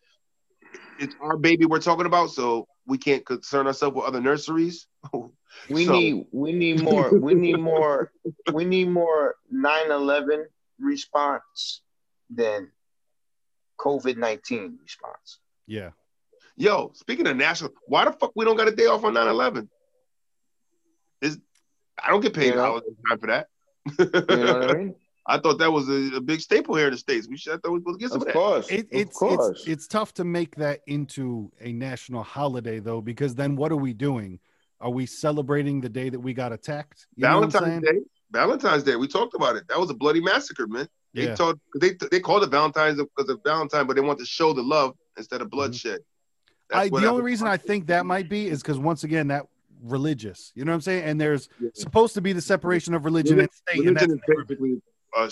[0.99, 4.87] it's our baby we're talking about, so we can't concern ourselves with other nurseries.
[5.68, 8.11] We So- need we need more we need more
[8.55, 10.47] we need more 9/11
[10.78, 11.83] response
[12.30, 12.70] than
[13.83, 15.39] COVID 19 response.
[15.66, 15.91] Yeah.
[16.57, 19.68] Yo, speaking of national, why the fuck we don't got a day off on 9-11?
[21.22, 21.39] Is
[22.03, 22.62] I don't get paid You know?
[22.62, 23.47] holiday time for that.
[23.99, 24.95] You know what I mean?
[25.26, 27.28] I thought that was a, a big staple here in the states.
[27.28, 28.33] We should I thought we were supposed to get some Of of, that.
[28.35, 28.70] course.
[28.70, 29.61] It, of it's course.
[29.61, 33.76] it's it's tough to make that into a national holiday though, because then what are
[33.76, 34.41] we doing?
[34.80, 37.07] Are we celebrating the day that we got attacked?
[37.14, 37.85] You know what I'm Valentine's?
[37.85, 37.99] Day.
[38.33, 38.97] Valentine's Day.
[38.97, 39.62] We talked about it.
[39.68, 40.89] That was a bloody massacre, man.
[41.14, 41.34] They Yeah.
[41.34, 44.62] told they they called it Valentine's because of Valentine, but they want to show the
[44.62, 46.00] love instead of bloodshed.
[46.72, 46.78] Mm-hmm.
[46.78, 49.46] I, the only reason I think that might be is because once again that
[49.82, 51.04] religious, you know what I'm saying?
[51.04, 51.68] And there's Yeah.
[51.74, 54.82] supposed to be the separation of religion and state, and that's religion is basically
[55.14, 55.28] uh,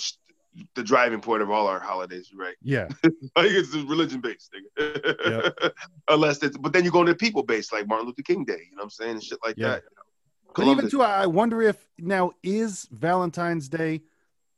[0.75, 2.57] the driving point of all our holidays, right?
[2.61, 2.89] yeah,
[3.37, 5.73] Like it's religion based, nigga.
[6.09, 8.61] Unless it's, but then you go into people based, like Martin Luther King Day.
[8.69, 9.11] You know what I'm saying?
[9.13, 9.83] And shit like that.
[10.55, 14.03] But even too, I wonder if now is Valentine's Day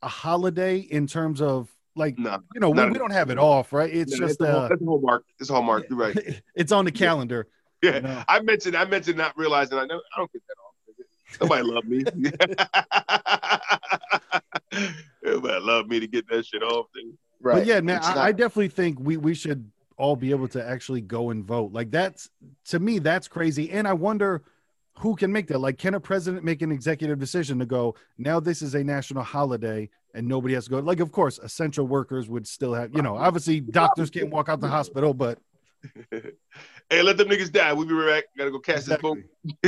[0.02, 3.72] a holiday in terms of like no, you know we, we don't have it off,
[3.72, 3.92] right?
[3.92, 5.24] It's no, just a, uh, it's a hallmark.
[5.38, 5.86] It's a hallmark.
[5.88, 6.42] You're right.
[6.54, 7.48] it's on the calendar.
[7.82, 8.24] Yeah, you know?
[8.28, 10.72] I mentioned I mentioned not realizing I know I don't get that off.
[11.38, 12.04] Somebody love me.
[15.24, 16.86] Everybody love me to get that shit off.
[16.96, 17.12] Nigga.
[17.40, 17.54] right.
[17.54, 20.66] But yeah, man, I, not- I definitely think we we should all be able to
[20.66, 21.72] actually go and vote.
[21.72, 22.28] Like that's
[22.66, 23.70] to me, that's crazy.
[23.70, 24.42] And I wonder
[24.98, 25.58] who can make that.
[25.58, 29.22] Like, can a president make an executive decision to go, now this is a national
[29.22, 30.78] holiday and nobody has to go?
[30.80, 34.60] Like, of course, essential workers would still have, you know, obviously doctors can't walk out
[34.60, 35.38] the hospital, but
[36.10, 37.72] hey, let them niggas die.
[37.72, 38.24] We'll be right back.
[38.36, 39.18] Gotta go catch this boat.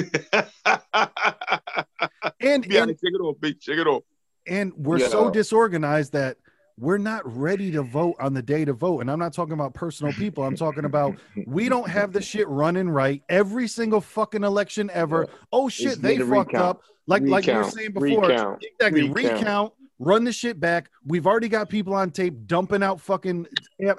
[2.40, 3.68] and yeah, and shake it off, bitch.
[3.68, 4.02] It off.
[4.46, 6.36] and we're so disorganized that
[6.78, 9.00] we're not ready to vote on the day to vote.
[9.00, 10.44] And I'm not talking about personal people.
[10.44, 11.16] I'm talking about
[11.46, 15.28] we don't have the shit running right every single fucking election ever.
[15.52, 16.54] Oh shit, they fucked recount.
[16.56, 16.82] up.
[17.06, 18.28] Like like you were saying before.
[18.28, 18.64] Recount.
[18.78, 19.10] Exactly.
[19.10, 19.40] Recount.
[19.40, 19.72] Recount.
[19.98, 20.90] Run the shit back.
[21.06, 23.46] We've already got people on tape dumping out fucking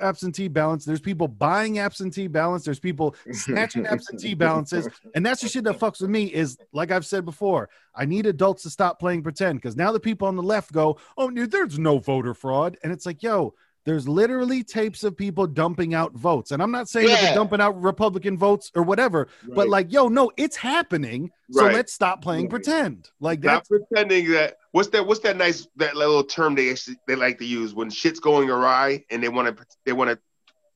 [0.02, 0.84] absentee ballots.
[0.84, 2.66] There's people buying absentee ballots.
[2.66, 4.90] There's people snatching absentee balances.
[5.16, 8.26] And that's the shit that fucks with me is like I've said before, I need
[8.26, 11.46] adults to stop playing pretend because now the people on the left go, oh, no,
[11.46, 12.78] there's no voter fraud.
[12.84, 13.54] And it's like, yo,
[13.86, 16.52] there's literally tapes of people dumping out votes.
[16.52, 20.08] And I'm not saying that they're dumping out Republican votes or whatever, but like, yo,
[20.08, 21.32] no, it's happening.
[21.52, 21.76] So Right.
[21.76, 22.50] let's stop playing Right.
[22.50, 23.10] pretend.
[23.20, 26.98] Like Not that's pretending that what's that what's that nice that little term they actually
[27.08, 30.20] they like to use when shit's going awry and they want to they want to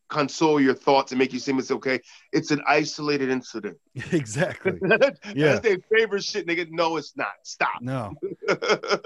[0.09, 1.99] console your thoughts and make you seem it's okay.
[2.33, 3.77] It's an isolated incident.
[4.11, 4.73] exactly.
[4.81, 5.59] That's Yeah.
[5.59, 6.67] their favorite shit, nigga.
[6.71, 7.27] No, it's not.
[7.43, 7.81] Stop.
[7.81, 8.13] No,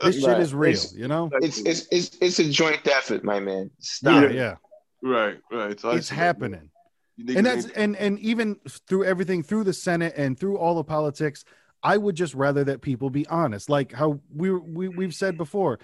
[0.04, 0.40] this shit Right.
[0.42, 1.30] is real, It's- you know?
[1.42, 3.64] it's, it's it's it's a joint effort, my man.
[3.66, 4.32] Yeah, Stop.
[4.32, 4.56] yeah.
[5.04, 5.72] right, right.
[5.72, 6.10] It's isolated.
[6.16, 6.70] happening.
[7.28, 8.56] And that's ain't- and and even
[8.88, 11.44] through everything through the senate and through all the politics
[11.84, 15.78] i would just rather that people be honest like how we, we we've said before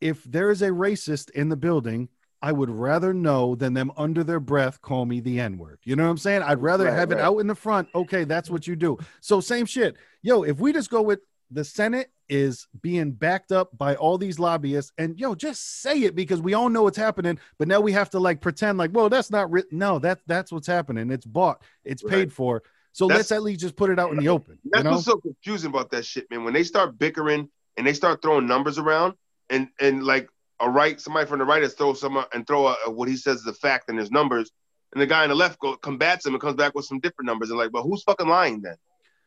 [0.00, 2.08] if there is a racist in the building
[2.42, 6.04] i would rather know than them under their breath call me the n-word you know
[6.04, 6.42] what i'm saying?
[6.42, 8.98] I'd rather Right, have it out in the front okay that's what you do.
[9.20, 9.96] So same shit.
[10.22, 11.20] Yo if we just go with
[11.50, 16.14] the senate is being backed up by all these lobbyists and yo just say it
[16.16, 19.08] because we all know what's happening but now we have to like pretend like well
[19.10, 21.10] that's not written no that that's what's happening.
[21.10, 21.62] It's bought.
[21.84, 22.10] It's Right.
[22.12, 22.62] paid for.
[22.92, 24.92] So That's- let's at least just put it out in the open you That's know?
[24.92, 26.44] what's so confusing about that shit, man.
[26.44, 29.14] When they start bickering and they start throwing numbers around,
[29.50, 30.28] and and like
[30.62, 33.40] a right, somebody from the right is throw some and throw a, what he says
[33.40, 34.50] is a fact and his numbers,
[34.92, 37.26] and the guy on the left go combats him and comes back with some different
[37.26, 37.50] numbers.
[37.50, 38.76] And like, but who's fucking lying then?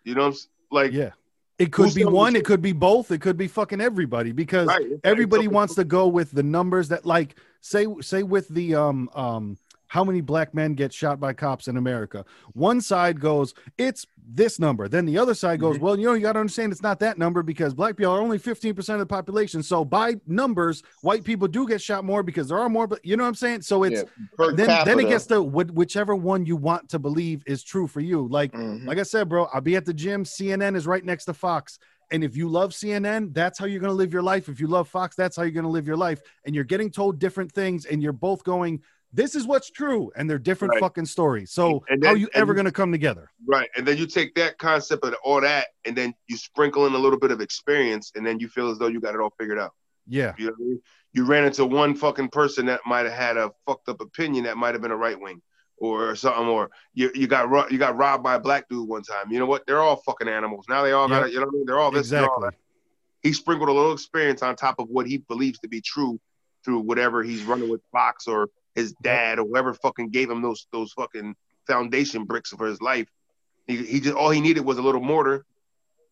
[0.03, 0.33] You know,
[0.71, 1.11] like yeah.
[1.57, 4.88] It could be one it could be both it could be fucking everybody because right,
[5.05, 9.57] everybody wants to go with the numbers that like say say with the um um
[9.88, 12.26] how many black men get shot by cops in America.
[12.53, 14.88] One side goes, it's this number.
[14.88, 15.82] Then the other side goes, Mhm.
[15.82, 18.20] well, you know, you got to understand it's not that number because black people are
[18.22, 19.62] only 15% of the population.
[19.62, 23.16] So by numbers, white people do get shot more because there are more, but you
[23.18, 23.62] know what I'm saying?
[23.62, 24.02] So it's
[24.40, 27.86] Yeah, then, then it gets to wh- whichever one you want to believe is true
[27.88, 28.28] for you.
[28.28, 28.86] Like, Mhm.
[28.88, 30.26] like I said, bro, I'll be at the gym.
[30.26, 31.78] CNN is right next to Fox.
[32.12, 34.48] And if you love CNN, that's how you're going to live your life.
[34.48, 36.20] If you love Fox, that's how you're going to live your life.
[36.45, 38.82] And you're getting told different things, and you're both going,
[39.15, 40.11] this is what's true.
[40.15, 40.81] And they're different Right.
[40.81, 41.51] fucking stories.
[41.51, 43.31] So, And how are you ever going to come together?
[43.47, 46.93] right, and then you take that concept of all that, and then you sprinkle in
[46.93, 49.33] a little bit of experience, and then you feel as though you got it all
[49.39, 49.71] figured out.
[50.07, 50.33] Yeah.
[50.37, 50.81] You know I mean?
[51.13, 54.57] You ran into one fucking person that might have had a fucked up opinion that
[54.57, 55.41] might have been a right wing
[55.77, 59.01] or something, or you, you got ro- you got robbed by a black dude one
[59.03, 59.31] time.
[59.31, 59.65] You know what?
[59.65, 60.65] They're all fucking animals.
[60.69, 61.31] Now they all got it.
[61.33, 61.65] You know what I mean?
[61.65, 62.09] They're all this.
[62.09, 62.49] they're all Exactly.
[62.49, 63.27] that.
[63.27, 66.19] He sprinkled a little experience on top of what he believes to be true
[66.63, 70.68] through whatever he's running with Fox or his dad or whoever fucking gave him those
[70.72, 71.35] those fucking
[71.65, 73.07] foundation bricks for his life.
[73.68, 75.45] He, he just all he needed was a little mortar.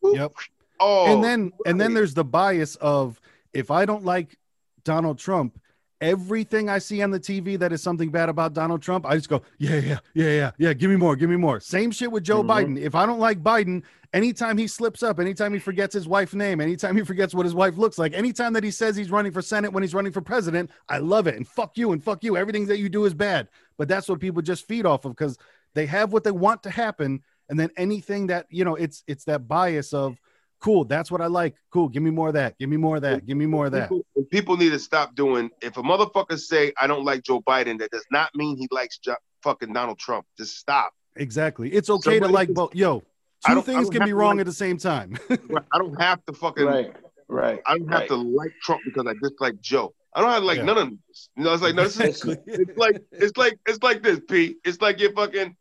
[0.02, 0.34] Yep.
[0.80, 3.20] Oh, and then and then there's the bias of
[3.54, 4.38] if I don't like
[4.84, 5.60] Donald Trump,
[6.04, 9.30] everything I see on the TV that is something bad about Donald Trump, I just
[9.30, 10.74] go, yeah, yeah, yeah, yeah, yeah.
[10.74, 11.60] Give me more, give me more.
[11.62, 12.76] Same shit with Joe mm-hmm.
[12.76, 12.80] Biden.
[12.80, 16.60] If I don't like Biden, anytime he slips up, anytime he forgets his wife's name,
[16.60, 19.42] anytime he forgets what his wife looks like, anytime that he says he's running for
[19.42, 21.36] Senate when he's running for president, I love it.
[21.36, 22.36] And fuck you and fuck you.
[22.36, 23.48] Everything that you do is bad.
[23.78, 25.38] But that's what people just feed off of because
[25.74, 27.24] they have what they want to happen.
[27.50, 30.18] And then anything that, you know, it's it's that bias of
[30.64, 30.86] Cool.
[30.86, 31.56] That's what I like.
[31.72, 31.90] Cool.
[31.90, 32.58] Give me more of that.
[32.58, 33.26] Give me more of that.
[33.26, 33.90] Give me more of that.
[33.90, 35.52] People, people need to stop doing.
[35.62, 38.98] If a motherfucker say I don't like Joe Biden, that does not mean he likes
[38.98, 40.26] jo- fucking Donald Trump.
[40.38, 40.92] Just stop.
[41.16, 41.72] Exactly.
[41.72, 42.74] It's okay Somebody to like both.
[42.74, 43.04] Yo,
[43.46, 45.16] two things can be wrong like, at the same time.
[45.30, 46.66] I don't have to fucking.
[46.66, 46.94] Right.
[47.30, 47.62] Right.
[47.68, 48.10] I don't have right.
[48.10, 49.94] to like Trump because I dislike Joe.
[50.16, 50.66] I don't have to like yeah.
[50.66, 51.30] none of this.
[51.38, 54.58] You know, it's like no, this is, it's like it's like it's like this, Pete.
[54.66, 55.56] It's like you're fucking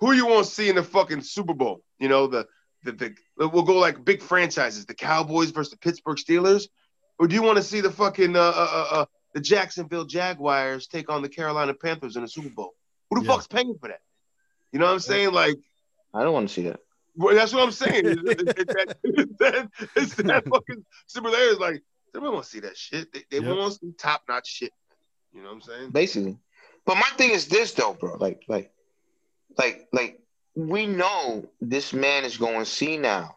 [0.00, 1.80] who you want to see in the fucking Super Bowl.
[1.98, 2.46] You know the
[2.84, 6.68] the, the we'll go like big franchises, the Cowboys versus the Pittsburgh Steelers,
[7.18, 9.04] or do you want to see the fucking uh, uh, uh, uh,
[9.34, 12.74] the Jacksonville Jaguars take on the Carolina Panthers in the Super Bowl?
[13.10, 13.32] Who the yeah.
[13.32, 14.00] fuck's paying for that?
[14.72, 15.32] You know what I'm saying?
[15.32, 15.58] Like,
[16.14, 16.80] I don't want to see that.
[17.16, 18.02] Well, that's what I'm saying.
[18.04, 21.56] it's, it's, that, it's, that, it's that fucking similar.
[21.56, 21.82] like
[22.12, 23.12] they don't want to see that shit.
[23.12, 23.56] They, they yep.
[23.56, 24.72] want some top notch shit.
[25.32, 25.90] You know what I'm saying?
[25.90, 26.38] Basically.
[26.86, 28.16] But my thing is this though, bro.
[28.16, 28.70] Like, like,
[29.58, 30.20] like, like
[30.54, 33.36] we know this man is going to see now.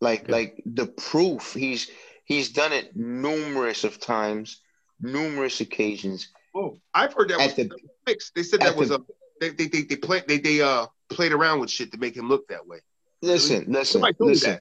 [0.00, 0.32] Like yeah.
[0.32, 1.90] like the proof he's
[2.30, 4.60] he's done it numerous of times,
[5.00, 6.28] numerous occasions.
[6.54, 7.70] Oh, I've heard that was the,
[8.06, 8.34] fixed.
[8.34, 9.00] They said that was the, a
[9.40, 12.28] they they they, they play they they uh played around with shit to make him
[12.28, 12.78] look that way.
[13.20, 14.58] Listen, listen, listen.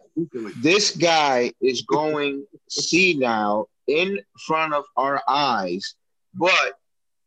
[0.58, 5.96] This guy is going see now in front of our eyes,
[6.34, 6.74] but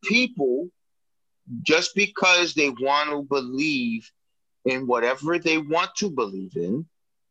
[0.04, 0.68] people
[1.62, 4.10] just because they want to believe
[4.64, 6.86] in whatever they want to believe in,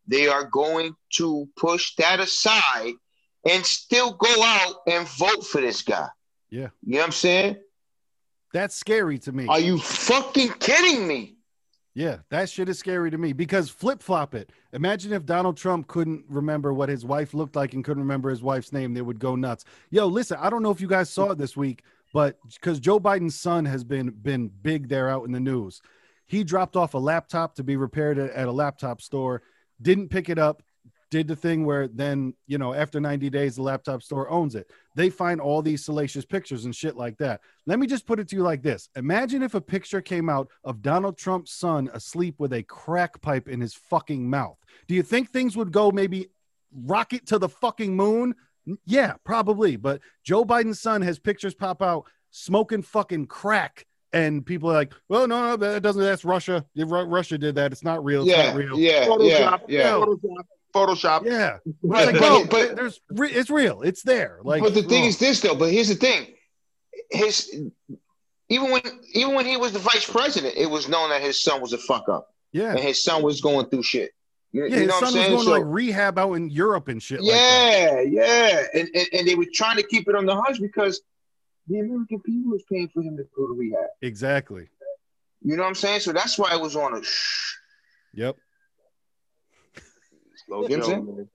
[0.08, 2.94] they are going to push that aside
[3.50, 6.08] and still go out and vote for this guy.
[6.50, 6.70] Yeah.
[6.84, 7.58] You know what I'm saying?
[8.54, 9.48] That's scary to me.
[9.48, 11.38] Are you fucking kidding me?
[11.94, 14.52] Yeah, that shit is scary to me because flip flop it.
[14.72, 18.42] Imagine if Donald Trump couldn't remember what his wife looked like and couldn't remember his
[18.42, 19.66] wife's name, they would go nuts.
[19.90, 21.84] Yo, listen, I don't know if you guys saw it this week,
[22.14, 25.82] but because Joe Biden's son has been been big there out in the news.
[26.28, 29.42] He dropped off a laptop to be repaired at, a laptop store,
[29.82, 30.64] didn't pick it up,
[31.12, 34.72] did the thing where then, you know, after 90 days, the laptop store owns it.
[34.96, 37.42] They find all these salacious pictures and shit like that.
[37.66, 40.48] Let me just put it to you like this Imagine if a picture came out
[40.64, 44.58] of Donald Trump's son asleep with a crack pipe in his fucking mouth.
[44.88, 46.28] Do you think things would go maybe
[46.74, 48.34] rocket to the fucking moon?
[48.86, 49.76] Yeah, probably.
[49.76, 54.94] But Joe Biden's son has pictures pop out smoking fucking crack and people are like,
[55.10, 56.02] "Well, no, no, that doesn't.
[56.02, 56.66] That's Russia.
[56.76, 57.72] Russia did that.
[57.72, 58.22] It's not real.
[58.22, 58.78] It's yeah, not real.
[58.78, 59.92] Yeah, Photoshop, yeah, yeah.
[59.94, 61.26] Photoshop, Photoshop.
[61.26, 63.82] Yeah, like, but, but there's it's real.
[63.82, 64.40] It's there.
[64.44, 65.56] Like, but the thing is this though.
[65.56, 66.28] But here's the thing:
[67.10, 67.54] his
[68.50, 68.82] even when
[69.14, 71.78] even when he was the vice president, it was known that his son was a
[71.78, 72.28] fuck up.
[72.52, 74.12] Yeah, and his son was going through shit.
[74.52, 76.90] You, yeah, you know his son was going so, to like rehab out in Europe
[76.90, 77.22] and shit.
[77.22, 80.60] Yeah, like yeah, and, and and they were trying to keep it on the hush
[80.60, 81.02] because
[81.68, 83.88] the American people was paying for him to go to rehab.
[84.02, 84.68] Exactly.
[85.42, 86.02] You know what I'm saying?
[86.02, 87.56] So that's why it was on a shh.
[88.14, 88.36] Yep.
[90.46, 91.28] Slow you know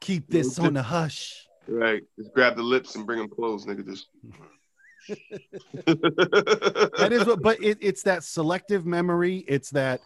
[0.00, 1.46] Keep this on the hush.
[1.66, 2.02] Right.
[2.18, 3.86] Just grab the lips and bring them close, nigga.
[3.86, 4.08] Just.
[5.86, 9.44] that is what, but it, it's that selective memory.
[9.46, 10.00] It's that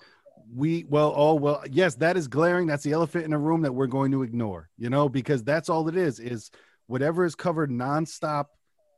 [0.54, 2.66] we, well, oh, well, yes, that is glaring.
[2.66, 5.68] That's the elephant in the room that we're going to ignore, you know, because that's
[5.68, 6.50] all it is, is
[6.86, 8.46] whatever is covered nonstop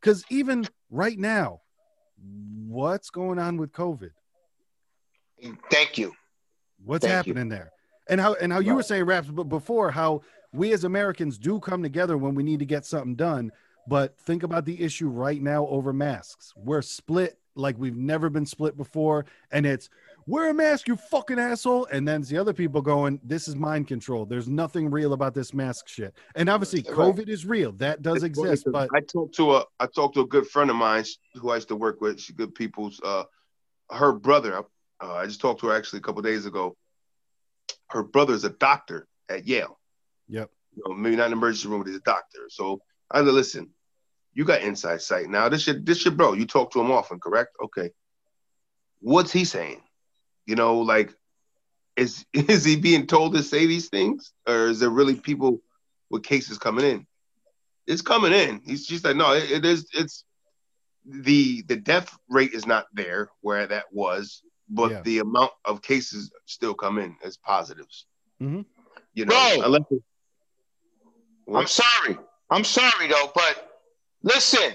[0.01, 1.61] because even right now,
[2.67, 4.11] what's going on with COVID?
[5.71, 6.13] Thank you.
[6.85, 7.51] What's Thank happening you.
[7.51, 7.73] there?
[8.09, 8.67] And how and how right.
[8.67, 12.43] you were saying raps but before how we as Americans do come together when we
[12.43, 13.53] need to get something done.
[13.89, 16.53] But think about the issue right now over masks.
[16.57, 19.89] We're split like we've never been split before, and it's
[20.27, 21.87] wear a mask, you fucking asshole.
[21.93, 24.27] And then the other people going, this is mind control.
[24.27, 26.15] There's nothing real about this mask shit.
[26.35, 27.29] And obviously, COVID right.
[27.29, 27.73] is real.
[27.73, 28.67] That does it's exist.
[28.71, 31.05] But I talked to a I talked to a good friend of mine
[31.35, 32.21] who I used to work with.
[32.21, 33.01] She's good people's.
[33.03, 33.25] Uh,
[33.91, 34.65] her brother.
[35.01, 36.77] Uh, I just talked to her actually a couple days ago.
[37.89, 39.79] Her brother is a doctor at Yale.
[40.29, 40.51] Yep.
[40.75, 42.41] You know, maybe not in the emergency room, but he's a doctor.
[42.49, 42.81] So
[43.11, 43.71] I said, listen,
[44.35, 45.29] you got inside sight.
[45.29, 46.33] Now this your this your bro.
[46.33, 47.57] You talk to him often, correct?
[47.63, 47.91] Okay.
[49.01, 49.83] What's he saying?
[50.47, 51.15] You know, like
[51.97, 55.61] is is he being told to say these things, or is there really people
[56.11, 57.07] with cases coming in?
[57.89, 58.61] it's coming in.
[58.67, 59.87] He's just like, no, it, it is.
[59.95, 60.25] It's
[61.05, 65.03] the the death rate is not there where that was, but Yeah.
[65.03, 68.07] the amount of cases still come in as positives.
[68.43, 68.65] Mhm.
[69.15, 69.65] You know, Bro.
[69.67, 70.03] unless it-
[71.55, 72.19] I'm sorry.
[72.51, 73.71] I'm sorry though, but
[74.25, 74.75] listen,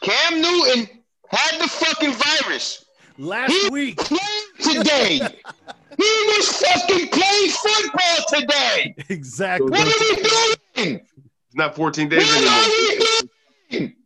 [0.00, 0.88] Cam Newton
[1.28, 2.83] had the fucking virus.
[3.18, 3.96] Last He week.
[3.98, 4.20] played
[4.60, 5.18] today.
[5.98, 8.94] he was fucking playing football today.
[9.08, 9.70] Exactly.
[9.70, 11.00] What are we doing?
[11.06, 12.52] it's not 14 days What anymore.
[12.54, 13.96] are we doing?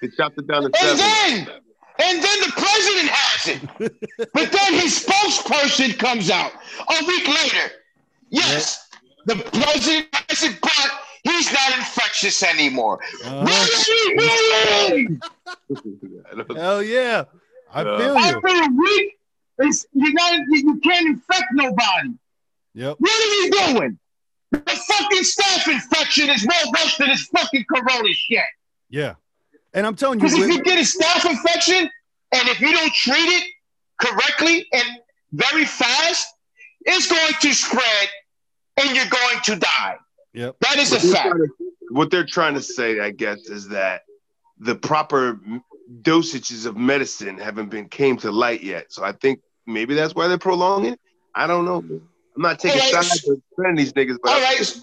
[0.00, 0.98] They chopped it down to And seven.
[0.98, 1.48] then,
[2.02, 4.30] and then the president has it.
[4.32, 6.52] But then his spokesperson comes out
[6.88, 7.70] a week later.
[8.30, 8.88] Yes,
[9.26, 10.90] the president has it, but
[11.24, 12.98] he's not infectious anymore.
[13.26, 13.88] Uh, what
[14.88, 15.18] are we
[16.48, 16.56] doing?
[16.56, 17.24] Hell yeah.
[17.72, 17.96] I Yeah.
[17.98, 18.20] feel you.
[18.20, 19.18] After a week,
[19.58, 22.10] it's, you, got, you, you can't infect nobody.
[22.74, 22.96] Yep.
[22.98, 23.98] What are we doing?
[24.52, 28.42] The fucking staph infection is more worse than this fucking corona shit.
[28.88, 29.14] Yeah.
[29.74, 31.88] And I'm telling you, Because if you get a staph infection
[32.32, 33.44] and if you don't treat it
[33.98, 34.84] correctly and
[35.32, 36.34] very fast,
[36.86, 38.08] it's going to spread
[38.78, 39.96] and you're going to die.
[40.32, 40.56] Yep.
[40.60, 41.34] That is a What they're fact.
[41.36, 44.02] to- What they're trying to say, I guess, is that
[44.58, 45.62] the proper m-
[46.02, 48.92] dosages of medicine haven't been came to light yet.
[48.92, 50.92] So I think maybe that's why they're prolonging.
[50.94, 51.00] it.
[51.34, 51.78] I don't know.
[51.78, 53.04] I'm not taking All right.
[53.04, 54.82] sides or defending these niggas, but All I- right.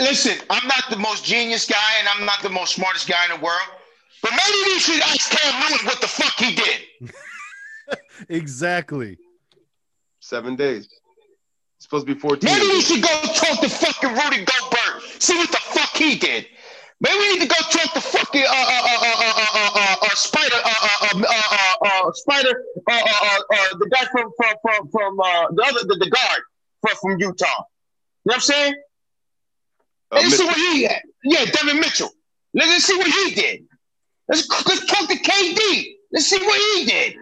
[0.00, 3.38] Listen, I'm not the most genius guy and I'm not the most smartest guy in
[3.38, 3.60] the world,
[4.22, 7.12] but maybe we should ask Cam Newton what the fuck he did.
[8.28, 9.18] exactly.
[10.20, 10.84] seven days.
[11.76, 12.48] It's supposed to be 14.
[12.50, 16.46] Maybe we should go talk to fucking Rudy Gobert, see what the fuck he did.
[17.00, 19.96] Maybe we need to go talk to fucking uh uh uh uh uh uh, uh,
[20.02, 24.04] uh Spider uh uh uh uh, uh, uh Spider uh, uh uh uh the guy
[24.10, 26.42] from from from from uh the other the, the guard
[26.80, 27.44] from from Utah.
[27.44, 27.64] You know
[28.24, 28.74] what I'm saying?
[30.10, 31.02] Uh, Let's see what he had.
[31.24, 32.10] Yeah, Devin Mitchell.
[32.54, 33.64] Let's, let's see what he did.
[34.28, 35.94] Let's let's talk to KD.
[36.12, 37.14] Let's see what he did.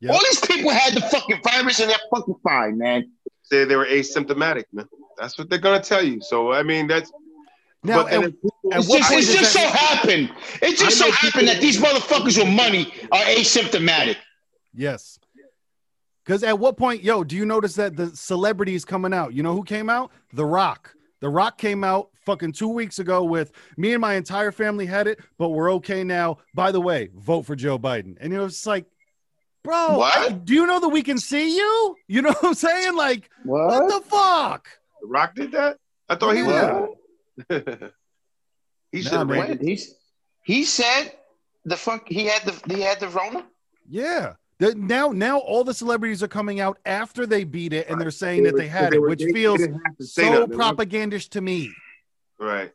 [0.00, 0.12] Yep.
[0.12, 3.10] All these people had the fucking virus and they're fucking fine, man.
[3.44, 4.88] say they were asymptomatic, man.
[5.18, 6.20] That's what they're gonna tell you.
[6.20, 7.10] So I mean, that's
[7.84, 8.34] Now, but then and-
[8.64, 10.30] and It's what just, point it's does just so happened.
[10.62, 14.16] It just so happened that these motherfuckers with money are asymptomatic.
[14.74, 15.18] Yes.
[16.24, 19.34] Because at what point, yo, do you notice that the celebrities coming out?
[19.34, 20.12] You know who came out?
[20.32, 20.94] The Rock.
[21.20, 25.08] The Rock came out fucking two weeks ago with me and my entire family had
[25.08, 26.38] it, but we're okay now.
[26.54, 28.16] By the way, vote for Joe Biden.
[28.20, 28.86] And it was like,
[29.64, 30.44] bro, What?
[30.44, 31.96] Do you know that we can see you?
[32.06, 32.94] You know what I'm saying?
[32.94, 34.68] Like, what the fuck?
[35.00, 35.78] The Rock did that.
[36.08, 36.72] I thought he Yeah.
[36.80, 36.96] was.
[37.48, 37.54] He
[38.98, 39.58] Nah, should have man.
[40.44, 41.12] he said
[41.64, 43.46] the fuck he had the he had the Rona.
[43.88, 44.34] Yeah.
[44.58, 48.10] The- now, now all the celebrities are coming out after they beat it, and they're
[48.12, 50.22] saying that they had They it, were- which they- they feels didn't have to say
[50.26, 50.50] so nothing.
[50.50, 51.72] They were- propagandish to me.
[52.38, 52.72] Right.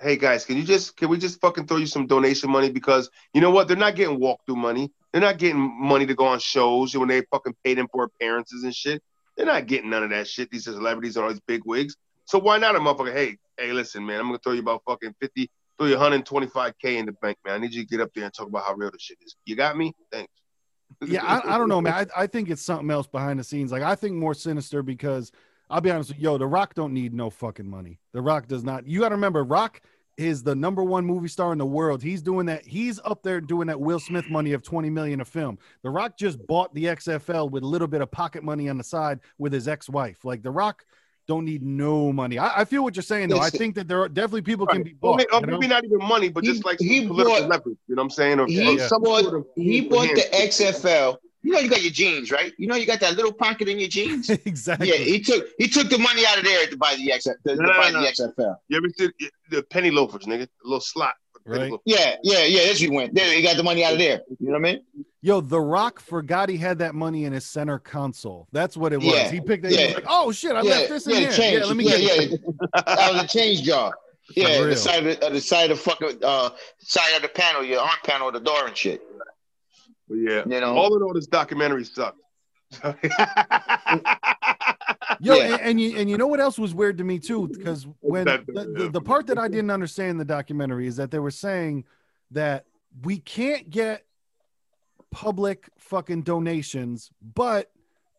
[0.00, 3.10] Hey guys, can you just can we just fucking throw you some donation money because
[3.34, 3.66] you know what?
[3.68, 4.92] They're not getting walkthrough money.
[5.12, 8.62] They're not getting money to go on shows when they fucking pay them for appearances
[8.62, 9.02] and shit.
[9.36, 10.50] They're not getting none of that shit.
[10.50, 11.96] These celebrities and all these big wigs.
[12.28, 13.14] So why not a motherfucker?
[13.14, 17.06] Hey, hey, listen, man, I'm gonna throw you about fucking 50, throw you 125k in
[17.06, 17.54] the bank, man.
[17.54, 19.34] I need you to get up there and talk about how real the shit is.
[19.46, 19.94] You got me?
[20.12, 20.30] Thanks.
[21.06, 21.94] yeah, I, I don't know, man.
[21.94, 23.72] I, I think it's something else behind the scenes.
[23.72, 25.32] Like I think more sinister because
[25.70, 27.98] I'll be honest with you, yo, The Rock don't need no fucking money.
[28.12, 28.86] The Rock does not.
[28.86, 29.80] You got to remember, Rock
[30.18, 32.02] is the number one movie star in the world.
[32.02, 32.66] He's doing that.
[32.66, 35.58] He's up there doing that Will Smith money of 20 million a film.
[35.82, 38.84] The Rock just bought the XFL with a little bit of pocket money on the
[38.84, 40.26] side with his ex-wife.
[40.26, 40.84] Like The Rock
[41.28, 42.38] don't need no money.
[42.38, 43.38] I, I feel what you're saying though.
[43.38, 45.18] I think that there are definitely people can be bought.
[45.18, 45.52] may- or you know?
[45.58, 47.76] maybe not even money, but He- just like he political bought- leverage.
[47.86, 48.40] You know what I'm saying?
[48.40, 51.18] Or, He or some bought sort of he bought the XFL.
[51.42, 52.52] You know you got your jeans, right?
[52.58, 54.28] You know you got that little pocket in your jeans.
[54.30, 54.88] exactly.
[54.88, 57.34] Yeah, he took he took the money out of there to buy the XFL.
[57.46, 58.00] To, to No, no, buy no.
[58.00, 58.56] the XFL.
[58.68, 59.10] You ever see
[59.50, 60.42] the penny loafers, nigga?
[60.44, 61.14] A little slot.
[61.48, 61.72] For Right.
[61.84, 62.66] Yeah, yeah, yeah.
[62.66, 63.14] That's you went.
[63.14, 64.20] There, he got the money out of there.
[64.38, 64.82] You know what I mean?
[65.20, 68.46] Yo, The Rock forgot he had that money in his center console.
[68.52, 69.06] That's what it was.
[69.06, 69.72] Yeah, He picked it.
[69.72, 69.94] He yeah.
[69.94, 71.30] like, "Oh shit, I yeah, left this in yeah, here.
[71.30, 71.60] the change.
[71.60, 72.36] Yeah, let me yeah, get yeah.
[72.86, 73.94] that was a change jar.
[74.36, 74.66] Yeah, real.
[74.66, 76.50] the side of the, uh, the side of fucking uh
[76.80, 79.00] side of the panel, your arm panel, the door and shit.
[80.06, 80.42] But yeah.
[80.44, 80.76] You know.
[80.76, 82.20] All in all, this documentary sucked.
[85.20, 85.54] Yo, Yeah.
[85.54, 87.48] and, and you and you know what else was weird to me too?
[87.48, 91.10] Because when the, the, the part that I didn't understand in the documentary is that
[91.10, 91.84] they were saying
[92.30, 92.64] that
[93.02, 94.04] we can't get
[95.10, 97.70] public fucking donations, but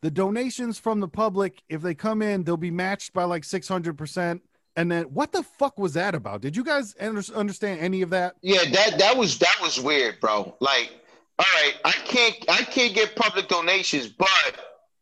[0.02, 3.68] the donations from the public, if they come in, they'll be matched by like six
[3.68, 4.42] hundred percent.
[4.76, 6.42] And then what the fuck was that about?
[6.42, 8.36] Did you guys under- understand any of that?
[8.42, 10.56] Yeah, that that was that was weird, bro.
[10.62, 10.92] Like,
[11.38, 14.56] all right, I can't I can't get public donations, but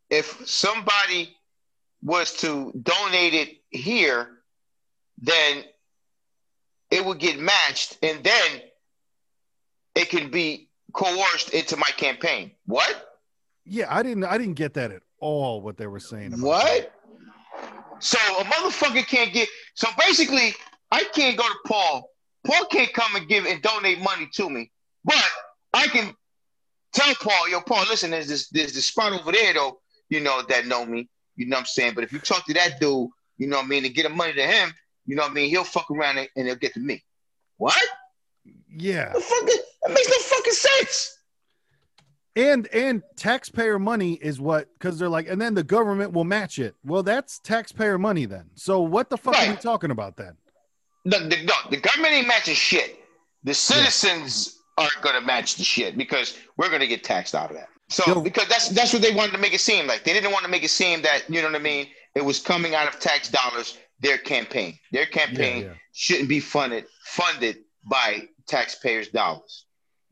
[0.09, 1.36] if somebody
[2.01, 4.29] was to donate it here,
[5.19, 5.63] then
[6.91, 8.61] it would get matched, and then
[9.95, 12.51] it can be coerced into my campaign.
[12.65, 13.19] What?
[13.65, 14.23] Yeah, I didn't.
[14.23, 15.61] I didn't get that at all.
[15.61, 16.39] What they were saying.
[16.39, 16.65] what?
[16.65, 16.93] That.
[17.99, 19.49] So a motherfucker can't get.
[19.73, 20.53] So basically,
[20.91, 22.09] I can't go to Paul.
[22.45, 24.71] Paul can't come and give and donate money to me,
[25.03, 25.21] but
[25.73, 26.15] I can
[26.93, 29.79] tell Paul, yo, Paul, listen, there's this there's this spot over there though,
[30.09, 31.09] you know, that know me.
[31.37, 31.93] You know what I'm saying?
[31.93, 34.09] But if you talk to that dude, you know what I mean, and get the
[34.09, 34.73] money to him,
[35.05, 37.03] you know what I mean, he'll fuck around and, and he'll get to me.
[37.57, 37.81] What?
[38.69, 39.13] Yeah.
[39.13, 41.13] The fuck, that makes no fucking sense.
[42.35, 46.59] And and taxpayer money is what because they're like, and then the government will match
[46.59, 46.75] it.
[46.85, 48.51] Well, that's taxpayer money then.
[48.53, 49.47] So what the fuck right.
[49.47, 50.33] are we talking about then?
[51.05, 52.99] The, the, no, the government ain't matching shit.
[53.43, 54.56] The citizens yeah.
[54.77, 57.69] Aren't gonna match the shit because we're gonna get taxed out of that.
[57.89, 60.03] So Yo, because that's that's what they wanted to make it seem like.
[60.03, 61.87] They didn't want to make it seem that you know what I mean.
[62.15, 63.77] It was coming out of tax dollars.
[63.99, 65.73] Their campaign, their campaign yeah, yeah.
[65.91, 67.57] shouldn't be funded funded
[67.89, 69.65] by taxpayers' dollars.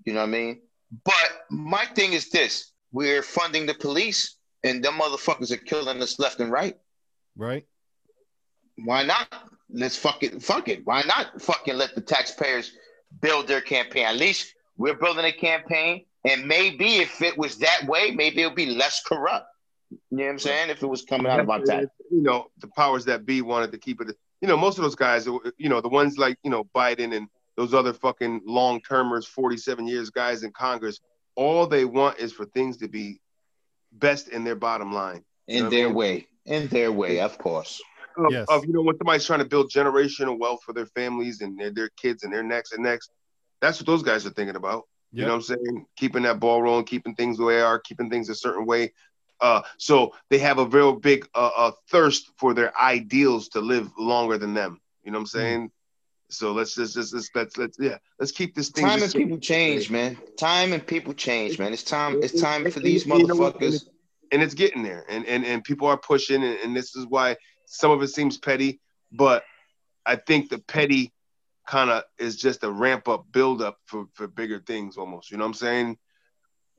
[0.05, 0.61] You know what I mean?
[1.03, 6.17] But my thing is this: we're funding the police, and them motherfuckers are killing us
[6.17, 6.77] left and right.
[7.37, 7.65] Right.
[8.83, 9.27] Why not?
[9.69, 10.41] Let's fuck it.
[10.41, 10.85] Fuck it.
[10.85, 12.71] Why not fucking let the taxpayers
[13.21, 14.05] build their campaign?
[14.05, 18.47] At least we're building a campaign, and maybe if it was that way, maybe it
[18.47, 19.47] would be less corrupt.
[19.91, 20.69] You know what I'm saying?
[20.69, 23.77] If it was coming out about that, you know, the powers that be wanted to
[23.77, 24.15] keep it.
[24.41, 27.27] You know, most of those guys, you know, the ones like you know Biden and
[27.55, 30.99] those other fucking long termers, 47 years guys in Congress,
[31.35, 33.21] all they want is for things to be
[33.93, 35.23] best in their bottom line.
[35.47, 35.95] In their I mean?
[35.95, 36.27] way.
[36.45, 37.81] In their way, of course.
[38.17, 38.45] Of, yes.
[38.49, 41.71] of, you know when somebody's trying to build generational wealth for their families and their,
[41.71, 43.11] their kids and their next and next.
[43.61, 44.83] That's what those guys are thinking about.
[45.11, 45.19] Yep.
[45.19, 45.85] You know what I'm saying?
[45.97, 48.93] Keeping that ball rolling, keeping things the way they are, keeping things a certain way.
[49.41, 53.89] Uh, so they have a real big uh, uh, thirst for their ideals to live
[53.97, 54.79] longer than them.
[55.03, 55.45] You know what I'm hmm.
[55.45, 55.67] saying?
[55.67, 55.71] Mm.
[56.29, 58.85] So let's just, just, just let's let's yeah let's keep this thing.
[58.85, 60.17] Time and people change, man.
[60.37, 61.71] Time and people change, man.
[61.71, 62.23] It's time.
[62.23, 63.85] It's time for these motherfuckers.
[64.31, 67.37] And it's getting there, and and and people are pushing, and, and this is why
[67.67, 68.79] some of it seems petty,
[69.11, 69.43] but
[70.05, 71.13] I think the petty
[71.65, 75.31] kind of is just a ramp up, build up for for bigger things, almost.
[75.31, 75.97] You know what I'm saying?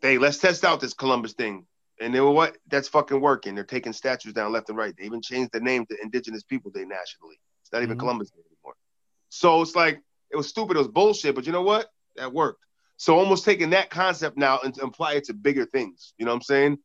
[0.03, 1.67] Hey, let's test out this Columbus thing.
[2.01, 2.59] And they were what?
[2.69, 3.55] That's fucking working.
[3.55, 4.95] They're taking statues down left and right.
[4.97, 7.41] They even changed the name to Indigenous People Day nationally.
[7.63, 8.01] It's not even mm-hmm.
[8.01, 8.75] Columbus Day anymore.
[9.31, 11.91] So it's like it was stupid, it was bullshit, but you know what?
[12.17, 12.61] That worked.
[12.99, 16.33] So almost taking that concept now and to apply it to bigger things, you know
[16.33, 16.79] what I'm saying?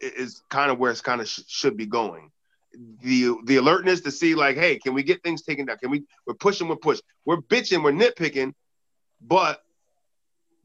[0.00, 2.30] Is kind of where it's kind of sh- should be going.
[2.72, 5.78] The the alertness to see like, hey, can we get things taken down?
[5.78, 6.04] Can we?
[6.26, 8.52] We're pushing, we're pushing, we're bitching, we're nitpicking,
[9.20, 9.62] but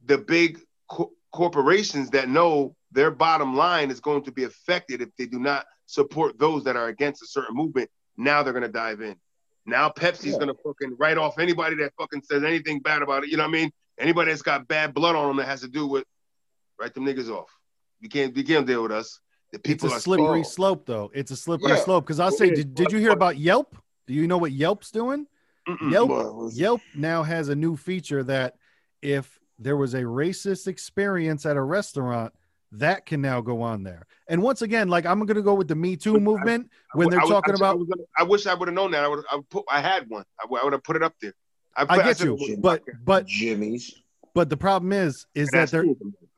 [0.06, 5.10] the big co- corporations that know their bottom line is going to be affected if
[5.18, 7.90] they do not support those that are against a certain movement.
[8.18, 9.16] Now they're going to dive in.
[9.66, 10.40] Now Pepsi's yeah.
[10.40, 13.30] gonna fucking write off anybody that fucking says anything bad about it.
[13.30, 13.72] You know what I mean?
[14.00, 16.04] Anybody that's got bad blood on them that has to do with
[16.80, 17.50] write them niggas off.
[18.00, 19.20] You can't you can't deal with us.
[19.56, 21.10] The people it's a slippery slope though.
[21.14, 21.78] It's a slippery yeah.
[21.78, 22.04] slope.
[22.04, 23.78] Because I'll say, did, did you hear about Yelp?
[24.06, 25.28] Do you know what Yelp's doing?
[25.66, 25.92] Mm-mm.
[25.94, 28.56] Yelp Yelp now has a new feature that
[29.02, 32.34] if there was a racist experience at a restaurant,
[32.74, 34.06] that can now go on there.
[34.28, 37.22] And once again, like I'm going to go with the Me Too movement when they're
[37.22, 37.78] I, talking I, about.
[37.78, 39.06] Gonna, I wish I would have known that.
[39.06, 39.24] I would.
[39.32, 39.64] I put.
[39.72, 40.26] I had one.
[40.38, 41.34] I would have put it up there.
[41.78, 44.02] I, put, get you, but but Jimmy's.
[44.34, 45.86] But the problem is, is that they're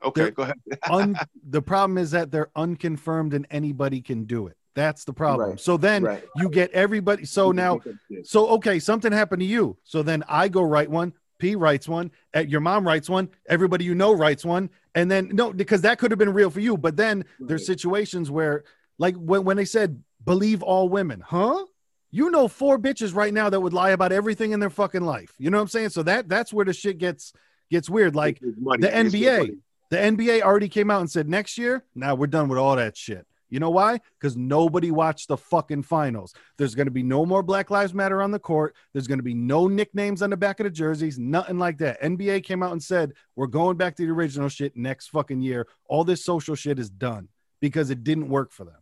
[0.04, 0.22] okay.
[0.22, 0.56] They're go ahead.
[0.90, 1.16] un,
[1.48, 4.56] the problem is that they're unconfirmed and anybody can do it.
[4.74, 5.50] That's the problem.
[5.50, 5.60] Right.
[5.60, 6.24] So then right.
[6.36, 7.24] you get everybody.
[7.24, 7.80] So now,
[8.22, 9.76] so okay, something happened to you.
[9.82, 11.14] So then I go write one.
[11.38, 15.30] P writes one, eh, your mom writes one, everybody you know writes one, and then
[15.32, 16.76] no, because that could have been real for you.
[16.76, 17.48] But then right.
[17.48, 18.64] there's situations where,
[18.98, 21.64] like when, when they said believe all women, huh?
[22.10, 25.34] You know four bitches right now that would lie about everything in their fucking life.
[25.38, 25.90] You know what I'm saying?
[25.90, 27.32] So that that's where the shit gets
[27.70, 28.16] gets weird.
[28.16, 29.58] Like the NBA,
[29.90, 32.76] the NBA already came out and said next year, now nah, we're done with all
[32.76, 33.26] that shit.
[33.50, 34.00] You know why?
[34.20, 36.34] Because nobody watched the fucking finals.
[36.58, 38.74] There's going to be no more Black Lives Matter on the court.
[38.92, 42.00] There's going to be no nicknames on the back of the jerseys, nothing like that.
[42.02, 45.66] NBA came out and said, we're going back to the original shit next fucking year.
[45.86, 47.28] All this social shit is done
[47.60, 48.76] because it didn't work for them.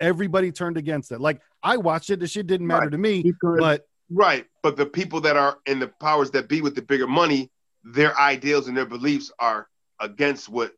[0.00, 1.20] Everybody turned against it.
[1.20, 2.92] Like I watched it, the shit didn't matter right.
[2.92, 3.22] to me.
[3.22, 6.82] Because, but right, but the people that are in the powers that be with the
[6.82, 7.50] bigger money,
[7.84, 9.68] their ideals and their beliefs are
[10.02, 10.72] against what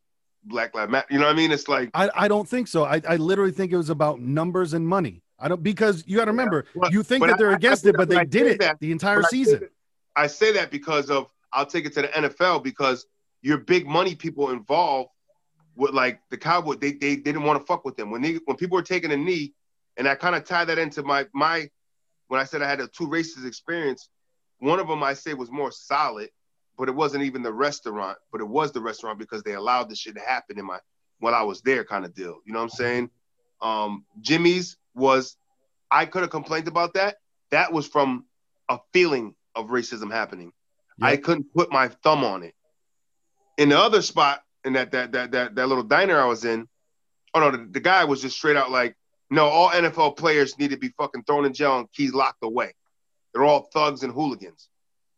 [0.45, 1.07] Black Lives Matter.
[1.11, 1.51] You know what I mean?
[1.51, 2.85] It's like I, I don't think so.
[2.85, 5.23] I, I literally think it was about numbers and money.
[5.39, 6.91] I don't because you got to remember yeah.
[6.91, 9.23] you think that they're I, against I, it, but they did it that, the entire
[9.25, 9.69] season.
[10.15, 13.07] I say that because of I'll take it to the NFL because
[13.43, 15.11] your big money people involved
[15.77, 18.35] with like the Cowboys, they, they, they didn't want to fuck with them when they
[18.45, 19.55] when people were taking a knee,
[19.97, 21.69] and I kind of tie that into my my
[22.29, 24.09] when I said I had a two races experience.
[24.59, 26.31] one of them I say was more solid,
[26.77, 29.99] but it wasn't even the restaurant, but it was the restaurant because they allowed this
[29.99, 30.79] shit to happen in my
[31.19, 32.41] while I was there kind of deal.
[32.45, 33.11] You know what I'm saying?
[33.63, 35.37] Um, Jimmy's was
[35.91, 37.17] I could have complained about that.
[37.51, 38.25] That was from
[38.69, 40.53] a feeling of racism happening.
[40.99, 41.11] Yep.
[41.11, 42.55] I couldn't put my thumb on it.
[43.57, 46.69] In the other spot, in that that that that, that little diner I was in,
[47.35, 48.97] oh no, the, the guy was just straight out like,
[49.31, 52.75] no, all NFL players need to be fucking thrown in jail and keys locked away.
[53.33, 54.69] They're all thugs and hooligans.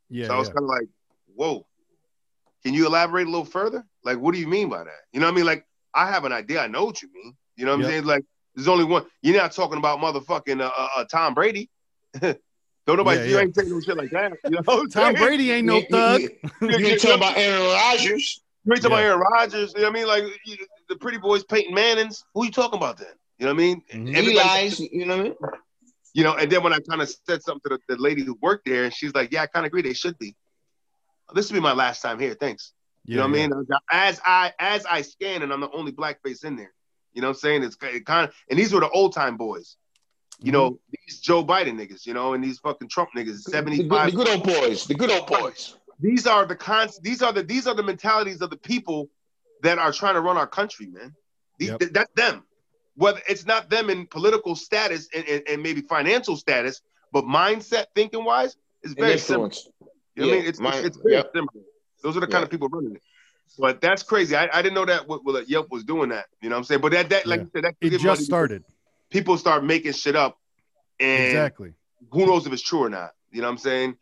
[0.08, 0.28] Yeah.
[0.28, 0.54] So I was yeah.
[0.54, 0.88] kind of like,
[1.36, 1.66] whoa.
[2.64, 3.84] Can you elaborate a little further?
[4.02, 5.02] Like, what do you mean by that?
[5.12, 5.46] You know what I mean?
[5.46, 5.64] Like,
[5.94, 6.60] I have an idea.
[6.60, 7.36] I know what you mean.
[7.56, 7.86] You know what yep.
[7.86, 8.04] I'm saying?
[8.04, 9.04] Like, there's only one.
[9.22, 11.70] You're not talking about motherfucking uh, uh, uh Tom Brady.
[12.86, 13.40] Don't nobody, yeah, you yeah.
[13.42, 14.32] ain't saying no shit like that.
[14.44, 16.20] You know Tom Brady ain't no thug.
[16.20, 16.30] you,
[16.60, 18.40] ain't talking about Aaron Rodgers.
[18.64, 19.04] You ain't talking yeah.
[19.04, 19.74] about Aaron Rodgers.
[19.74, 20.06] You know what I mean?
[20.06, 20.24] Like
[20.88, 22.24] the pretty boys, Peyton Mannings.
[22.34, 23.08] Who you talking about then?
[23.38, 23.82] You know what I mean?
[23.92, 24.06] Mm-hmm.
[24.06, 25.34] You know what I mean?
[26.14, 28.38] You know, and then when I kind of said something to the, the, lady who
[28.40, 29.82] worked there, and she's like, "Yeah, I kind of agree.
[29.82, 30.34] They should be.
[31.34, 32.34] This will be my last time here.
[32.34, 32.72] Thanks."
[33.06, 33.52] You know what I mean?
[33.90, 36.72] As I as I scan, and I'm the only black face in there.
[37.14, 37.62] You know what I'm saying?
[37.62, 39.76] It's kind of, and these were the old time boys.
[40.40, 40.94] You know, mm-hmm.
[41.06, 43.88] these Joe Biden niggas, you know, and these fucking Trump niggas, 75.
[43.88, 45.76] The, the, good old boys, the good old boys.
[45.98, 49.08] These are the cons, these are the these are the mentalities of the people
[49.62, 51.14] that are trying to run our country, man.
[51.58, 51.80] These, yep.
[51.80, 52.44] th- that's them.
[52.96, 56.82] Whether it's not them in political status and, and, and maybe financial status,
[57.12, 59.50] but mindset thinking wise is very similar.
[60.16, 60.48] You know yeah, I mean?
[60.48, 61.30] It's, my, it's, it's yep.
[61.34, 61.64] similar.
[62.02, 63.02] Those are the kind of people running it.
[63.58, 64.34] But that's crazy.
[64.36, 66.26] I, I didn't know that what, what Yelp was doing that.
[66.42, 66.80] You know what I'm saying?
[66.80, 67.44] But that that like yeah.
[67.44, 68.64] you said, that it just started.
[69.08, 70.38] People start making shit up,
[70.98, 71.72] and exactly.
[72.10, 73.12] Who knows if it's true or not?
[73.30, 73.96] You know what I'm saying?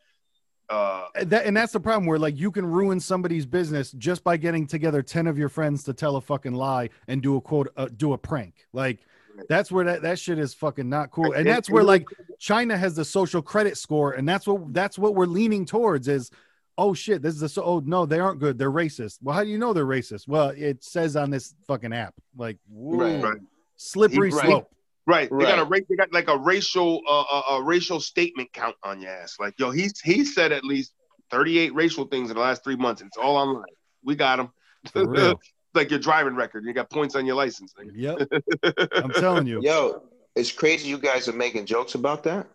[0.68, 4.36] Uh, that, and that's the problem where like you can ruin somebody's business just by
[4.36, 7.70] getting together 10 of your friends to tell a fucking lie and do a quote
[7.76, 9.00] uh, do a prank like
[9.48, 12.04] that's where that, that shit is fucking not cool and that's where like
[12.38, 16.30] china has the social credit score and that's what that's what we're leaning towards is
[16.78, 18.58] oh shit, this is a so oh no, they aren't good.
[18.58, 19.18] They're racist.
[19.22, 20.28] Well, how do you know they're racist?
[20.28, 22.14] Well, it says on this fucking app.
[22.36, 23.40] Like, right, right.
[23.76, 24.46] slippery right.
[24.46, 24.70] slope.
[25.06, 25.28] Right.
[25.30, 25.84] They got a race.
[25.88, 29.36] They got like a racial, uh, a, a racial statement count on your ass.
[29.38, 30.94] Like, yo, he's he said at least
[31.30, 33.64] thirty-eight racial things in the last three months, and it's all online.
[34.02, 34.50] We got him.
[35.74, 36.64] like your driving record.
[36.64, 37.74] You got points on your license.
[37.94, 38.28] Yep.
[38.92, 39.60] I'm telling you.
[39.62, 40.02] Yo,
[40.34, 42.48] it's crazy you guys are making jokes about that,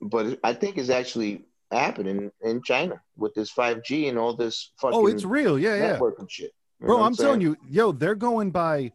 [0.00, 4.88] but I think it's actually happening in China with this 5G and all this oh,
[4.88, 5.58] fucking Oh, it's real.
[5.58, 5.96] Yeah, yeah.
[5.96, 6.52] Networking shit.
[6.80, 8.92] You Bro, I'm, I'm telling you, yo, they're going by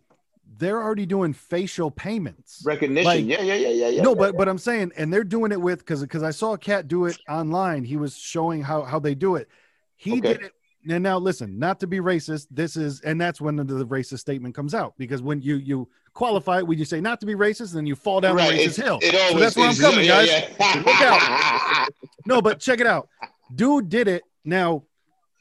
[0.60, 2.64] they're already doing facial payments.
[2.66, 3.06] Recognition.
[3.06, 4.02] Like, yeah, yeah, yeah, yeah, yeah.
[4.02, 4.38] No, yeah, but yeah.
[4.38, 7.06] but I'm saying, and they're doing it with because because I saw a cat do
[7.06, 7.84] it online.
[7.84, 9.48] He was showing how how they do it.
[9.96, 10.34] He okay.
[10.34, 10.54] did it
[10.90, 14.20] and now listen not to be racist this is and that's when the, the, racist
[14.20, 17.36] statement comes out because when you you qualify it when you say not to be
[17.36, 18.52] racist then you fall down right.
[18.52, 19.00] the racist it, hill.
[19.02, 20.56] it so that's where i'm coming yeah, guys.
[20.60, 20.84] yeah.
[20.86, 21.90] look out.
[22.26, 23.08] No but check it out.
[23.56, 24.24] Dude did it.
[24.44, 24.84] Now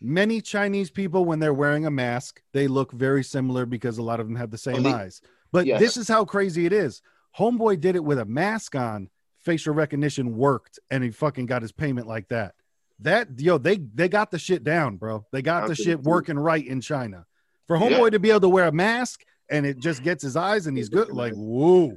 [0.00, 4.20] many chinese people when they're wearing a mask they look very similar because a lot
[4.20, 5.20] of them have the same oh, eyes.
[5.52, 5.80] But yes.
[5.80, 7.02] this is how crazy it is.
[7.36, 9.10] Homeboy did it with a mask on.
[9.40, 12.54] Facial recognition worked and he fucking got his payment like that
[13.00, 15.26] that yo, they they got the shit down, bro.
[15.32, 17.26] They got the shit working right in China.
[17.66, 18.10] For homeboy yeah.
[18.10, 20.88] to be able to wear a mask and it just gets his eyes and he's
[20.88, 21.92] good, like whoa.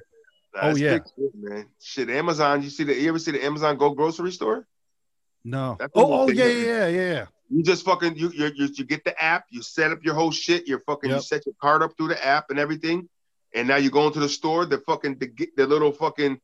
[0.56, 1.00] Oh, That's oh yeah,
[1.36, 1.68] man.
[1.80, 2.64] Shit, Amazon.
[2.64, 2.96] You see the?
[2.96, 4.68] You ever see the Amazon Go grocery store?
[5.46, 5.78] No.
[5.80, 7.26] oh, oh yeah, yeah, yeah.
[7.50, 9.46] You just fucking you, you you you get the app.
[9.52, 10.68] You set up your whole shit.
[10.68, 11.12] You're fucking.
[11.12, 11.18] Yep.
[11.18, 13.08] You set your card up through the app and everything.
[13.54, 14.66] And now you go into the store.
[14.66, 16.40] The fucking the, the little fucking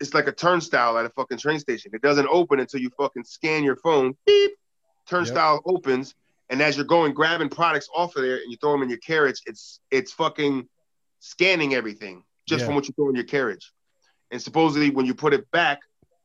[0.00, 1.90] it's like a turnstile at a fucking train station.
[1.94, 4.16] It doesn't open until you fucking scan your phone.
[4.26, 4.52] Beep.
[5.06, 5.62] Turnstile yep.
[5.66, 6.14] opens,
[6.50, 8.98] and as you're going grabbing products off of there and you throw them in your
[8.98, 10.68] carriage, it's it's fucking
[11.20, 12.66] scanning everything just yeah.
[12.66, 13.72] from what you throw in your carriage.
[14.30, 15.80] And supposedly when you put it back,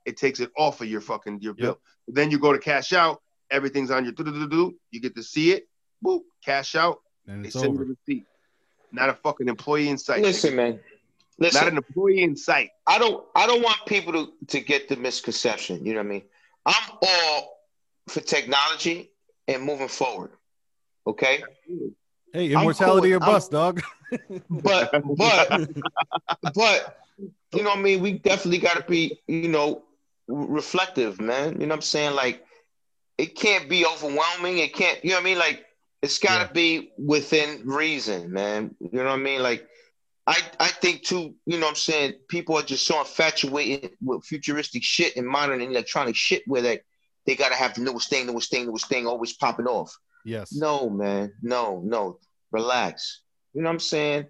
[0.06, 1.80] it takes it off of your fucking your bill.
[2.08, 5.24] Then you go to cash out, everything's on your do do do You get to
[5.24, 5.68] see it,
[6.04, 7.86] boop, cash out, and they send over.
[7.86, 8.26] you the receipt.
[8.92, 10.22] Not a fucking employee in sight.
[10.22, 10.80] Listen, man.
[11.40, 12.72] Listen, not an employee in sight.
[12.88, 15.86] I don't I don't want people to, to get the misconception.
[15.86, 16.24] You know what I mean?
[16.66, 17.60] I'm all
[18.08, 19.12] for technology
[19.48, 20.32] and moving forward.
[21.08, 21.44] Okay.
[22.32, 23.18] Hey, immortality cool.
[23.18, 23.82] or bust, dog.
[24.50, 25.70] but but
[26.54, 27.00] but
[27.54, 28.02] you know what I mean?
[28.02, 29.84] We definitely gotta be, you know,
[30.28, 31.54] reflective, man.
[31.54, 32.16] You know what I'm saying?
[32.16, 32.46] Like
[33.18, 34.60] it can't be overwhelming.
[34.60, 35.40] It can't, you know what I mean?
[35.40, 35.66] Like
[36.02, 36.52] it's gotta yeah.
[36.54, 38.76] be within reason, man.
[38.80, 39.44] You know what I mean?
[39.44, 39.68] Like
[40.26, 44.24] I, I think too, you know what I'm saying, people are just so infatuated with
[44.24, 46.80] futuristic shit and modern and electronic shit where they,
[47.26, 49.94] they gotta have the newest thing, the newest thing, newest thing always popping off.
[50.26, 50.54] Yes.
[50.54, 51.34] No, man.
[51.42, 52.20] No, no.
[52.52, 53.22] Relax.
[53.54, 54.28] You know what I'm saying?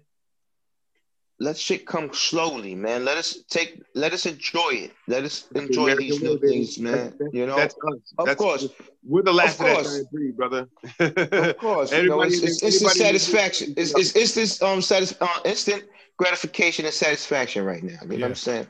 [1.40, 3.04] Let shit come slowly, man.
[3.04, 4.92] Let us take, let us enjoy it.
[5.08, 7.14] Let us enjoy these new things, man.
[7.32, 8.12] You know, That's us.
[8.18, 8.68] of That's, course,
[9.04, 9.92] We're the last of, Of that course.
[9.92, 10.68] giant breed, brother.
[11.00, 11.92] of course.
[11.92, 13.74] You know, it's, it's, it's the satisfaction.
[13.76, 15.84] It's, it's, it's this um satis- uh, instant
[16.16, 17.98] gratification and satisfaction right now.
[18.02, 18.66] You know what I'm saying?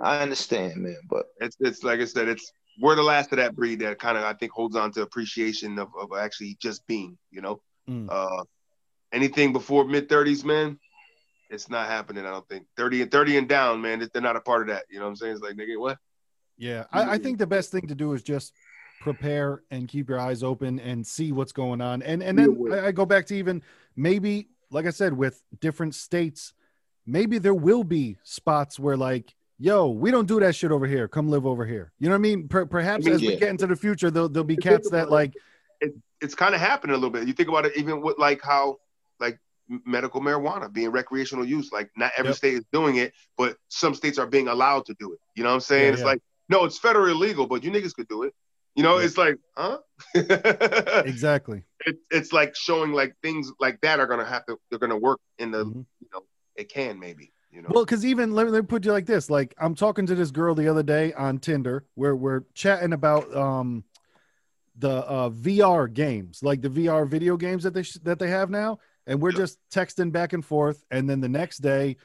[0.00, 3.54] I understand, man, but it's it's like I said, it's we're the last of that
[3.54, 7.16] breed that kind of I think holds on to appreciation of, of actually just being,
[7.30, 7.60] you know.
[7.88, 8.08] Mm.
[8.10, 8.44] Uh
[9.12, 10.78] anything before mid thirties, man,
[11.52, 12.66] it's not happening, I don't think.
[12.76, 14.84] 30 and 30 and down, man, they're not a part of that.
[14.90, 15.32] You know what I'm saying?
[15.34, 15.98] It's like nigga, what?
[16.56, 18.52] Yeah, I, I think the best thing to do is just
[19.00, 22.02] prepare and keep your eyes open and see what's going on.
[22.02, 22.72] And and then.
[22.72, 23.62] I, I go back to even
[23.96, 26.54] maybe, like I said, with different states,
[27.06, 31.08] maybe there will be spots where like, yo, we don't do that shit over here.
[31.08, 31.92] Come live over here.
[31.98, 32.48] You know what I mean?
[32.48, 34.70] Per- perhaps I mean, as we get into the future, there'll there'll be If you
[34.70, 35.34] think cats that about it,
[35.82, 37.26] like, It's kind of happening a little bit.
[37.26, 38.78] You think about it even with like how like
[39.84, 42.36] medical marijuana being recreational use, like not every Yep.
[42.36, 45.18] state is doing it, but some states are being allowed to do it.
[45.34, 45.84] You know what I'm saying?
[45.86, 46.06] Yeah, it's yeah.
[46.06, 48.34] like, no, it's federally illegal, but you niggas could do it.
[48.74, 49.04] You know, Yeah.
[49.04, 49.78] it's like, huh?
[51.04, 51.64] exactly.
[51.86, 55.20] it, it's like showing like things like that are gonna have to they're gonna work
[55.38, 55.86] in the Mhm.
[56.00, 56.22] you know
[56.56, 59.06] it can maybe you know Well, because even let me, let me put you like
[59.06, 62.92] this: like I'm talking to this girl the other day on Tinder, where we're chatting
[62.92, 63.84] about um
[64.76, 68.48] the uh, VR games, like the VR video games that they sh- that they have
[68.50, 69.38] now, and we're Yeah.
[69.38, 71.96] just texting back and forth, and then the next day.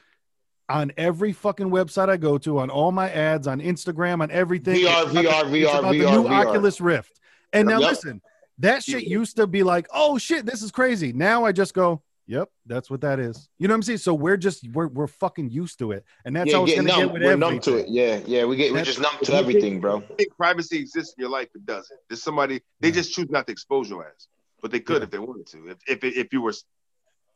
[0.70, 4.74] On every fucking website I go to, on all my ads, on Instagram, on everything,
[4.76, 6.46] VR, it's about the- VR, it's VR, about the VR, new VR.
[6.46, 7.20] Oculus Rift.
[7.54, 7.90] And now Yep.
[7.90, 8.22] listen,
[8.58, 9.08] that shit Yeah.
[9.18, 11.10] used to be like, oh shit, this is crazy.
[11.14, 13.48] Now I just go, yep, that's what that is.
[13.58, 13.98] You know what I'm saying?
[14.00, 16.88] So we're just we're we're fucking used to it, and that's yeah, how it's gonna
[16.88, 16.98] numb.
[17.00, 17.50] get with We're everything.
[17.54, 17.88] numb to it.
[17.88, 18.44] Yeah, yeah.
[18.44, 20.00] We get we're just numb to everything, bro.
[20.00, 22.94] think- think privacy exists in your life it doesn't there's somebody they Yeah.
[22.94, 24.28] just choose not to expose your ass
[24.60, 25.04] but they could Yeah.
[25.04, 26.52] if they wanted to if if if you were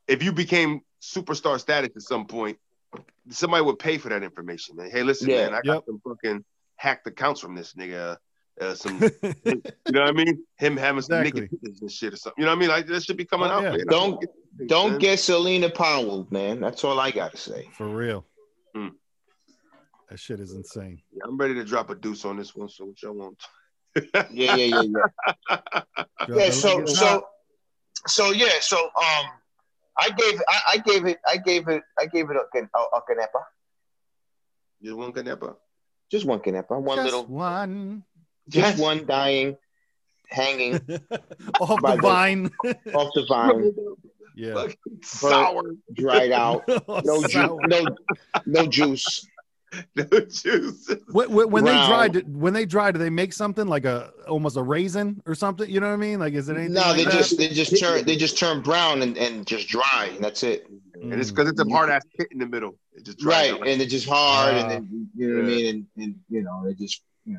[0.08, 2.58] if you became superstar status at some point
[3.30, 5.46] somebody would pay for that information man hey listen Yeah.
[5.50, 5.82] man i got Yep.
[5.86, 6.44] some fucking
[6.76, 8.16] hacked accounts from this nigga
[8.60, 11.42] uh, some you know what i mean him having some Exactly.
[11.42, 13.48] naked and shit or something you know what i mean like that should be coming
[13.50, 13.70] Oh, out yeah.
[13.70, 13.86] man.
[13.88, 14.24] Don't-
[14.66, 14.98] Don't man.
[14.98, 16.60] get Selena Powell, man.
[16.60, 17.68] That's all I gotta say.
[17.72, 18.26] For real.
[18.76, 18.88] Hmm.
[20.10, 21.00] That shit is insane.
[21.10, 23.38] Yeah, i'm ready to drop a deuce on this one so what y'all want
[24.30, 25.82] Yeah, yeah, yeah, yeah.
[26.28, 26.50] yeah.
[26.50, 27.24] So, so,
[28.06, 28.48] so, yeah.
[28.60, 29.26] So, um,
[29.98, 33.00] I gave, I, I gave it, I gave it, I gave it a, a, a
[33.02, 33.42] quenepa.
[34.80, 35.56] you want quenepa
[36.10, 38.04] Just one quenepa, one Just little, one
[38.48, 38.78] just Yes.
[38.78, 39.56] one dying,
[40.28, 40.74] hanging
[41.60, 42.50] off By the the- vine.
[42.94, 43.72] off the vine,
[44.34, 44.54] yeah.
[44.54, 45.62] Fucking sour
[45.92, 46.64] dried out.
[47.04, 47.60] No, ju- Sour.
[47.68, 47.84] no,
[48.46, 49.26] no juice.
[49.96, 50.90] no juice.
[51.10, 51.88] When, when, when they Brown.
[51.88, 55.34] dry, do- when they dry, do they make something like a almost a raisin or
[55.34, 55.68] something?
[55.68, 56.18] You know what I mean?
[56.20, 56.74] Like, is it anything?
[56.74, 57.12] No, like they that?
[57.12, 60.66] just, they just turn, they just turn brown and, and just dry, and that's it.
[61.00, 62.78] And it's because it's a hard ass pit in the middle.
[62.94, 63.66] It just dries Right, out.
[63.68, 64.58] and it's just hard, Ah.
[64.60, 67.38] and then you know what I mean, and, and you know, it just, you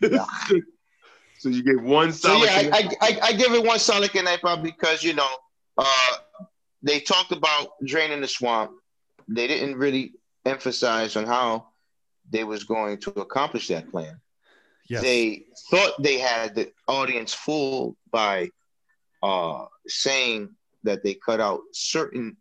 [0.00, 0.26] know.
[1.38, 4.62] so you get one So yeah, I, I, I, I give it one solid quenepa
[4.62, 5.28] because you know
[5.78, 6.08] uh,
[6.82, 8.72] they talked about draining the swamp.
[9.28, 10.12] They didn't really
[10.44, 11.68] emphasize on how
[12.30, 14.20] they was going to accomplish that plan.
[14.88, 15.02] Yes.
[15.02, 18.50] They thought they had the audience fooled by
[19.22, 20.50] uh, saying
[20.82, 22.36] that they cut out certain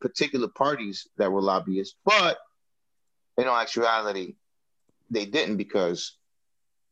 [0.00, 2.38] particular parties that were lobbyists, but
[3.36, 4.36] in all actuality,
[5.10, 6.16] they didn't because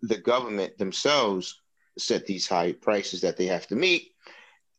[0.02, 1.60] the government themselves
[1.96, 4.12] set these high prices that they have to meet,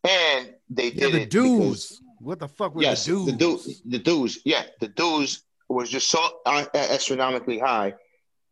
[0.04, 2.02] and they yeah, did the it because- dues.
[2.20, 3.26] What the fuck was yes, the dues?
[3.26, 7.94] the dues, the dues, yeah, the dues was just so uh, astronomically high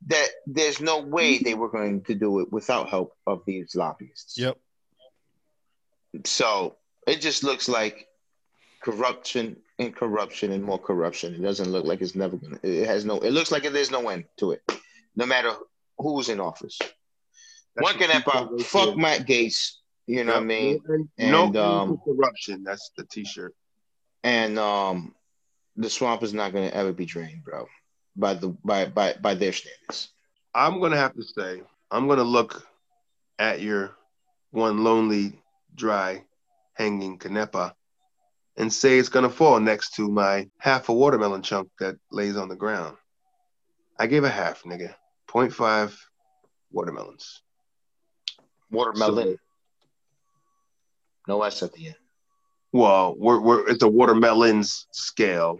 [0.06, 4.38] that there's no way they were going to do it without help of these lobbyists.
[4.38, 4.58] Yep.
[6.26, 6.76] So
[7.08, 8.08] it just looks like
[8.82, 11.34] corruption and corruption and more corruption.
[11.34, 12.60] It doesn't look like it's never gonna.
[12.64, 13.20] It has no.
[13.20, 14.62] It looks like there's no end to it,
[15.16, 15.54] no matter
[15.98, 16.78] who's in office.
[16.80, 18.98] That's One can t-shirt ever fuck there.
[18.98, 19.74] Matt Gaetz.
[20.08, 20.82] You know what I mean?
[21.20, 22.64] No, And, no um, corruption.
[22.64, 23.54] That's the T-shirt.
[24.24, 25.14] and um,
[25.76, 27.68] the swamp is not going to ever be drained, bro,
[28.16, 30.10] by the by by by their standards.
[30.56, 31.62] I'm gonna have to say
[31.92, 32.66] I'm gonna look
[33.38, 33.92] at your
[34.52, 35.40] one lonely,
[35.76, 36.24] dry,
[36.74, 37.74] hanging quenepa
[38.56, 42.50] and say it's gonna fall next to my half a watermelon chunk that lays on
[42.50, 42.98] the ground.
[44.00, 44.96] I gave a half, nigga.
[45.30, 45.96] 0.5
[46.72, 47.42] watermelons.
[48.72, 49.38] Watermelon,
[51.28, 51.96] no S at the end.
[52.72, 55.60] Well, we're, we're it's a watermelons scale,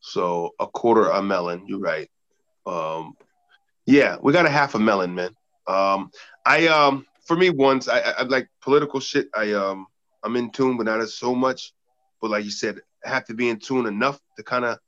[0.00, 1.64] so a quarter a melon.
[1.66, 2.08] You're right.
[2.66, 3.14] Um,
[3.86, 5.30] yeah, we got a half a melon, man.
[5.66, 6.10] Um,
[6.44, 9.28] I um for me once I, I I like political shit.
[9.34, 9.86] I um
[10.22, 11.72] I'm in tune, but not as so much.
[12.20, 14.78] But like you said, have to be in tune enough to kind of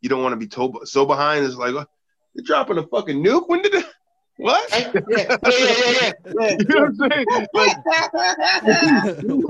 [0.00, 1.44] you don't want to be told so behind.
[1.44, 1.86] It's like oh,
[2.34, 3.48] you're dropping a fucking nuke.
[3.48, 3.86] When did it?
[4.40, 4.70] What?
[4.72, 6.56] yeah, yeah, yeah, yeah.
[6.58, 7.26] you know what I'm saying?
[7.52, 7.76] Like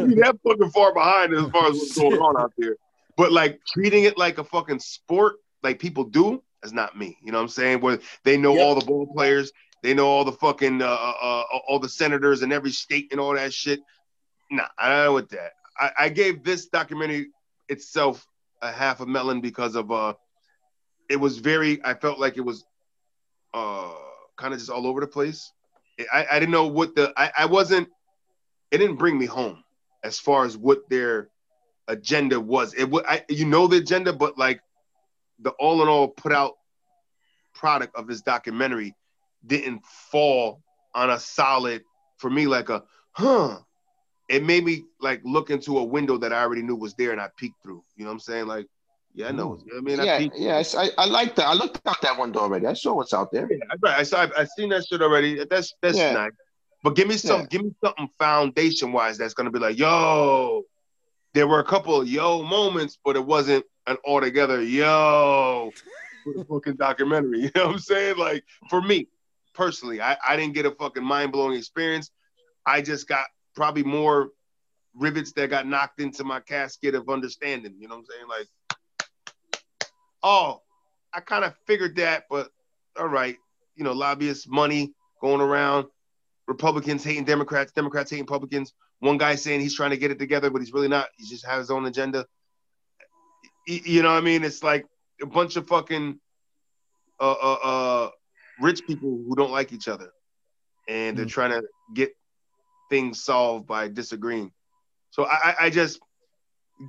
[0.08, 2.74] be that fucking far behind as far as what's going on out there.
[3.16, 7.16] But like treating it like a fucking sport, like people do, is not me.
[7.22, 7.80] You know what I'm saying?
[7.80, 8.64] Where they know Yep.
[8.64, 9.52] all the ball players,
[9.84, 13.20] they know all the fucking uh, uh, uh, all the senators in every state and
[13.20, 13.80] all that shit.
[14.50, 15.52] Nah, I don't know with that.
[15.78, 17.28] I, I gave this documentary
[17.68, 18.26] itself
[18.60, 20.14] a half a melon because of uh,
[21.08, 21.80] it was very.
[21.84, 22.64] I felt like it was
[23.54, 23.92] uh
[24.40, 25.52] kind of just all over the place.
[26.12, 27.88] I, I didn't know what the I, I wasn't
[28.70, 29.62] it didn't bring me home
[30.02, 31.28] as far as what their
[31.88, 32.72] agenda was.
[32.74, 34.60] It would I you know the agenda, but like
[35.40, 36.54] the all in all put out
[37.54, 38.94] product of this documentary
[39.46, 40.62] didn't fall
[40.94, 41.82] on a solid
[42.16, 43.58] for me like a huh.
[44.28, 47.20] It made me like look into a window that I already knew was there and
[47.20, 47.82] I peeked through.
[47.96, 48.46] You know what I'm saying?
[48.46, 48.66] Like,
[49.14, 49.50] yeah, I know.
[49.50, 49.66] Mm.
[49.66, 50.00] You know I mean?
[50.00, 50.36] I yeah, peeked.
[50.38, 50.62] yeah.
[50.76, 51.46] I, I like that.
[51.46, 52.66] I looked out that window already.
[52.66, 53.48] I saw what's out there.
[53.50, 53.98] Yeah, right.
[53.98, 54.26] I saw.
[54.36, 55.44] I seen that shit already.
[55.48, 56.12] That's that's Yeah.
[56.12, 56.32] nice.
[56.82, 57.40] But give me some.
[57.40, 57.46] Yeah.
[57.46, 60.62] Give me something foundation wise that's gonna be like, yo.
[61.32, 65.70] There were a couple of yo moments, but it wasn't an altogether yo
[66.48, 67.40] fucking documentary.
[67.42, 68.16] You know what I'm saying?
[68.16, 69.06] Like for me
[69.54, 72.10] personally, I, I didn't get a fucking mind blowing experience.
[72.66, 74.30] I just got probably more
[74.94, 77.74] rivets that got knocked into my casket of understanding.
[77.78, 78.28] You know what I'm saying?
[78.28, 78.48] Like,
[80.22, 80.60] oh,
[81.12, 82.50] I kind of figured that, but
[82.98, 83.36] all right,
[83.76, 85.86] you know, lobbyists, money going around,
[86.46, 88.72] Republicans hating Democrats, Democrats hating Republicans.
[89.00, 91.08] One guy saying he's trying to get it together, but he's really not.
[91.16, 92.26] He just has his own agenda.
[93.66, 94.42] You know what I mean?
[94.44, 94.86] It's like
[95.22, 96.18] a bunch of fucking
[97.20, 98.10] uh, uh, uh,
[98.60, 100.10] rich people who don't like each other,
[100.88, 101.30] and they're Mm.
[101.30, 101.62] trying to
[101.94, 102.10] get
[102.90, 104.52] things solved by disagreeing.
[105.10, 106.00] So I, I- I just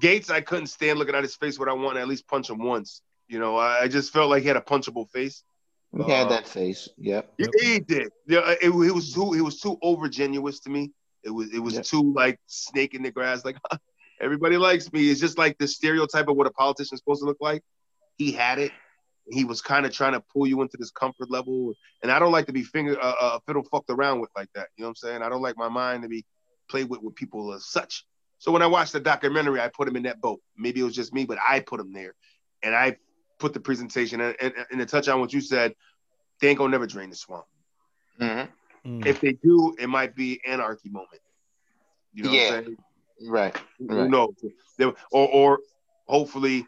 [0.02, 1.60] Gaetz, I couldn't stand looking at his face.
[1.60, 3.02] What I want to at least punch him once.
[3.32, 5.44] You know, I, I just felt like he had a punchable face.
[5.96, 6.90] He had Uh, that face.
[6.98, 7.34] Yep.
[7.38, 8.10] He, he did.
[8.28, 9.34] Yeah, it, it was too.
[9.34, 10.92] It was too overgenuous to me.
[11.24, 11.48] It was.
[11.54, 11.82] It was Yeah.
[11.82, 13.46] too like snake in the grass.
[13.46, 13.58] Like
[14.22, 15.10] everybody likes me.
[15.10, 17.64] It's just like the stereotype of what a politician's supposed to look like.
[18.18, 18.74] He had it.
[19.30, 22.34] He was kind of trying to pull you into this comfort level, and I don't
[22.34, 24.68] like to be finger uh, uh, fiddle fucked around with like that.
[24.76, 25.22] You know what I'm saying?
[25.22, 26.26] I don't like my mind to be
[26.70, 28.06] played with with people as such.
[28.40, 30.42] So when I watched the documentary, I put him in that boat.
[30.58, 32.14] Maybe it was just me, but I put him there,
[32.64, 32.98] and I
[33.42, 35.74] put the presentation and, and, and to touch on what you said,
[36.40, 37.46] they ain't gonna never drain the swamp.
[38.20, 38.44] hmm
[38.84, 39.06] Mm.
[39.06, 41.22] If they do, it might be anarchy moment.
[42.14, 42.50] You know Yeah.
[42.50, 42.78] what I'm saying?
[43.30, 43.58] Right.
[43.78, 44.10] Who Right.
[44.10, 44.34] knows?
[44.80, 45.60] They- or or
[46.08, 46.66] hopefully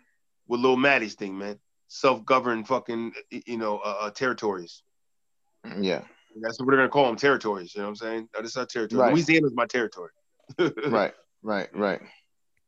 [0.47, 1.59] with Lil Maddie's thing, man.
[1.87, 4.83] Self-governed fucking you know uh, uh, territories.
[5.79, 6.03] Yeah.
[6.39, 7.73] That's what we're gonna call them territories.
[7.73, 8.29] You know what I'm saying?
[8.35, 9.01] That is our territory.
[9.01, 9.13] Right.
[9.13, 10.11] Louisiana's my territory.
[10.99, 11.15] Right.
[11.41, 11.69] Right.
[11.75, 12.01] Right.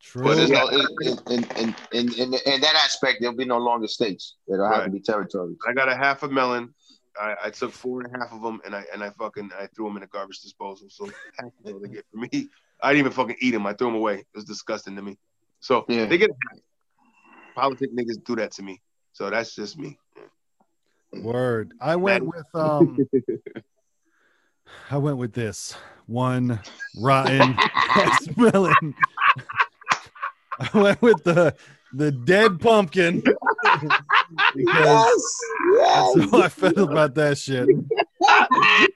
[0.05, 0.23] True.
[0.23, 0.59] But there's Yeah.
[0.59, 4.35] no in, in, in, in, in, in that aspect, there'll be no longer states.
[4.47, 5.57] It'll have to be territories.
[5.67, 6.75] I got a half a melon.
[7.19, 9.67] I, I took four and a half of them, and I and I fucking I
[9.75, 10.89] threw them in a garbage disposal.
[10.89, 11.05] So
[11.39, 12.49] half of they get for me.
[12.83, 13.65] I didn't even fucking eat them.
[13.65, 14.19] I threw them away.
[14.19, 15.17] It was disgusting to me.
[15.59, 16.05] So Yeah.
[16.05, 16.59] they get half.
[17.55, 18.81] Politic niggas do that to me.
[19.13, 19.97] So that's just me.
[21.13, 21.73] Word.
[21.81, 22.97] I went with um
[24.91, 25.75] I went with this
[26.05, 26.59] one
[26.95, 27.59] rotten
[28.37, 28.93] melon.
[30.73, 31.55] I went with the
[31.93, 33.21] the dead pumpkin
[34.55, 35.35] because
[35.77, 37.67] that's how I felt about that shit.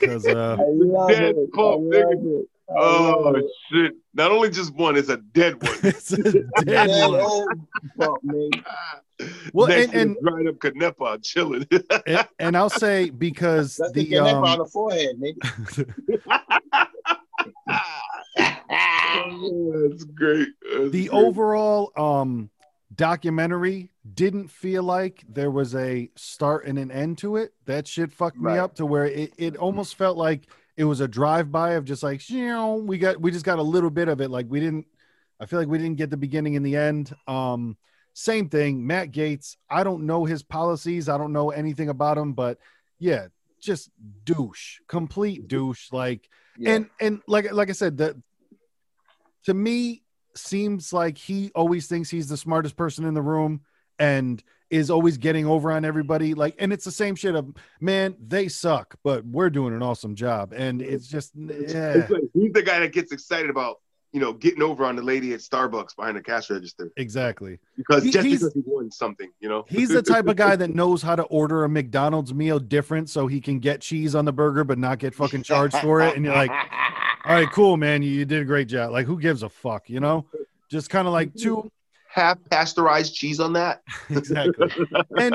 [0.00, 1.52] Because uh, I love Dead it.
[1.52, 2.40] pulp, I love nigga.
[2.40, 2.48] it.
[2.70, 3.44] I Oh it.
[3.70, 3.92] shit!
[4.14, 5.76] Not only just one, it's a dead one.
[5.84, 7.20] it's a dead Dead one.
[7.20, 7.48] old
[7.96, 8.50] fuck, man.
[9.52, 11.68] Well, Next and- to the dried up quenepa chilling.
[12.06, 16.88] And, and I'll say because That's the, the the on um, the forehead, nigga.
[18.72, 20.48] Oh, That's great.
[20.62, 21.10] That's the great.
[21.10, 22.50] overall um
[22.94, 27.52] documentary didn't feel like there was a start and an end to it.
[27.66, 30.46] That shit fucked me up to where it, it almost felt like
[30.76, 33.62] it was a drive-by of just like, you know, we got we just got a
[33.62, 34.30] little bit of it.
[34.30, 34.86] Like we didn't
[35.40, 37.14] I feel like we didn't get the beginning and the end.
[37.26, 37.76] Um
[38.14, 39.56] same thing, Matt Gaetz.
[39.70, 41.08] I don't know his policies.
[41.08, 42.58] I don't know anything about him, but
[42.98, 43.28] yeah,
[43.58, 43.90] just
[44.24, 45.90] douche, complete douche.
[45.92, 46.28] Like
[46.58, 46.74] Yeah.
[46.74, 48.16] and and like like I said, that
[49.44, 50.02] to me
[50.34, 53.60] seems like he always thinks he's the smartest person in the room
[53.98, 56.34] and is always getting over on everybody.
[56.34, 60.14] Like, and it's the same shit of man, they suck, but we're doing an awesome
[60.14, 60.52] job.
[60.56, 63.80] And it's just yeah, It's like, he's the guy that gets excited about
[64.12, 67.58] you know getting over on the lady at Starbucks behind the cash register exactly.
[67.76, 69.64] because He- just because he won something, you know.
[69.68, 73.26] He's the type of guy that knows how to order a McDonald's meal different so
[73.26, 76.16] he can get cheese on the burger but not get fucking charged for it.
[76.16, 76.50] And you're like,
[77.24, 78.02] all right, cool, man.
[78.02, 78.92] You, you did a great job.
[78.92, 80.26] Like, who gives a fuck, you know?
[80.70, 81.42] Just kind of like mm-hmm.
[81.42, 81.72] two
[82.12, 83.82] half pasteurized cheese on that.
[84.10, 84.70] exactly.
[85.18, 85.34] And,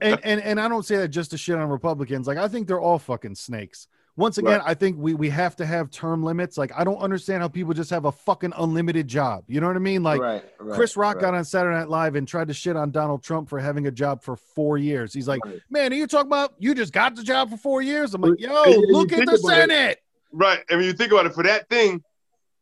[0.00, 2.26] and and and I don't say that just to shit on Republicans.
[2.26, 3.86] Like I think they're all fucking snakes.
[4.14, 4.62] Once again, right.
[4.66, 6.58] I think we we have to have term limits.
[6.58, 9.44] Like I don't understand how people just have a fucking unlimited job.
[9.46, 10.02] You know what I mean?
[10.02, 12.90] Like right, right, Chris Rock got on Saturday Night Live and tried to shit on
[12.90, 15.14] Donald Trump for having a job for four years.
[15.14, 15.40] He's like,
[15.70, 18.38] "Man, are you talking about you just got the job for four years?" I'm like,
[18.38, 18.50] "Yo,
[18.88, 20.02] look at the Senate."
[20.32, 20.60] Right.
[20.70, 22.02] I mean, you think about it for that thing.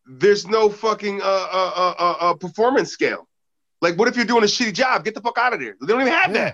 [0.07, 3.29] There's no fucking uh, uh, uh, uh, uh performance scale.
[3.81, 5.05] Like, what if you're doing a shitty job?
[5.05, 5.77] Get the fuck out of there.
[5.81, 6.53] They don't even have yeah.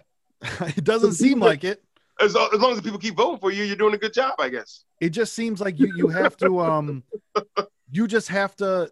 [0.60, 0.76] that.
[0.76, 1.82] it doesn't seem like it
[2.20, 4.34] as, as long as the people keep voting for you, you're doing a good job,
[4.38, 4.84] I guess.
[5.01, 7.02] It just seems like you you have to um
[7.90, 8.90] you just have to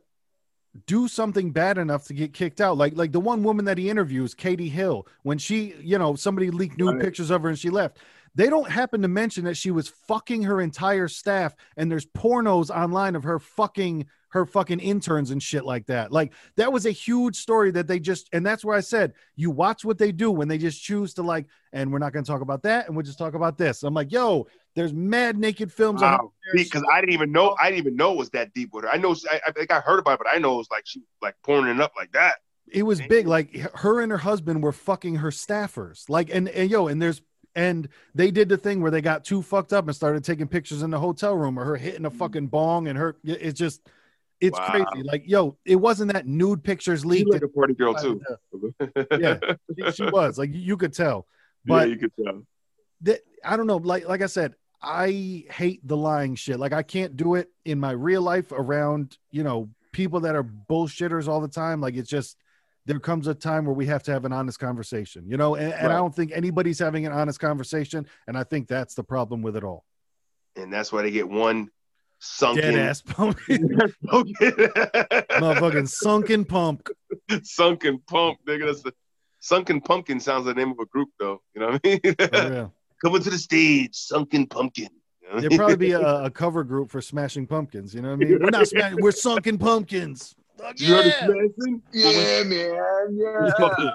[0.86, 2.76] do something bad enough to get kicked out.
[2.76, 6.51] Like like the one woman that he interviews, Katie Hill, when she, you know, somebody
[6.51, 7.01] leaked nude right.
[7.01, 7.98] pictures of her and she left.
[8.36, 12.68] They don't happen to mention that she was fucking her entire staff and there's pornos
[12.68, 16.10] online of her fucking her fucking interns and shit like that.
[16.10, 19.52] Like that was a huge story that they just and that's where I said you
[19.52, 22.30] watch what they do when they just choose to like and we're not going to
[22.30, 23.84] talk about that and we'll just talk about this.
[23.84, 26.32] I'm like, "Yo, there's mad naked films wow.
[26.52, 28.90] because I didn't even know I didn't even know it was that deep with her.
[28.90, 30.84] I know I, I think I heard about it, but I know it was like
[30.86, 32.36] she like pouring it up like that.
[32.70, 33.26] It was big.
[33.26, 36.09] Like her and her husband were fucking her staffers.
[36.09, 37.22] Like and, and yo, and there's
[37.55, 40.82] and they did the thing where they got too fucked up and started taking pictures
[40.82, 42.16] in the hotel room or her hitting a mm.
[42.16, 43.80] fucking bong and her it's just
[44.40, 44.66] it's wow.
[44.66, 45.02] crazy.
[45.05, 47.30] Like, yo, it wasn't that nude pictures leaked.
[47.30, 48.20] like a party girl too.
[49.18, 49.38] yeah,
[49.78, 50.38] she, she, was.
[50.38, 51.26] Like you could tell.
[51.64, 52.42] But yeah, you could tell.
[53.02, 53.76] That I don't know.
[53.76, 54.55] Like like I said,
[54.85, 56.59] I hate the lying shit.
[56.59, 60.44] Like I can't do it in my real life around, you know, people that are
[60.44, 61.81] bullshitters all the time.
[61.81, 62.36] Like it's just
[62.86, 65.73] there comes a time where we have to have an honest conversation, you know, and,
[65.73, 68.06] and I don't think anybody's having an honest conversation.
[68.27, 69.85] And I think that's the problem with it all.
[70.56, 71.70] And that's why they get one
[72.19, 73.69] sunken Dead ass pumpkin.
[74.06, 76.89] Motherfucking sunken pump.
[77.43, 78.66] Sunken pump, nigga.
[78.66, 78.93] That's the
[79.40, 81.43] sunken pumpkin sounds like the name of a group though.
[81.55, 82.01] You know what I mean?
[82.20, 82.69] oh, yeah.
[83.02, 84.88] Coming to the stage, sunken pumpkin.
[85.40, 87.94] There'd probably be a, a, cover group for Smashing Pumpkins.
[87.94, 88.38] You know what I mean?
[88.40, 88.98] We're not smashing.
[89.00, 90.34] We're sunken pumpkins.
[90.58, 91.02] Fuck you yeah.
[91.02, 91.14] heard
[91.56, 91.82] smashing?
[91.92, 93.16] Yeah, man.
[93.16, 93.50] Yeah.
[93.58, 93.92] Fucking,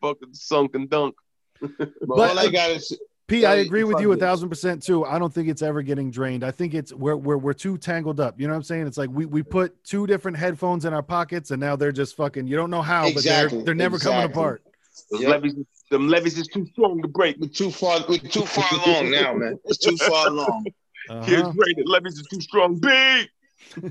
[0.00, 1.14] fucking sunken dunk.
[1.60, 2.98] but all I got is
[3.28, 5.04] P, I agree with you a thousand percent too.
[5.04, 6.44] I don't think it's ever getting drained.
[6.44, 8.38] I think it's we're, we're we're too tangled up.
[8.38, 8.86] You know what I'm saying?
[8.86, 12.16] It's like we, we put two different headphones in our pockets and now they're just
[12.16, 13.58] fucking you don't know how, exactly.
[13.58, 14.20] but they're they're never exactly.
[14.20, 14.62] coming apart.
[15.10, 15.30] Those yep.
[15.30, 15.54] levees,
[15.92, 17.36] them levees is too strong to break.
[17.38, 19.58] We're too far we're too far along now, man.
[19.66, 20.66] It's too far along.
[21.08, 21.22] Uh-huh.
[21.22, 21.76] Here's great.
[21.76, 22.78] The levees is too strong.
[22.80, 23.28] Big.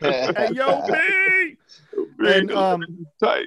[0.00, 1.56] hey yo, B.
[2.20, 2.84] And um,
[3.18, 3.46] tight.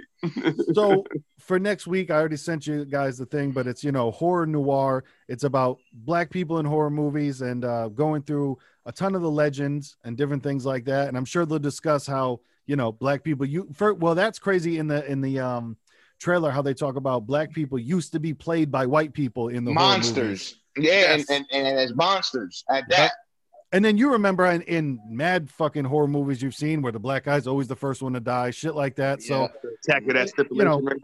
[0.73, 1.05] so
[1.39, 4.47] for next week, I already sent you guys the thing, but it's you know horror
[4.47, 5.03] noir.
[5.27, 9.30] It's about black people in horror movies and uh, going through a ton of the
[9.30, 11.07] legends and different things like that.
[11.07, 13.45] And I'm sure they'll discuss how you know black people.
[13.45, 15.77] You for, well, that's crazy in the in the um
[16.19, 19.65] trailer how they talk about black people used to be played by white people in
[19.65, 20.56] the monsters.
[20.77, 21.30] Yeah, yes.
[21.30, 23.14] and, and, and as monsters at that.
[23.73, 27.23] And then you remember in, in, mad fucking horror movies you've seen where the black
[27.23, 29.19] guy's always the first one to die, shit like that.
[29.22, 29.49] Yeah, so
[29.84, 30.95] attack of that you know, right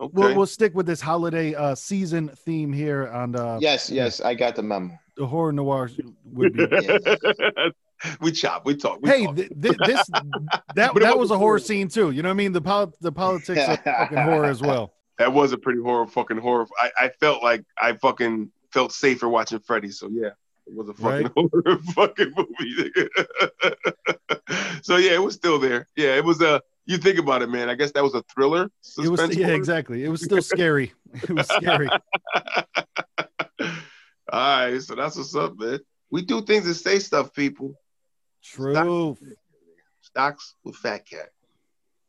[0.00, 0.10] okay.
[0.12, 3.36] we'll, we'll stick with this holiday uh, season theme here on.
[3.36, 4.98] Uh, yes, yes, I got the memo.
[5.16, 5.88] The horror noir
[6.32, 6.66] would be.
[8.20, 9.00] we chop, we talk.
[9.02, 9.36] We hey, talk.
[9.36, 10.06] Th- th- this
[10.74, 12.10] that that was a horror scene too.
[12.10, 12.52] You know what I mean?
[12.52, 14.92] The pol- the politics of fucking horror as well.
[15.18, 16.66] That was a pretty horror fucking horror.
[16.78, 19.90] I, I felt like I fucking felt safer watching Freddy.
[19.90, 20.30] So yeah.
[20.66, 21.50] It was a fucking right?
[21.64, 22.90] horror fucking movie.
[24.82, 25.86] so yeah, it was still there.
[25.96, 26.60] Yeah, it was a.
[26.86, 27.68] You think about it, man.
[27.68, 28.68] I guess that was a thriller.
[28.98, 29.56] It was yeah, horror.
[29.56, 30.04] exactly.
[30.04, 30.92] It was still scary.
[31.14, 31.88] it was scary.
[34.28, 35.78] All right, so that's what's up, man.
[36.10, 37.74] We do things and say stuff, people.
[38.46, 39.16] True.
[39.16, 39.36] Stocks,
[40.00, 41.30] stocks with Fat Cat,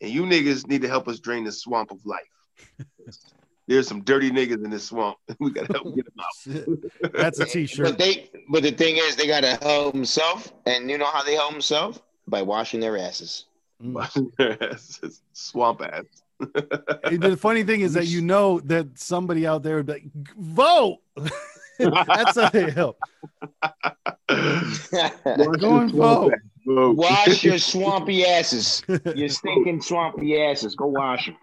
[0.01, 2.19] and you niggas need to help us drain the swamp of life.
[3.67, 5.17] there's some dirty niggas in this swamp.
[5.39, 7.13] we gotta help get them out.
[7.13, 7.85] That's a t-shirt.
[7.85, 11.33] But they, but the thing is, they gotta help themselves, and you know how they
[11.33, 13.45] help themselves by washing their asses.
[13.83, 13.93] Mm.
[13.93, 16.05] Washing their asses, swamp ass.
[16.39, 20.99] the funny thing is that you know that somebody out there would be like, vote.
[22.07, 22.97] That's how they help.
[24.29, 26.33] We're going vote.
[26.65, 28.83] Wash your swampy asses.
[29.15, 30.75] Your stinking swampy asses.
[30.75, 31.37] Go wash them.